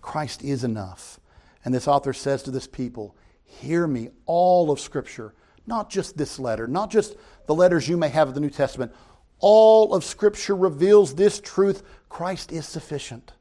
Christ 0.00 0.42
is 0.42 0.64
enough. 0.64 1.20
And 1.64 1.74
this 1.74 1.86
author 1.86 2.12
says 2.12 2.42
to 2.44 2.50
this 2.50 2.66
people, 2.66 3.14
Hear 3.44 3.86
me, 3.86 4.08
all 4.26 4.70
of 4.70 4.80
Scripture 4.80 5.34
not 5.66 5.90
just 5.90 6.16
this 6.16 6.38
letter, 6.38 6.66
not 6.66 6.90
just 6.90 7.16
the 7.46 7.54
letters 7.54 7.88
you 7.88 7.96
may 7.96 8.08
have 8.08 8.28
of 8.28 8.34
the 8.34 8.40
New 8.40 8.50
Testament. 8.50 8.92
All 9.38 9.94
of 9.94 10.04
Scripture 10.04 10.54
reveals 10.54 11.14
this 11.14 11.40
truth 11.40 11.82
Christ 12.08 12.52
is 12.52 12.66
sufficient. 12.66 13.32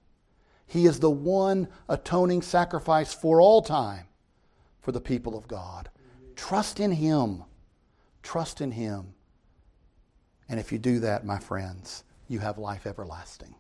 He 0.65 0.85
is 0.85 0.99
the 0.99 1.11
one 1.11 1.67
atoning 1.87 2.41
sacrifice 2.41 3.13
for 3.13 3.41
all 3.41 3.61
time 3.61 4.05
for 4.81 4.91
the 4.91 5.01
people 5.01 5.37
of 5.37 5.47
God. 5.47 5.89
Trust 6.35 6.79
in 6.79 6.91
Him. 6.91 7.43
Trust 8.21 8.61
in 8.61 8.71
Him. 8.71 9.13
And 10.49 10.59
if 10.59 10.71
you 10.71 10.77
do 10.77 10.99
that, 10.99 11.25
my 11.25 11.39
friends, 11.39 12.03
you 12.27 12.39
have 12.39 12.57
life 12.57 12.85
everlasting. 12.85 13.55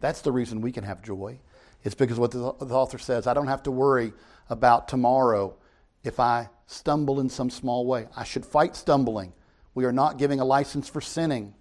That's 0.00 0.22
the 0.22 0.32
reason 0.32 0.60
we 0.60 0.72
can 0.72 0.84
have 0.84 1.02
joy. 1.02 1.38
It's 1.84 1.94
because 1.94 2.18
what 2.18 2.30
the 2.30 2.40
author 2.40 2.98
says 2.98 3.26
I 3.26 3.34
don't 3.34 3.46
have 3.46 3.62
to 3.64 3.70
worry 3.70 4.12
about 4.48 4.88
tomorrow 4.88 5.54
if 6.02 6.18
I 6.20 6.48
stumble 6.66 7.20
in 7.20 7.28
some 7.28 7.50
small 7.50 7.86
way. 7.86 8.06
I 8.16 8.24
should 8.24 8.44
fight 8.44 8.76
stumbling. 8.76 9.32
We 9.74 9.84
are 9.84 9.92
not 9.92 10.18
giving 10.18 10.40
a 10.40 10.44
license 10.44 10.88
for 10.88 11.00
sinning. 11.00 11.54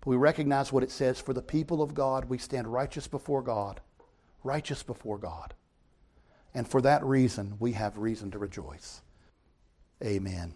But 0.00 0.10
we 0.10 0.16
recognize 0.16 0.72
what 0.72 0.82
it 0.82 0.90
says 0.90 1.20
for 1.20 1.32
the 1.32 1.42
people 1.42 1.82
of 1.82 1.94
God, 1.94 2.26
we 2.26 2.38
stand 2.38 2.72
righteous 2.72 3.06
before 3.06 3.42
God. 3.42 3.80
Righteous 4.42 4.82
before 4.82 5.18
God. 5.18 5.54
And 6.54 6.66
for 6.66 6.80
that 6.80 7.04
reason, 7.04 7.54
we 7.58 7.72
have 7.72 7.98
reason 7.98 8.30
to 8.30 8.38
rejoice. 8.38 9.02
Amen. 10.02 10.54